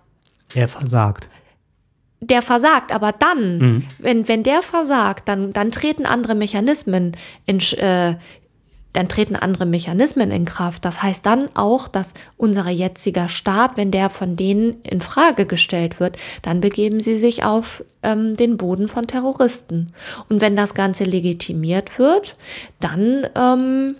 Er 0.54 0.68
versagt 0.68 1.28
der 2.20 2.42
versagt, 2.42 2.90
aber 2.92 3.12
dann, 3.12 3.58
mhm. 3.58 3.84
wenn, 3.98 4.26
wenn 4.26 4.42
der 4.42 4.62
versagt, 4.62 5.28
dann, 5.28 5.52
dann 5.52 5.70
treten 5.70 6.04
andere 6.04 6.34
Mechanismen 6.34 7.16
in, 7.46 7.60
äh, 7.78 8.16
dann 8.98 9.08
treten 9.08 9.36
andere 9.36 9.64
Mechanismen 9.64 10.32
in 10.32 10.44
Kraft. 10.44 10.84
Das 10.84 11.04
heißt 11.04 11.24
dann 11.24 11.50
auch, 11.54 11.86
dass 11.86 12.14
unser 12.36 12.68
jetziger 12.68 13.28
Staat, 13.28 13.76
wenn 13.76 13.92
der 13.92 14.10
von 14.10 14.34
denen 14.34 14.82
in 14.82 15.00
Frage 15.00 15.46
gestellt 15.46 16.00
wird, 16.00 16.16
dann 16.42 16.60
begeben 16.60 16.98
sie 16.98 17.16
sich 17.16 17.44
auf 17.44 17.84
ähm, 18.02 18.36
den 18.36 18.56
Boden 18.56 18.88
von 18.88 19.06
Terroristen. 19.06 19.92
Und 20.28 20.40
wenn 20.40 20.56
das 20.56 20.74
Ganze 20.74 21.04
legitimiert 21.04 22.00
wird, 22.00 22.34
dann 22.80 23.24
ähm, 23.36 23.94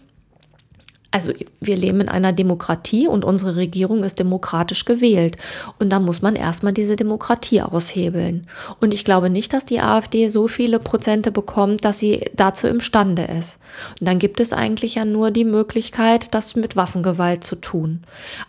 also 1.18 1.32
wir 1.60 1.76
leben 1.76 2.00
in 2.00 2.08
einer 2.08 2.32
Demokratie 2.32 3.08
und 3.08 3.24
unsere 3.24 3.56
Regierung 3.56 4.04
ist 4.04 4.18
demokratisch 4.18 4.84
gewählt. 4.84 5.36
Und 5.78 5.90
da 5.90 5.98
muss 5.98 6.22
man 6.22 6.36
erstmal 6.36 6.72
diese 6.72 6.94
Demokratie 6.94 7.62
aushebeln. 7.62 8.46
Und 8.80 8.94
ich 8.94 9.04
glaube 9.04 9.30
nicht, 9.30 9.52
dass 9.52 9.66
die 9.66 9.80
AfD 9.80 10.28
so 10.28 10.46
viele 10.46 10.78
Prozente 10.78 11.32
bekommt, 11.32 11.84
dass 11.84 11.98
sie 11.98 12.30
dazu 12.34 12.68
imstande 12.68 13.24
ist. 13.24 13.58
Und 14.00 14.08
dann 14.08 14.18
gibt 14.18 14.40
es 14.40 14.52
eigentlich 14.52 14.94
ja 14.94 15.04
nur 15.04 15.30
die 15.30 15.44
Möglichkeit, 15.44 16.34
das 16.34 16.56
mit 16.56 16.76
Waffengewalt 16.76 17.44
zu 17.44 17.56
tun. 17.56 18.02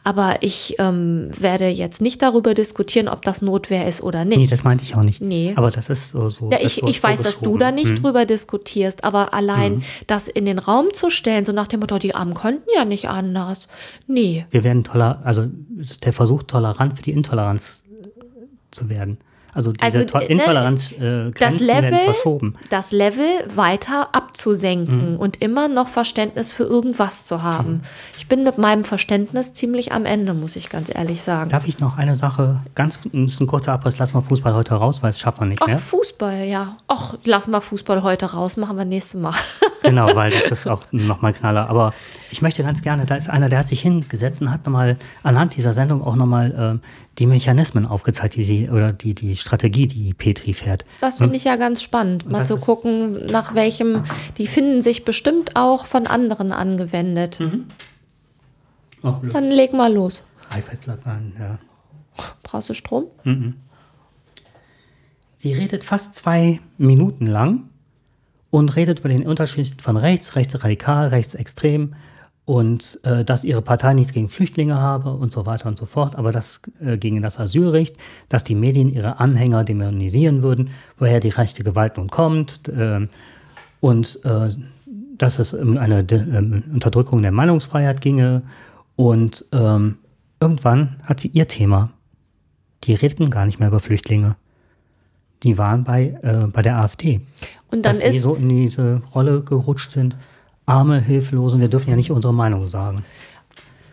Aber 0.04 0.38
ich 0.42 0.76
ähm, 0.80 1.30
werde 1.38 1.68
jetzt 1.68 2.02
nicht 2.02 2.22
darüber 2.22 2.54
diskutieren, 2.54 3.08
ob 3.08 3.24
das 3.24 3.42
Notwehr 3.42 3.88
ist 3.88 4.02
oder 4.02 4.26
nicht. 4.26 4.40
Nee, 4.40 4.48
das 4.48 4.64
meinte 4.64 4.84
ich 4.84 4.96
auch 4.96 5.04
nicht. 5.04 5.22
Nee. 5.22 5.54
Aber 5.56 5.72
das 5.72 5.90
ist 5.90 6.10
so. 6.10 6.30
so 6.30 6.50
ja, 6.52 6.60
ich, 6.62 6.84
ich 6.84 7.02
weiß, 7.02 7.24
dass 7.24 7.40
du 7.40 7.58
da 7.58 7.72
nicht 7.72 7.90
hm. 7.90 8.02
drüber 8.02 8.26
diskutierst, 8.26 9.04
aber 9.04 9.34
allein 9.34 9.76
hm. 9.76 9.84
das 10.08 10.28
in 10.28 10.46
den 10.46 10.60
Raum 10.60 10.94
zu 10.94 11.10
stellen, 11.10 11.46
so 11.46 11.52
nach 11.52 11.68
dem 11.68 11.80
Motto, 11.80 11.98
die 11.98 12.16
Armen 12.16 12.34
konnten 12.60 12.70
ja 12.76 12.86
nicht 12.86 13.10
anders. 13.10 13.68
Nee. 14.08 14.46
Wir 14.52 14.64
werden 14.64 14.84
toller, 14.84 15.22
also 15.24 15.48
der 16.04 16.14
Versuch, 16.14 16.44
tolerant 16.44 16.98
für 16.98 17.04
die 17.04 17.12
Intoleranz 17.12 17.84
zu 18.72 18.90
werden. 18.90 19.18
Also 19.60 19.74
diese 19.74 20.00
also, 20.00 20.18
ne, 20.18 20.26
Intoleranz 20.26 20.92
äh, 20.94 21.32
das 21.38 21.60
Level, 21.60 22.00
verschoben. 22.06 22.56
Das 22.70 22.92
Level 22.92 23.26
weiter 23.54 24.10
abzusenken 24.14 25.14
mhm. 25.14 25.18
und 25.18 25.42
immer 25.42 25.68
noch 25.68 25.90
Verständnis 25.90 26.54
für 26.54 26.64
irgendwas 26.64 27.26
zu 27.26 27.44
haben. 27.44 27.72
Mhm. 27.72 27.82
Ich 28.18 28.28
bin 28.28 28.44
mit 28.44 28.58
meinem 28.58 28.86
Verständnis 28.86 29.54
ziemlich 29.54 29.92
am 29.92 30.06
Ende, 30.06 30.34
muss 30.34 30.56
ich 30.56 30.70
ganz 30.70 30.94
ehrlich 30.94 31.22
sagen. 31.22 31.50
Darf 31.50 31.68
ich 31.68 31.80
noch 31.80 31.98
eine 31.98 32.16
Sache, 32.16 32.60
ganz 32.76 33.00
ein 33.14 33.48
kurzer 33.48 33.74
Abriss, 33.74 34.00
lass 34.00 34.14
mal 34.14 34.22
Fußball 34.22 34.54
heute 34.54 34.76
raus, 34.76 35.04
weil 35.04 35.10
es 35.10 35.20
schaffen 35.20 35.42
wir 35.42 35.48
nicht 35.48 35.62
Ach, 35.62 35.68
mehr. 35.68 35.78
Fußball, 35.78 36.46
ja. 36.46 36.78
Ach, 36.88 37.16
lass 37.26 37.48
mal 37.48 37.62
Fußball 37.62 38.04
heute 38.04 38.28
raus, 38.28 38.56
machen 38.58 38.78
wir 38.78 38.86
nächstes 38.86 39.20
Mal. 39.20 39.34
genau, 39.84 40.16
weil 40.16 40.32
das 40.32 40.52
ist 40.52 40.68
auch 40.68 40.84
nochmal 40.92 41.34
Knaller. 41.34 41.70
Aber 41.70 41.94
ich 42.32 42.42
möchte 42.42 42.64
ganz 42.64 42.82
gerne, 42.82 43.06
da 43.06 43.16
ist 43.16 43.30
einer, 43.30 43.50
der 43.50 43.60
hat 43.60 43.68
sich 43.68 43.82
hingesetzt 43.82 44.42
und 44.42 44.52
hat 44.52 44.66
nochmal 44.66 44.98
anhand 45.24 45.56
dieser 45.56 45.74
Sendung 45.74 46.04
auch 46.04 46.16
nochmal 46.16 46.80
äh, 46.82 47.09
die 47.20 47.28
Mechanismen 47.28 47.86
aufgezeigt, 47.86 48.36
die 48.36 48.44
sie 48.44 48.70
oder 48.70 48.88
die, 48.88 49.14
die 49.14 49.36
Strategie, 49.36 49.88
die 49.88 50.14
Petri 50.14 50.54
fährt. 50.54 50.86
Das 51.02 51.18
finde 51.18 51.36
ich 51.36 51.44
ja 51.44 51.58
ganz 51.58 51.84
spannend, 51.84 52.30
mal 52.30 52.46
zu 52.46 52.58
gucken, 52.58 53.26
nach 53.26 53.54
welchem, 53.54 54.04
die 54.38 54.48
finden 54.48 54.82
sich 54.82 55.04
bestimmt 55.04 55.56
auch 55.56 55.86
von 55.86 56.08
anderen 56.08 56.52
angewendet. 56.52 57.40
Mhm. 57.42 57.66
Oh, 59.04 59.16
Dann 59.32 59.52
leg 59.52 59.74
mal 59.74 59.94
los. 59.94 60.24
iPad 60.58 60.82
plug 60.82 60.98
an, 61.06 61.34
ja. 61.40 61.60
Brauchst 62.44 62.70
du 62.70 62.74
Strom? 62.74 63.06
Mhm. 63.24 63.56
Sie 65.38 65.54
redet 65.54 65.84
fast 65.84 66.16
zwei 66.16 66.60
Minuten 66.78 67.26
lang 67.26 67.70
und 68.50 68.76
redet 68.76 69.00
über 69.00 69.10
den 69.10 69.26
Unterschied 69.28 69.82
von 69.82 69.96
rechts, 69.96 70.36
rechtsradikal, 70.36 71.10
rechtsextrem 71.10 71.96
und 72.50 73.00
äh, 73.04 73.24
dass 73.24 73.44
ihre 73.44 73.62
Partei 73.62 73.94
nichts 73.94 74.12
gegen 74.12 74.28
Flüchtlinge 74.28 74.82
habe 74.82 75.14
und 75.14 75.32
so 75.32 75.46
weiter 75.46 75.70
und 75.70 75.78
so 75.78 75.86
fort, 75.86 76.16
aber 76.16 76.32
das 76.32 76.62
äh, 76.84 76.98
gegen 76.98 77.22
das 77.22 77.40
Asylrecht, 77.40 77.96
dass 78.28 78.44
die 78.44 78.56
Medien 78.56 78.92
ihre 78.92 79.20
Anhänger 79.20 79.64
dämonisieren 79.64 80.42
würden, 80.42 80.72
woher 80.98 81.20
die 81.20 81.30
rechte 81.30 81.64
Gewalt 81.64 81.98
nun 81.98 82.10
kommt 82.10 82.68
äh, 82.68 83.08
und 83.82 84.20
äh, 84.26 84.50
dass 85.20 85.38
es 85.38 85.54
um 85.54 85.78
eine 85.78 86.00
ähm, 86.10 86.64
Unterdrückung 86.74 87.22
der 87.22 87.32
Meinungsfreiheit 87.32 88.02
ginge 88.02 88.42
und 88.96 89.46
ähm, 89.52 90.00
irgendwann 90.40 90.96
hat 91.04 91.20
sie 91.20 91.28
ihr 91.28 91.48
Thema. 91.48 91.92
Die 92.86 92.96
redeten 92.96 93.30
gar 93.30 93.46
nicht 93.46 93.60
mehr 93.60 93.68
über 93.68 93.80
Flüchtlinge. 93.80 94.38
Die 95.44 95.60
waren 95.60 95.84
bei, 95.84 96.18
äh, 96.24 96.48
bei 96.48 96.64
der 96.64 96.78
AfD. 96.78 97.22
Und 97.70 97.86
dann 97.86 97.94
dass 97.94 98.04
ist 98.04 98.16
die 98.16 98.20
so 98.22 98.34
in 98.34 98.50
diese 98.50 99.04
Rolle 99.14 99.42
gerutscht 99.42 99.92
sind 99.92 100.16
arme, 100.70 101.00
hilflose, 101.00 101.60
wir 101.60 101.68
dürfen 101.68 101.90
ja 101.90 101.96
nicht 101.96 102.12
unsere 102.12 102.34
Meinung 102.34 102.68
sagen. 102.68 103.04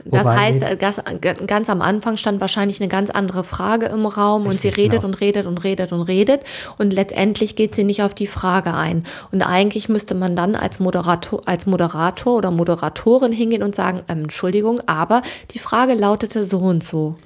Das 0.08 0.24
Wobei 0.24 0.36
heißt, 0.36 0.62
äh, 0.62 0.76
ganz, 0.76 1.02
ganz, 1.46 1.68
am 1.68 1.82
Anfang 1.82 2.16
stand 2.16 2.40
wahrscheinlich 2.40 2.80
eine 2.80 2.88
ganz 2.88 3.10
andere 3.10 3.42
Frage 3.42 3.86
im 3.86 4.06
Raum 4.06 4.46
und 4.46 4.60
sie 4.60 4.68
redet 4.68 5.00
genau. 5.00 5.08
und 5.08 5.20
redet 5.20 5.46
und 5.46 5.64
redet 5.64 5.90
und 5.90 6.02
redet 6.02 6.42
und 6.78 6.92
letztendlich 6.92 7.56
geht 7.56 7.74
sie 7.74 7.82
nicht 7.82 8.02
auf 8.02 8.14
die 8.14 8.28
Frage 8.28 8.72
ein. 8.72 9.02
Und 9.32 9.42
eigentlich 9.42 9.88
müsste 9.88 10.14
man 10.14 10.36
dann 10.36 10.54
als 10.54 10.78
Moderator, 10.78 11.42
als 11.46 11.66
Moderator 11.66 12.36
oder 12.36 12.52
Moderatorin 12.52 13.32
hingehen 13.32 13.64
und 13.64 13.74
sagen, 13.74 14.02
ähm, 14.06 14.24
Entschuldigung, 14.24 14.80
aber 14.86 15.22
die 15.50 15.58
Frage 15.58 15.94
lautete 15.94 16.44
so 16.44 16.58
und 16.58 16.84
so. 16.84 17.16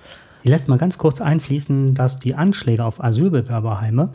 Die 0.45 0.49
lässt 0.49 0.69
mal 0.69 0.79
ganz 0.79 0.97
kurz 0.97 1.21
einfließen, 1.21 1.95
dass 1.95 2.19
die 2.19 2.35
Anschläge 2.35 2.83
auf 2.83 3.03
Asylbewerberheime 3.05 4.11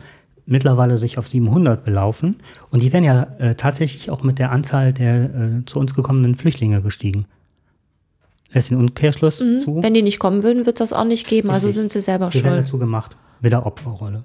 mittlerweile 0.46 0.96
sich 0.98 1.18
auf 1.18 1.26
700 1.28 1.84
belaufen. 1.84 2.36
Und 2.70 2.82
die 2.82 2.92
werden 2.92 3.04
ja 3.04 3.26
äh, 3.38 3.54
tatsächlich 3.56 4.10
auch 4.10 4.22
mit 4.22 4.38
der 4.38 4.52
Anzahl 4.52 4.92
der 4.92 5.24
äh, 5.24 5.64
zu 5.66 5.78
uns 5.80 5.94
gekommenen 5.94 6.34
Flüchtlinge 6.36 6.80
gestiegen. 6.82 7.26
Lässt 8.52 8.70
den 8.70 8.78
Umkehrschluss 8.78 9.40
Mhm. 9.40 9.58
zu. 9.60 9.82
Wenn 9.82 9.92
die 9.94 10.02
nicht 10.02 10.18
kommen 10.20 10.42
würden, 10.42 10.64
wird 10.66 10.78
das 10.80 10.92
auch 10.92 11.04
nicht 11.04 11.26
geben. 11.26 11.50
Also 11.50 11.66
Richtig. 11.66 11.80
sind 11.82 11.92
sie 11.92 12.00
selber 12.00 12.30
Die 12.30 12.42
werden 12.44 12.60
dazu 12.60 12.78
gemacht. 12.78 13.16
Wieder 13.40 13.66
Opferrolle. 13.66 14.22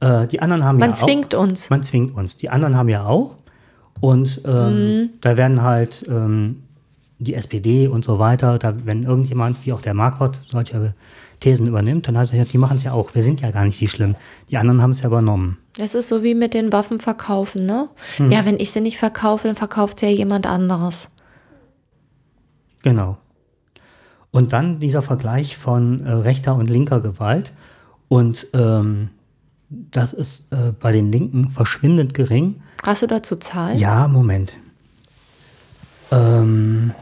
Äh, 0.00 0.26
die 0.28 0.40
anderen 0.40 0.64
haben 0.64 0.78
Man 0.78 0.90
ja 0.90 0.96
zwingt 0.96 1.34
auch, 1.34 1.42
uns. 1.42 1.68
Man 1.68 1.82
zwingt 1.82 2.14
uns. 2.16 2.36
Die 2.36 2.48
anderen 2.48 2.76
haben 2.76 2.88
ja 2.88 3.04
auch. 3.06 3.36
Und 4.00 4.40
ähm, 4.44 4.76
Mhm. 5.02 5.10
da 5.20 5.36
werden 5.36 5.62
halt 5.62 6.04
ähm, 6.08 6.62
die 7.18 7.34
SPD 7.34 7.86
und 7.88 8.04
so 8.04 8.18
weiter, 8.18 8.58
da, 8.58 8.74
wenn 8.84 9.02
irgendjemand, 9.04 9.64
wie 9.66 9.72
auch 9.72 9.80
der 9.82 9.94
Marquardt, 9.94 10.40
solche 10.48 10.94
Thesen 11.42 11.66
übernimmt, 11.66 12.08
dann 12.08 12.16
heißt 12.16 12.32
es 12.32 12.38
ja, 12.38 12.44
die 12.44 12.58
machen 12.58 12.76
es 12.76 12.84
ja 12.84 12.92
auch. 12.92 13.14
Wir 13.14 13.22
sind 13.22 13.40
ja 13.40 13.50
gar 13.50 13.64
nicht 13.64 13.80
die 13.80 13.88
Schlimmen. 13.88 14.16
Die 14.50 14.56
anderen 14.56 14.80
haben 14.80 14.92
es 14.92 15.02
ja 15.02 15.08
übernommen. 15.08 15.58
Es 15.78 15.94
ist 15.94 16.08
so 16.08 16.22
wie 16.22 16.34
mit 16.34 16.54
den 16.54 16.72
Waffen 16.72 17.00
verkaufen, 17.00 17.66
ne? 17.66 17.88
Hm. 18.16 18.30
Ja, 18.30 18.44
wenn 18.44 18.58
ich 18.58 18.70
sie 18.70 18.80
nicht 18.80 18.98
verkaufe, 18.98 19.48
dann 19.48 19.56
verkauft 19.56 20.00
sie 20.00 20.06
ja 20.06 20.12
jemand 20.12 20.46
anderes. 20.46 21.08
Genau. 22.82 23.18
Und 24.30 24.52
dann 24.52 24.80
dieser 24.80 25.02
Vergleich 25.02 25.56
von 25.56 26.06
äh, 26.06 26.12
rechter 26.12 26.54
und 26.54 26.70
linker 26.70 27.00
Gewalt. 27.00 27.52
Und 28.08 28.46
ähm, 28.54 29.10
das 29.68 30.12
ist 30.12 30.52
äh, 30.52 30.72
bei 30.78 30.92
den 30.92 31.12
Linken 31.12 31.50
verschwindend 31.50 32.14
gering. 32.14 32.62
Hast 32.82 33.02
du 33.02 33.06
dazu 33.06 33.36
Zahlen? 33.36 33.78
Ja, 33.78 34.08
Moment. 34.08 34.54
Ähm, 36.10 36.92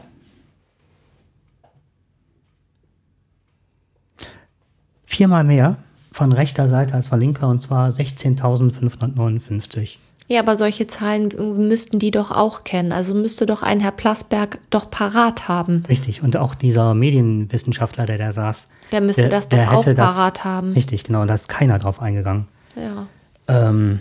viermal 5.11 5.43
mehr 5.43 5.75
von 6.11 6.33
rechter 6.33 6.67
Seite 6.67 6.95
als 6.95 7.09
von 7.09 7.19
linker 7.19 7.47
und 7.47 7.61
zwar 7.61 7.89
16.559. 7.89 9.97
Ja, 10.27 10.39
aber 10.39 10.55
solche 10.55 10.87
Zahlen 10.87 11.29
müssten 11.67 11.99
die 11.99 12.11
doch 12.11 12.31
auch 12.31 12.63
kennen. 12.63 12.93
Also 12.93 13.13
müsste 13.13 13.45
doch 13.45 13.63
ein 13.63 13.81
Herr 13.81 13.91
Plasberg 13.91 14.59
doch 14.69 14.89
parat 14.89 15.49
haben. 15.49 15.83
Richtig. 15.89 16.23
Und 16.23 16.37
auch 16.37 16.55
dieser 16.55 16.93
Medienwissenschaftler, 16.93 18.05
der 18.05 18.17
da 18.17 18.31
saß. 18.31 18.69
Der 18.93 19.01
müsste 19.01 19.27
das 19.27 19.49
doch 19.49 19.57
auch 19.67 19.85
hätte 19.85 19.95
das- 19.95 20.15
parat 20.15 20.45
haben. 20.45 20.71
Richtig, 20.73 21.03
genau. 21.03 21.25
Da 21.25 21.33
ist 21.33 21.49
keiner 21.49 21.79
drauf 21.79 22.01
eingegangen. 22.01 22.47
Ja. 22.77 23.07
Ähm, 23.49 23.99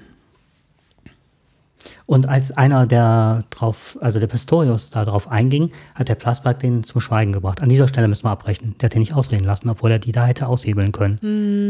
und 2.11 2.29
als 2.29 2.51
einer 2.51 2.89
der 2.89 3.45
drauf, 3.51 3.97
also 4.01 4.19
der 4.19 4.27
Pistorius 4.27 4.91
da 4.91 5.05
drauf 5.05 5.31
einging, 5.31 5.71
hat 5.95 6.09
der 6.09 6.17
Plasberg 6.17 6.59
den 6.59 6.83
zum 6.83 7.01
Schweigen 7.01 7.31
gebracht. 7.31 7.63
An 7.63 7.69
dieser 7.69 7.87
Stelle 7.87 8.09
müssen 8.09 8.25
wir 8.25 8.33
abbrechen. 8.33 8.75
Der 8.81 8.87
hat 8.87 8.95
den 8.95 8.99
nicht 8.99 9.15
ausreden 9.15 9.45
lassen, 9.45 9.71
obwohl 9.71 9.93
er 9.93 10.01
die 10.01 10.11
da 10.11 10.27
hätte 10.27 10.49
aushebeln 10.49 10.91
können. 10.91 11.21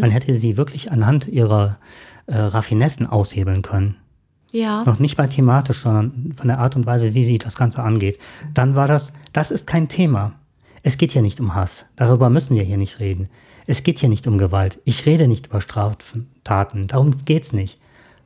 Man 0.00 0.08
hätte 0.10 0.34
sie 0.36 0.56
wirklich 0.56 0.92
anhand 0.92 1.28
ihrer 1.28 1.76
äh, 2.24 2.38
Raffinessen 2.38 3.06
aushebeln 3.06 3.60
können. 3.60 3.96
Ja. 4.50 4.82
Noch 4.84 4.98
nicht 4.98 5.18
mal 5.18 5.28
thematisch, 5.28 5.82
sondern 5.82 6.32
von 6.34 6.48
der 6.48 6.58
Art 6.58 6.74
und 6.74 6.86
Weise, 6.86 7.12
wie 7.12 7.24
sie 7.24 7.36
das 7.36 7.56
Ganze 7.56 7.82
angeht. 7.82 8.18
Dann 8.54 8.76
war 8.76 8.86
das, 8.86 9.12
das 9.34 9.50
ist 9.50 9.66
kein 9.66 9.88
Thema. 9.88 10.32
Es 10.82 10.96
geht 10.96 11.12
hier 11.12 11.20
nicht 11.20 11.38
um 11.40 11.54
Hass. 11.54 11.84
Darüber 11.96 12.30
müssen 12.30 12.56
wir 12.56 12.62
hier 12.62 12.78
nicht 12.78 12.98
reden. 12.98 13.28
Es 13.66 13.82
geht 13.82 13.98
hier 13.98 14.08
nicht 14.08 14.26
um 14.26 14.38
Gewalt. 14.38 14.78
Ich 14.86 15.04
rede 15.04 15.28
nicht 15.28 15.48
über 15.48 15.60
Straftaten. 15.60 16.86
Darum 16.86 17.10
geht's 17.26 17.52
nicht. 17.52 17.78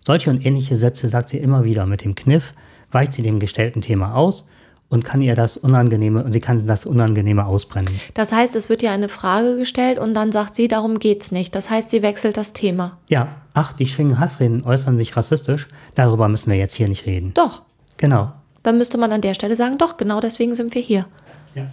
Solche 0.07 0.31
und 0.31 0.45
ähnliche 0.45 0.77
Sätze 0.77 1.09
sagt 1.09 1.31
sie 1.31 1.39
immer 1.39 1.65
wieder 1.65 1.87
mit 1.87 2.05
dem 2.05 2.15
Kniff, 2.15 2.53
weicht 2.91 3.15
sie 3.15 3.23
dem 3.23 3.41
gestellten 3.41 3.81
Thema 3.81 4.15
aus 4.15 4.49
und 4.91 5.05
kann 5.05 5.23
ihr 5.23 5.35
das 5.35 5.57
Unangenehme, 5.57 6.23
und 6.23 6.33
sie 6.33 6.41
kann 6.41 6.67
das 6.67 6.87
Unangenehme 6.87 7.47
ausbrennen. 7.47 7.99
Das 8.13 8.33
heißt, 8.33 8.55
es 8.55 8.69
wird 8.69 8.83
ihr 8.83 8.93
eine 8.93 9.09
Frage 9.09 9.57
gestellt 9.57 9.99
und 9.99 10.15
dann 10.15 10.31
sagt 10.31 10.55
sie, 10.55 10.69
darum 10.69 10.99
geht's 10.99 11.33
nicht. 11.33 11.55
Das 11.55 11.71
heißt, 11.71 11.91
sie 11.91 12.03
wechselt 12.03 12.37
das 12.37 12.53
Thema. 12.53 12.99
Ja, 13.09 13.37
ach, 13.55 13.73
die 13.73 13.87
schwingen 13.87 14.21
Hassreden, 14.21 14.65
äußern 14.65 14.99
sich 14.99 15.17
rassistisch. 15.17 15.69
Darüber 15.95 16.29
müssen 16.29 16.53
wir 16.53 16.59
jetzt 16.59 16.75
hier 16.75 16.89
nicht 16.89 17.07
reden. 17.07 17.33
Doch. 17.35 17.63
Genau. 17.97 18.33
Dann 18.63 18.79
müsste 18.79 18.99
man 18.99 19.13
an 19.13 19.21
der 19.21 19.35
Stelle 19.35 19.57
sagen, 19.57 19.79
doch, 19.79 19.97
genau 19.97 20.21
deswegen 20.21 20.55
sind 20.55 20.75
wir 20.75 20.83
hier. 20.83 21.07
Ja. 21.55 21.67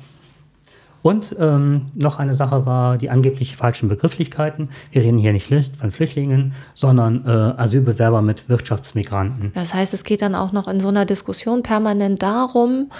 Und 1.03 1.35
ähm, 1.39 1.87
noch 1.95 2.19
eine 2.19 2.35
Sache 2.35 2.65
war 2.65 2.97
die 2.97 3.09
angeblich 3.09 3.55
falschen 3.55 3.89
Begrifflichkeiten. 3.89 4.69
Wir 4.91 5.03
reden 5.03 5.17
hier 5.17 5.33
nicht 5.33 5.51
von 5.75 5.91
Flüchtlingen, 5.91 6.53
sondern 6.75 7.25
äh, 7.25 7.29
Asylbewerber 7.29 8.21
mit 8.21 8.49
Wirtschaftsmigranten. 8.49 9.51
Das 9.55 9.73
heißt, 9.73 9.93
es 9.93 10.03
geht 10.03 10.21
dann 10.21 10.35
auch 10.35 10.51
noch 10.51 10.67
in 10.67 10.79
so 10.79 10.89
einer 10.89 11.05
Diskussion 11.05 11.63
permanent 11.63 12.21
darum, 12.21 12.91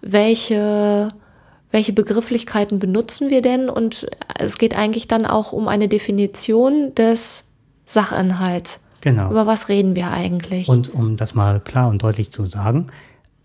welche, 0.00 1.12
welche 1.70 1.92
Begrifflichkeiten 1.92 2.78
benutzen 2.78 3.28
wir 3.28 3.42
denn? 3.42 3.68
Und 3.68 4.06
es 4.38 4.56
geht 4.56 4.74
eigentlich 4.74 5.06
dann 5.06 5.26
auch 5.26 5.52
um 5.52 5.68
eine 5.68 5.88
Definition 5.88 6.94
des 6.94 7.44
Sachinhalts. 7.84 8.80
Genau. 9.02 9.30
Über 9.30 9.46
was 9.46 9.68
reden 9.68 9.96
wir 9.96 10.10
eigentlich? 10.10 10.68
Und 10.68 10.92
um 10.94 11.16
das 11.16 11.34
mal 11.34 11.60
klar 11.60 11.88
und 11.88 12.02
deutlich 12.02 12.30
zu 12.30 12.46
sagen, 12.46 12.86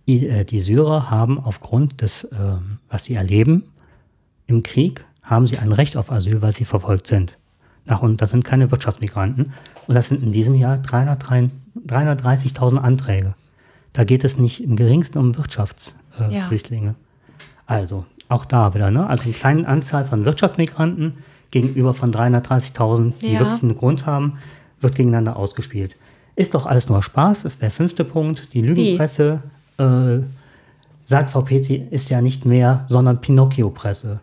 die, 0.07 0.27
äh, 0.27 0.45
die 0.45 0.59
Syrer 0.59 1.09
haben 1.09 1.39
aufgrund 1.39 2.01
des, 2.01 2.27
ähm, 2.31 2.77
was 2.89 3.05
sie 3.05 3.15
erleben 3.15 3.63
im 4.47 4.63
Krieg, 4.63 5.03
haben 5.23 5.47
sie 5.47 5.57
ein 5.57 5.71
Recht 5.71 5.97
auf 5.97 6.11
Asyl, 6.11 6.41
weil 6.41 6.51
sie 6.51 6.65
verfolgt 6.65 7.07
sind. 7.07 7.35
Nach, 7.85 8.01
und 8.01 8.21
das 8.21 8.31
sind 8.31 8.43
keine 8.45 8.71
Wirtschaftsmigranten. 8.71 9.53
Und 9.87 9.95
das 9.95 10.07
sind 10.09 10.23
in 10.23 10.31
diesem 10.31 10.55
Jahr 10.55 10.77
303 10.77 11.49
330.000 11.87 12.77
Anträge. 12.77 13.33
Da 13.93 14.03
geht 14.05 14.23
es 14.23 14.37
nicht 14.37 14.63
im 14.63 14.75
geringsten 14.75 15.17
um 15.19 15.35
Wirtschaftsflüchtlinge. 15.37 16.89
Äh, 16.89 16.91
Ja. 16.91 16.95
Also, 17.67 18.05
auch 18.29 18.45
da 18.45 18.73
wieder, 18.75 18.91
ne? 18.91 19.07
Also 19.07 19.23
eine 19.23 19.33
kleine 19.33 19.67
Anzahl 19.67 20.05
von 20.05 20.25
Wirtschaftsmigranten 20.25 21.13
gegenüber 21.51 21.93
von 21.93 22.11
330.000, 22.11 23.13
die 23.21 23.33
Ja. 23.33 23.39
wirklich 23.39 23.63
einen 23.63 23.75
Grund 23.75 24.05
haben, 24.05 24.37
wird 24.81 24.95
gegeneinander 24.95 25.35
ausgespielt. 25.35 25.95
Ist 26.35 26.53
doch 26.53 26.65
alles 26.65 26.89
nur 26.89 27.01
Spaß, 27.01 27.45
ist 27.45 27.61
der 27.61 27.71
fünfte 27.71 28.03
Punkt. 28.03 28.53
Die 28.53 28.61
Lügenpresse, 28.61 29.41
äh, 29.77 30.17
sagt 31.05 31.29
Frau 31.31 31.41
Petri, 31.41 31.87
ist 31.91 32.09
ja 32.09 32.21
nicht 32.21 32.45
mehr, 32.45 32.85
sondern 32.87 33.21
Pinocchio-Presse. 33.21 34.19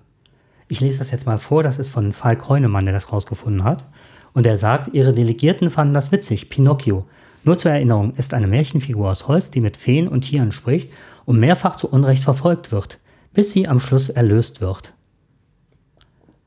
Ich 0.73 0.81
lese 0.81 1.01
das 1.01 1.11
jetzt 1.11 1.27
mal 1.27 1.37
vor, 1.37 1.63
das 1.63 1.79
ist 1.79 1.91
von 1.91 2.15
Falk 2.15 2.49
Heunemann, 2.49 2.87
der 2.87 2.95
das 2.95 3.13
rausgefunden 3.13 3.63
hat. 3.63 3.85
Und 4.33 4.47
er 4.47 4.57
sagt, 4.57 4.95
ihre 4.95 5.13
Delegierten 5.13 5.69
fanden 5.69 5.93
das 5.93 6.13
witzig, 6.13 6.49
Pinocchio. 6.49 7.05
Nur 7.45 7.59
zur 7.59 7.73
Erinnerung, 7.73 8.15
ist 8.17 8.33
eine 8.33 8.47
Märchenfigur 8.47 9.11
aus 9.11 9.29
Holz, 9.29 9.51
die 9.51 9.61
mit 9.61 9.77
Feen 9.77 10.09
und 10.09 10.23
Tieren 10.23 10.51
spricht 10.51 10.91
und 11.27 11.39
mehrfach 11.39 11.77
zu 11.77 11.91
Unrecht 11.91 12.25
verfolgt 12.25 12.73
wird, 12.73 13.01
bis 13.35 13.51
sie 13.51 13.69
am 13.69 13.81
Schluss 13.81 14.09
erlöst 14.09 14.63
wird. 14.63 14.95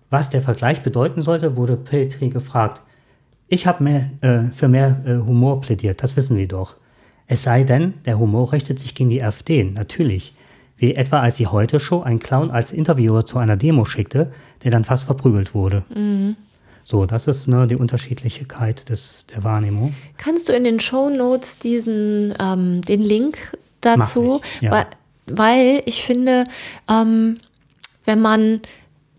Was 0.09 0.31
der 0.31 0.41
Vergleich 0.41 0.81
bedeuten 0.81 1.21
sollte, 1.21 1.55
wurde 1.55 1.77
Petri 1.77 2.29
gefragt. 2.29 2.81
Ich 3.47 3.67
habe 3.67 4.09
äh, 4.21 4.51
für 4.51 4.67
mehr 4.67 5.03
äh, 5.05 5.17
Humor 5.17 5.61
plädiert, 5.61 6.01
das 6.01 6.17
wissen 6.17 6.35
Sie 6.35 6.47
doch. 6.47 6.77
Es 7.27 7.43
sei 7.43 7.63
denn, 7.63 7.93
der 8.05 8.17
Humor 8.17 8.53
richtet 8.53 8.79
sich 8.79 8.95
gegen 8.95 9.11
die 9.11 9.21
AfD, 9.21 9.63
natürlich. 9.65 10.33
Wie 10.77 10.95
etwa 10.95 11.21
als 11.21 11.37
die 11.37 11.47
Heute-Show 11.47 12.01
einen 12.01 12.19
Clown 12.19 12.51
als 12.51 12.71
Interviewer 12.71 13.25
zu 13.25 13.37
einer 13.37 13.55
Demo 13.55 13.85
schickte, 13.85 14.31
der 14.63 14.71
dann 14.71 14.83
fast 14.83 15.05
verprügelt 15.05 15.53
wurde. 15.53 15.83
So, 16.83 17.05
das 17.07 17.27
ist 17.27 17.47
ne, 17.47 17.65
die 17.65 17.75
Unterschiedlichkeit 17.75 18.89
des, 18.89 19.25
der 19.33 19.43
Wahrnehmung. 19.43 19.95
Kannst 20.17 20.49
du 20.49 20.53
in 20.53 20.63
den 20.63 20.79
Show 20.79 21.09
Notes 21.09 21.57
diesen 21.57 22.33
ähm, 22.39 22.81
den 22.81 23.01
Link 23.01 23.57
dazu, 23.81 24.39
ich, 24.43 24.61
ja. 24.61 24.71
weil, 24.71 24.85
weil 25.25 25.83
ich 25.85 26.03
finde, 26.03 26.45
ähm, 26.87 27.39
wenn 28.05 28.21
man 28.21 28.61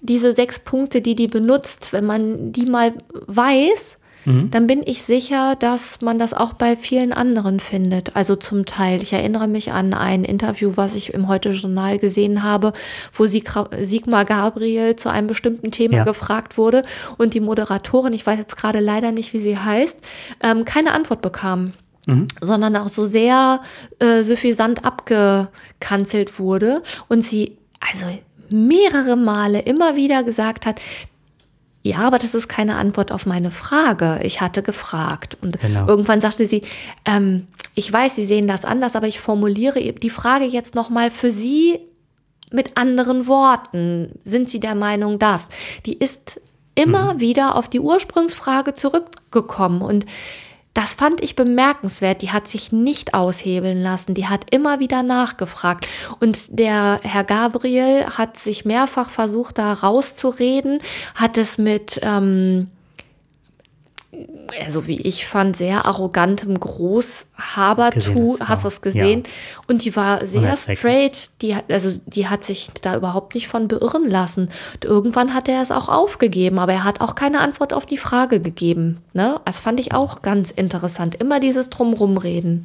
diese 0.01 0.33
sechs 0.35 0.61
Punkte, 0.61 1.01
die 1.01 1.17
die 1.17 1.27
benutzt, 1.27 1.93
wenn 1.93 2.05
man 2.05 2.53
die 2.53 2.67
mal 2.67 2.93
weiß, 3.27 3.96
Mhm. 4.27 4.51
dann 4.51 4.67
bin 4.67 4.83
ich 4.85 5.03
sicher, 5.05 5.55
dass 5.59 6.01
man 6.03 6.19
das 6.19 6.35
auch 6.35 6.53
bei 6.53 6.77
vielen 6.77 7.13
anderen 7.15 7.61
findet. 7.61 8.15
Also 8.17 8.37
zum 8.37 8.67
Teil. 8.67 9.03
Ich 9.03 9.13
erinnere 9.13 9.47
mich 9.49 9.73
an 9.73 9.95
ein 9.95 10.25
Interview, 10.25 10.73
was 10.75 10.95
ich 10.95 11.15
im 11.15 11.29
Heute-Journal 11.29 11.99
gesehen 11.99 12.43
habe, 12.43 12.73
wo 13.15 13.25
Sigmar 13.25 14.25
Gabriel 14.27 14.97
zu 14.97 15.09
einem 15.11 15.29
bestimmten 15.29 15.71
Thema 15.71 15.99
Ja. 15.99 16.05
gefragt 16.05 16.59
wurde 16.59 16.83
und 17.17 17.35
die 17.35 17.41
Moderatorin, 17.41 18.13
ich 18.13 18.27
weiß 18.27 18.39
jetzt 18.39 18.57
gerade 18.57 18.81
leider 18.81 19.13
nicht, 19.13 19.33
wie 19.33 19.41
sie 19.41 19.57
heißt, 19.57 19.97
ähm, 20.43 20.65
keine 20.65 20.93
Antwort 20.93 21.23
bekam. 21.23 21.73
sondern 22.41 22.77
auch 22.77 22.87
so 22.89 23.05
sehr 23.05 23.61
äh, 23.99 24.23
suffisant 24.23 24.85
abgekanzelt 24.85 26.39
wurde 26.39 26.83
und 27.09 27.25
sie 27.25 27.57
also 27.81 28.07
mehrere 28.49 29.17
Male 29.17 29.61
immer 29.61 29.97
wieder 29.97 30.23
gesagt 30.23 30.67
hat, 30.67 30.81
ja, 31.89 31.99
aber 31.99 32.19
das 32.19 32.35
ist 32.35 32.49
keine 32.49 32.77
Antwort 32.77 33.13
auf 33.13 33.27
meine 33.27 33.51
Frage. 33.51 34.21
Ich 34.23 34.41
hatte 34.41 34.63
gefragt. 34.63 35.37
Und 35.41 35.61
Genau. 35.61 35.87
irgendwann 35.87 36.21
sagte 36.21 36.47
sie, 36.47 36.63
ähm, 37.05 37.47
ich 37.75 37.93
weiß, 37.93 38.17
Sie 38.17 38.25
sehen 38.25 38.47
das 38.49 38.65
anders, 38.65 38.97
aber 38.97 39.07
ich 39.07 39.21
formuliere 39.21 39.93
die 39.93 40.11
Frage 40.11 40.47
jetzt 40.47 40.75
nochmal 40.75 41.11
für 41.11 41.31
Sie 41.31 41.79
mit 42.51 42.79
anderen 42.79 43.27
Worten. 43.27 44.13
Sind 44.25 44.49
Sie 44.49 44.61
der 44.61 44.75
Meinung, 44.75 45.19
dass? 45.19 45.49
Die 45.85 45.93
ist 45.93 46.41
immer 46.75 47.21
wieder 47.21 47.55
auf 47.55 47.69
die 47.69 47.81
Ursprungsfrage 47.81 48.75
zurückgekommen. 48.75 49.83
Und 49.83 50.07
Das 50.77 50.93
fand 50.93 51.23
ich 51.23 51.37
bemerkenswert. 51.37 52.21
Die 52.21 52.33
hat 52.33 52.49
sich 52.49 52.71
nicht 52.71 53.15
aushebeln 53.15 53.83
lassen. 53.83 54.13
Die 54.13 54.27
hat 54.27 54.45
immer 54.51 54.79
wieder 54.79 55.03
nachgefragt. 55.03 55.89
Und 56.21 56.59
der 56.59 57.01
Herr 57.03 57.25
Gabriel 57.25 58.05
hat 58.05 58.37
sich 58.37 58.67
mehrfach 58.67 59.09
versucht, 59.09 59.57
da 59.57 59.73
rauszureden, 59.73 60.81
hat 61.15 61.39
es 61.39 61.57
mit 61.57 61.99
ähm, 62.03 62.69
also 64.65 64.87
wie 64.87 65.01
ich 65.01 65.27
fand, 65.27 65.57
sehr 65.57 65.87
arrogantem 65.87 66.59
Großhabertu. 66.59 68.39
Hast 68.41 68.65
du 68.65 68.69
es 68.69 68.81
gesehen? 68.81 69.23
Ja. 69.25 69.31
Und 69.69 69.85
die 69.85 69.95
war 69.97 70.25
sehr 70.27 70.57
straight. 70.57 71.31
Die, 71.43 71.57
also 71.69 71.93
die 72.07 72.29
hat 72.29 72.45
sich 72.45 72.71
da 72.83 72.97
überhaupt 72.97 73.35
nicht 73.35 73.49
von 73.49 73.69
beirren 73.69 74.09
lassen. 74.09 74.49
Und 74.75 74.85
irgendwann 74.85 75.35
hat 75.35 75.49
er 75.49 75.63
es 75.63 75.71
auch 75.71 75.89
aufgegeben, 75.89 76.59
aber 76.59 76.73
er 76.73 76.85
hat 76.85 77.01
auch 77.01 77.15
keine 77.15 77.41
Antwort 77.41 77.73
auf 77.73 77.87
die 77.87 77.99
Frage 77.99 78.41
gegeben. 78.41 78.99
Ne? 79.13 79.41
Das 79.45 79.61
fand 79.61 79.81
ich 79.81 79.93
auch 79.93 80.23
ganz 80.23 80.51
interessant. 80.51 81.15
Immer 81.17 81.41
dieses 81.41 81.71
Drumrumreden. 81.71 82.65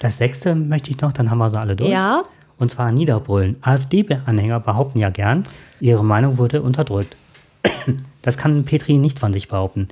Das 0.00 0.18
sechste 0.18 0.54
möchte 0.54 0.90
ich 0.90 1.00
noch, 1.00 1.12
dann 1.12 1.30
haben 1.30 1.38
wir 1.38 1.50
sie 1.50 1.60
alle 1.60 1.76
durch. 1.76 1.90
Ja. 1.90 2.22
Und 2.58 2.70
zwar 2.70 2.92
Niederbrüllen. 2.92 3.56
AfD-Anhänger 3.62 4.60
behaupten 4.60 4.98
ja 4.98 5.10
gern, 5.10 5.44
ihre 5.80 6.04
Meinung 6.04 6.38
wurde 6.38 6.62
unterdrückt. 6.62 7.16
Das 8.22 8.36
kann 8.36 8.64
Petri 8.64 8.98
nicht 8.98 9.18
von 9.18 9.32
sich 9.32 9.48
behaupten. 9.48 9.88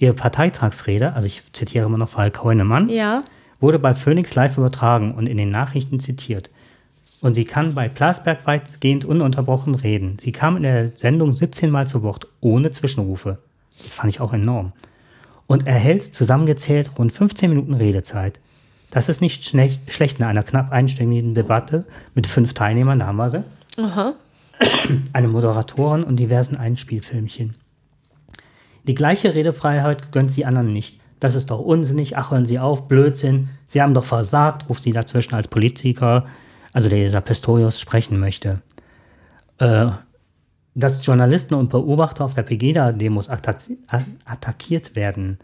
Ihre 0.00 0.14
Parteitagsrede, 0.14 1.12
also 1.12 1.26
ich 1.26 1.42
zitiere 1.52 1.84
immer 1.84 1.98
noch 1.98 2.08
Falk 2.08 2.42
Heunemann, 2.42 2.88
ja. 2.88 3.22
wurde 3.60 3.78
bei 3.78 3.92
Phoenix 3.92 4.34
live 4.34 4.56
übertragen 4.56 5.14
und 5.14 5.26
in 5.26 5.36
den 5.36 5.50
Nachrichten 5.50 6.00
zitiert. 6.00 6.48
Und 7.20 7.34
sie 7.34 7.44
kann 7.44 7.74
bei 7.74 7.90
Plasberg 7.90 8.46
weitgehend 8.46 9.04
ununterbrochen 9.04 9.74
reden. 9.74 10.16
Sie 10.18 10.32
kam 10.32 10.56
in 10.56 10.62
der 10.62 10.96
Sendung 10.96 11.34
17 11.34 11.70
Mal 11.70 11.86
zu 11.86 12.02
Wort, 12.02 12.26
ohne 12.40 12.70
Zwischenrufe. 12.70 13.36
Das 13.82 13.94
fand 13.94 14.10
ich 14.10 14.22
auch 14.22 14.32
enorm. 14.32 14.72
Und 15.46 15.66
erhält 15.66 16.02
zusammengezählt 16.14 16.92
rund 16.98 17.12
15 17.12 17.50
Minuten 17.50 17.74
Redezeit. 17.74 18.40
Das 18.90 19.10
ist 19.10 19.20
nicht 19.20 19.44
schlecht, 19.44 19.92
schlecht 19.92 20.18
in 20.18 20.24
einer 20.24 20.42
knapp 20.42 20.72
einstündigen 20.72 21.34
Debatte 21.34 21.84
mit 22.14 22.26
fünf 22.26 22.54
Teilnehmern, 22.54 23.00
da 23.00 23.06
haben 23.06 23.16
wir 23.16 23.28
sie. 23.28 23.44
Aha. 23.76 24.14
Eine 25.12 25.28
Moderatorin 25.28 26.04
und 26.04 26.16
diversen 26.16 26.56
Einspielfilmchen. 26.56 27.54
Die 28.84 28.94
gleiche 28.94 29.34
Redefreiheit 29.34 30.12
gönnt 30.12 30.32
sie 30.32 30.44
anderen 30.44 30.72
nicht. 30.72 31.00
Das 31.20 31.34
ist 31.34 31.50
doch 31.50 31.58
unsinnig, 31.60 32.16
ach 32.16 32.30
hören 32.30 32.46
Sie 32.46 32.58
auf, 32.58 32.88
Blödsinn, 32.88 33.50
Sie 33.66 33.82
haben 33.82 33.92
doch 33.92 34.04
versagt, 34.04 34.68
ruft 34.68 34.82
sie 34.82 34.92
dazwischen 34.92 35.34
als 35.34 35.48
Politiker, 35.48 36.26
also 36.72 36.88
der 36.88 37.04
dieser 37.04 37.20
Pistorius 37.20 37.78
sprechen 37.78 38.18
möchte. 38.18 38.62
Äh, 39.58 39.88
dass 40.74 41.04
Journalisten 41.04 41.54
und 41.54 41.68
Beobachter 41.68 42.24
auf 42.24 42.34
der 42.34 42.42
Pegida-Demos 42.42 43.28
attackiert 43.28 44.96
werden, 44.96 45.38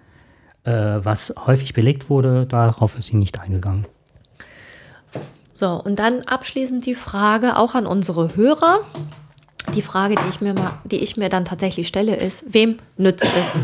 äh, 0.65 0.71
was 0.73 1.35
häufig 1.47 1.75
belegt 1.75 2.09
wurde, 2.09 2.47
darauf 2.47 2.97
ist 2.97 3.07
sie 3.07 3.17
nicht 3.17 3.39
eingegangen. 3.39 3.87
So, 5.53 5.83
und 5.83 5.99
dann 5.99 6.23
abschließend 6.23 6.87
die 6.87 6.95
Frage 6.95 7.57
auch 7.57 7.75
an 7.75 7.87
unsere 7.87 8.37
Hörer 8.37 8.81
die 9.75 9.83
Frage, 9.83 10.15
die 10.15 10.29
ich 10.31 10.41
mir 10.41 10.55
mal, 10.55 10.79
die 10.85 10.99
ich 10.99 11.17
mir 11.17 11.29
dann 11.29 11.45
tatsächlich 11.45 11.89
stelle, 11.89 12.17
ist, 12.17 12.45
wem 12.49 12.79
nützt 12.97 13.31
es? 13.37 13.63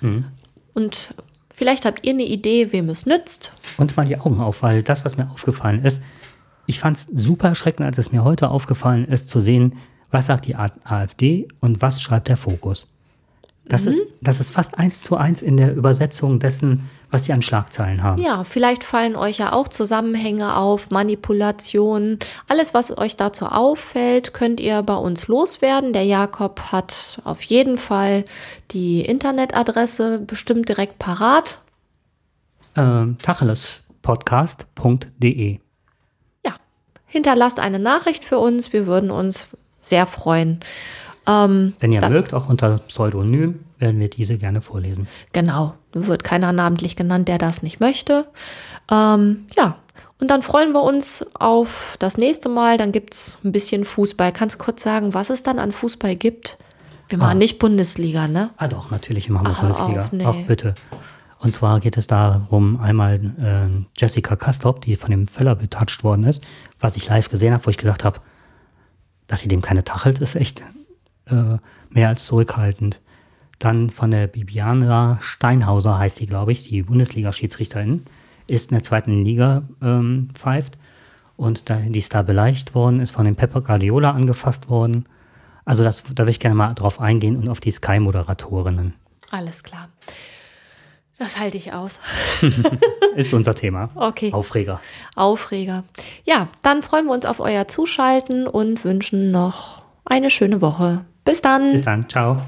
Mhm. 0.00 0.26
Und 0.74 1.14
vielleicht 1.54 1.84
habt 1.84 2.04
ihr 2.04 2.12
eine 2.12 2.24
Idee, 2.24 2.72
wem 2.72 2.88
es 2.88 3.06
nützt. 3.06 3.52
Und 3.78 3.96
mal 3.96 4.06
die 4.06 4.18
Augen 4.18 4.40
auf, 4.40 4.62
weil 4.62 4.82
das, 4.82 5.04
was 5.04 5.16
mir 5.16 5.30
aufgefallen 5.30 5.84
ist, 5.84 6.02
ich 6.66 6.80
fand 6.80 6.96
es 6.96 7.08
super 7.14 7.48
erschreckend, 7.48 7.86
als 7.86 7.98
es 7.98 8.12
mir 8.12 8.24
heute 8.24 8.50
aufgefallen 8.50 9.06
ist, 9.06 9.28
zu 9.28 9.40
sehen, 9.40 9.74
was 10.10 10.26
sagt 10.26 10.46
die 10.46 10.56
AfD 10.56 11.48
und 11.60 11.80
was 11.80 12.02
schreibt 12.02 12.28
der 12.28 12.36
Fokus. 12.36 12.95
Das, 13.68 13.82
mhm. 13.82 13.90
ist, 13.90 14.00
das 14.20 14.40
ist 14.40 14.52
fast 14.52 14.78
eins 14.78 15.02
zu 15.02 15.16
eins 15.16 15.42
in 15.42 15.56
der 15.56 15.74
Übersetzung 15.74 16.38
dessen, 16.38 16.88
was 17.10 17.24
sie 17.24 17.32
an 17.32 17.42
Schlagzeilen 17.42 18.00
haben. 18.02 18.22
Ja, 18.22 18.44
vielleicht 18.44 18.84
fallen 18.84 19.16
euch 19.16 19.38
ja 19.38 19.52
auch 19.52 19.66
Zusammenhänge 19.68 20.56
auf, 20.56 20.90
Manipulationen. 20.90 22.20
Alles, 22.48 22.74
was 22.74 22.96
euch 22.96 23.16
dazu 23.16 23.46
auffällt, 23.46 24.34
könnt 24.34 24.60
ihr 24.60 24.82
bei 24.82 24.94
uns 24.94 25.26
loswerden. 25.26 25.92
Der 25.92 26.04
Jakob 26.04 26.70
hat 26.72 27.20
auf 27.24 27.42
jeden 27.42 27.78
Fall 27.78 28.24
die 28.70 29.00
Internetadresse 29.00 30.20
bestimmt 30.20 30.68
direkt 30.68 31.00
parat. 31.00 31.58
Ähm, 32.76 33.18
tachelespodcast.de 33.20 35.58
Ja, 36.44 36.54
hinterlasst 37.06 37.58
eine 37.58 37.80
Nachricht 37.80 38.24
für 38.24 38.38
uns. 38.38 38.72
Wir 38.72 38.86
würden 38.86 39.10
uns 39.10 39.48
sehr 39.80 40.06
freuen. 40.06 40.60
Ähm, 41.26 41.74
Wenn 41.80 41.92
ihr 41.92 42.06
mögt, 42.08 42.34
auch 42.34 42.48
unter 42.48 42.78
Pseudonym, 42.78 43.60
werden 43.78 44.00
wir 44.00 44.08
diese 44.08 44.38
gerne 44.38 44.60
vorlesen. 44.60 45.08
Genau, 45.32 45.74
wird 45.92 46.24
keiner 46.24 46.52
namentlich 46.52 46.96
genannt, 46.96 47.28
der 47.28 47.38
das 47.38 47.62
nicht 47.62 47.80
möchte. 47.80 48.26
Ähm, 48.90 49.46
ja, 49.56 49.76
und 50.18 50.30
dann 50.30 50.42
freuen 50.42 50.72
wir 50.72 50.82
uns 50.82 51.26
auf 51.34 51.96
das 51.98 52.16
nächste 52.16 52.48
Mal. 52.48 52.78
Dann 52.78 52.92
gibt 52.92 53.14
es 53.14 53.38
ein 53.44 53.52
bisschen 53.52 53.84
Fußball. 53.84 54.32
Kannst 54.32 54.56
du 54.56 54.64
kurz 54.64 54.82
sagen, 54.82 55.14
was 55.14 55.30
es 55.30 55.42
dann 55.42 55.58
an 55.58 55.72
Fußball 55.72 56.16
gibt? 56.16 56.58
Wir 57.08 57.18
machen 57.18 57.32
ah. 57.32 57.34
nicht 57.34 57.58
Bundesliga, 57.58 58.26
ne? 58.26 58.50
Ah, 58.56 58.68
doch, 58.68 58.90
natürlich, 58.90 59.28
wir 59.28 59.34
machen 59.34 59.48
Ach, 59.50 59.60
Bundesliga. 59.60 60.00
Auf, 60.02 60.12
nee. 60.12 60.24
Ach, 60.26 60.46
bitte. 60.46 60.74
Und 61.38 61.52
zwar 61.52 61.80
geht 61.80 61.96
es 61.96 62.06
darum, 62.06 62.80
einmal 62.80 63.14
äh, 63.38 63.84
Jessica 63.96 64.36
Kastop, 64.36 64.80
die 64.80 64.96
von 64.96 65.10
dem 65.10 65.26
Feller 65.26 65.54
betatscht 65.54 66.02
worden 66.02 66.24
ist, 66.24 66.42
was 66.80 66.96
ich 66.96 67.08
live 67.08 67.28
gesehen 67.28 67.52
habe, 67.52 67.66
wo 67.66 67.70
ich 67.70 67.76
gedacht 67.76 68.04
habe, 68.04 68.20
dass 69.26 69.42
sie 69.42 69.48
dem 69.48 69.60
keine 69.60 69.84
tachelt, 69.84 70.18
ist 70.20 70.34
echt 70.34 70.62
äh, 71.28 71.58
mehr 71.90 72.08
als 72.08 72.26
zurückhaltend. 72.26 73.00
Dann 73.58 73.90
von 73.90 74.10
der 74.10 74.26
Bibiana 74.26 75.18
Steinhauser 75.20 75.98
heißt 75.98 76.20
die, 76.20 76.26
glaube 76.26 76.52
ich, 76.52 76.64
die 76.64 76.82
Bundesliga-Schiedsrichterin, 76.82 78.04
ist 78.48 78.70
in 78.70 78.74
der 78.74 78.82
zweiten 78.82 79.24
Liga 79.24 79.62
ähm, 79.82 80.28
pfeift 80.34 80.76
und 81.36 81.68
da, 81.68 81.76
die 81.76 81.98
ist 81.98 82.14
da 82.14 82.22
beleidigt 82.22 82.74
worden, 82.74 83.00
ist 83.00 83.12
von 83.12 83.24
dem 83.24 83.36
Pepper 83.36 83.60
Guardiola 83.60 84.12
angefasst 84.12 84.68
worden. 84.68 85.04
Also 85.64 85.84
das, 85.84 86.04
da 86.04 86.18
würde 86.18 86.30
ich 86.30 86.40
gerne 86.40 86.54
mal 86.54 86.74
drauf 86.74 87.00
eingehen 87.00 87.36
und 87.36 87.48
auf 87.48 87.60
die 87.60 87.70
Sky-Moderatorinnen. 87.70 88.94
Alles 89.30 89.62
klar. 89.62 89.88
Das 91.18 91.38
halte 91.38 91.56
ich 91.56 91.72
aus. 91.72 91.98
ist 93.16 93.32
unser 93.32 93.54
Thema. 93.54 93.88
Okay. 93.94 94.32
Aufreger. 94.32 94.80
Aufreger. 95.14 95.84
Ja, 96.24 96.48
dann 96.62 96.82
freuen 96.82 97.06
wir 97.06 97.14
uns 97.14 97.24
auf 97.24 97.40
euer 97.40 97.66
Zuschalten 97.66 98.46
und 98.46 98.84
wünschen 98.84 99.30
noch 99.30 99.82
eine 100.04 100.30
schöne 100.30 100.60
Woche. 100.60 101.04
Bis 101.26 101.42
dann. 101.42 101.72
Bis 101.72 101.82
dann. 101.82 102.08
Ciao. 102.08 102.40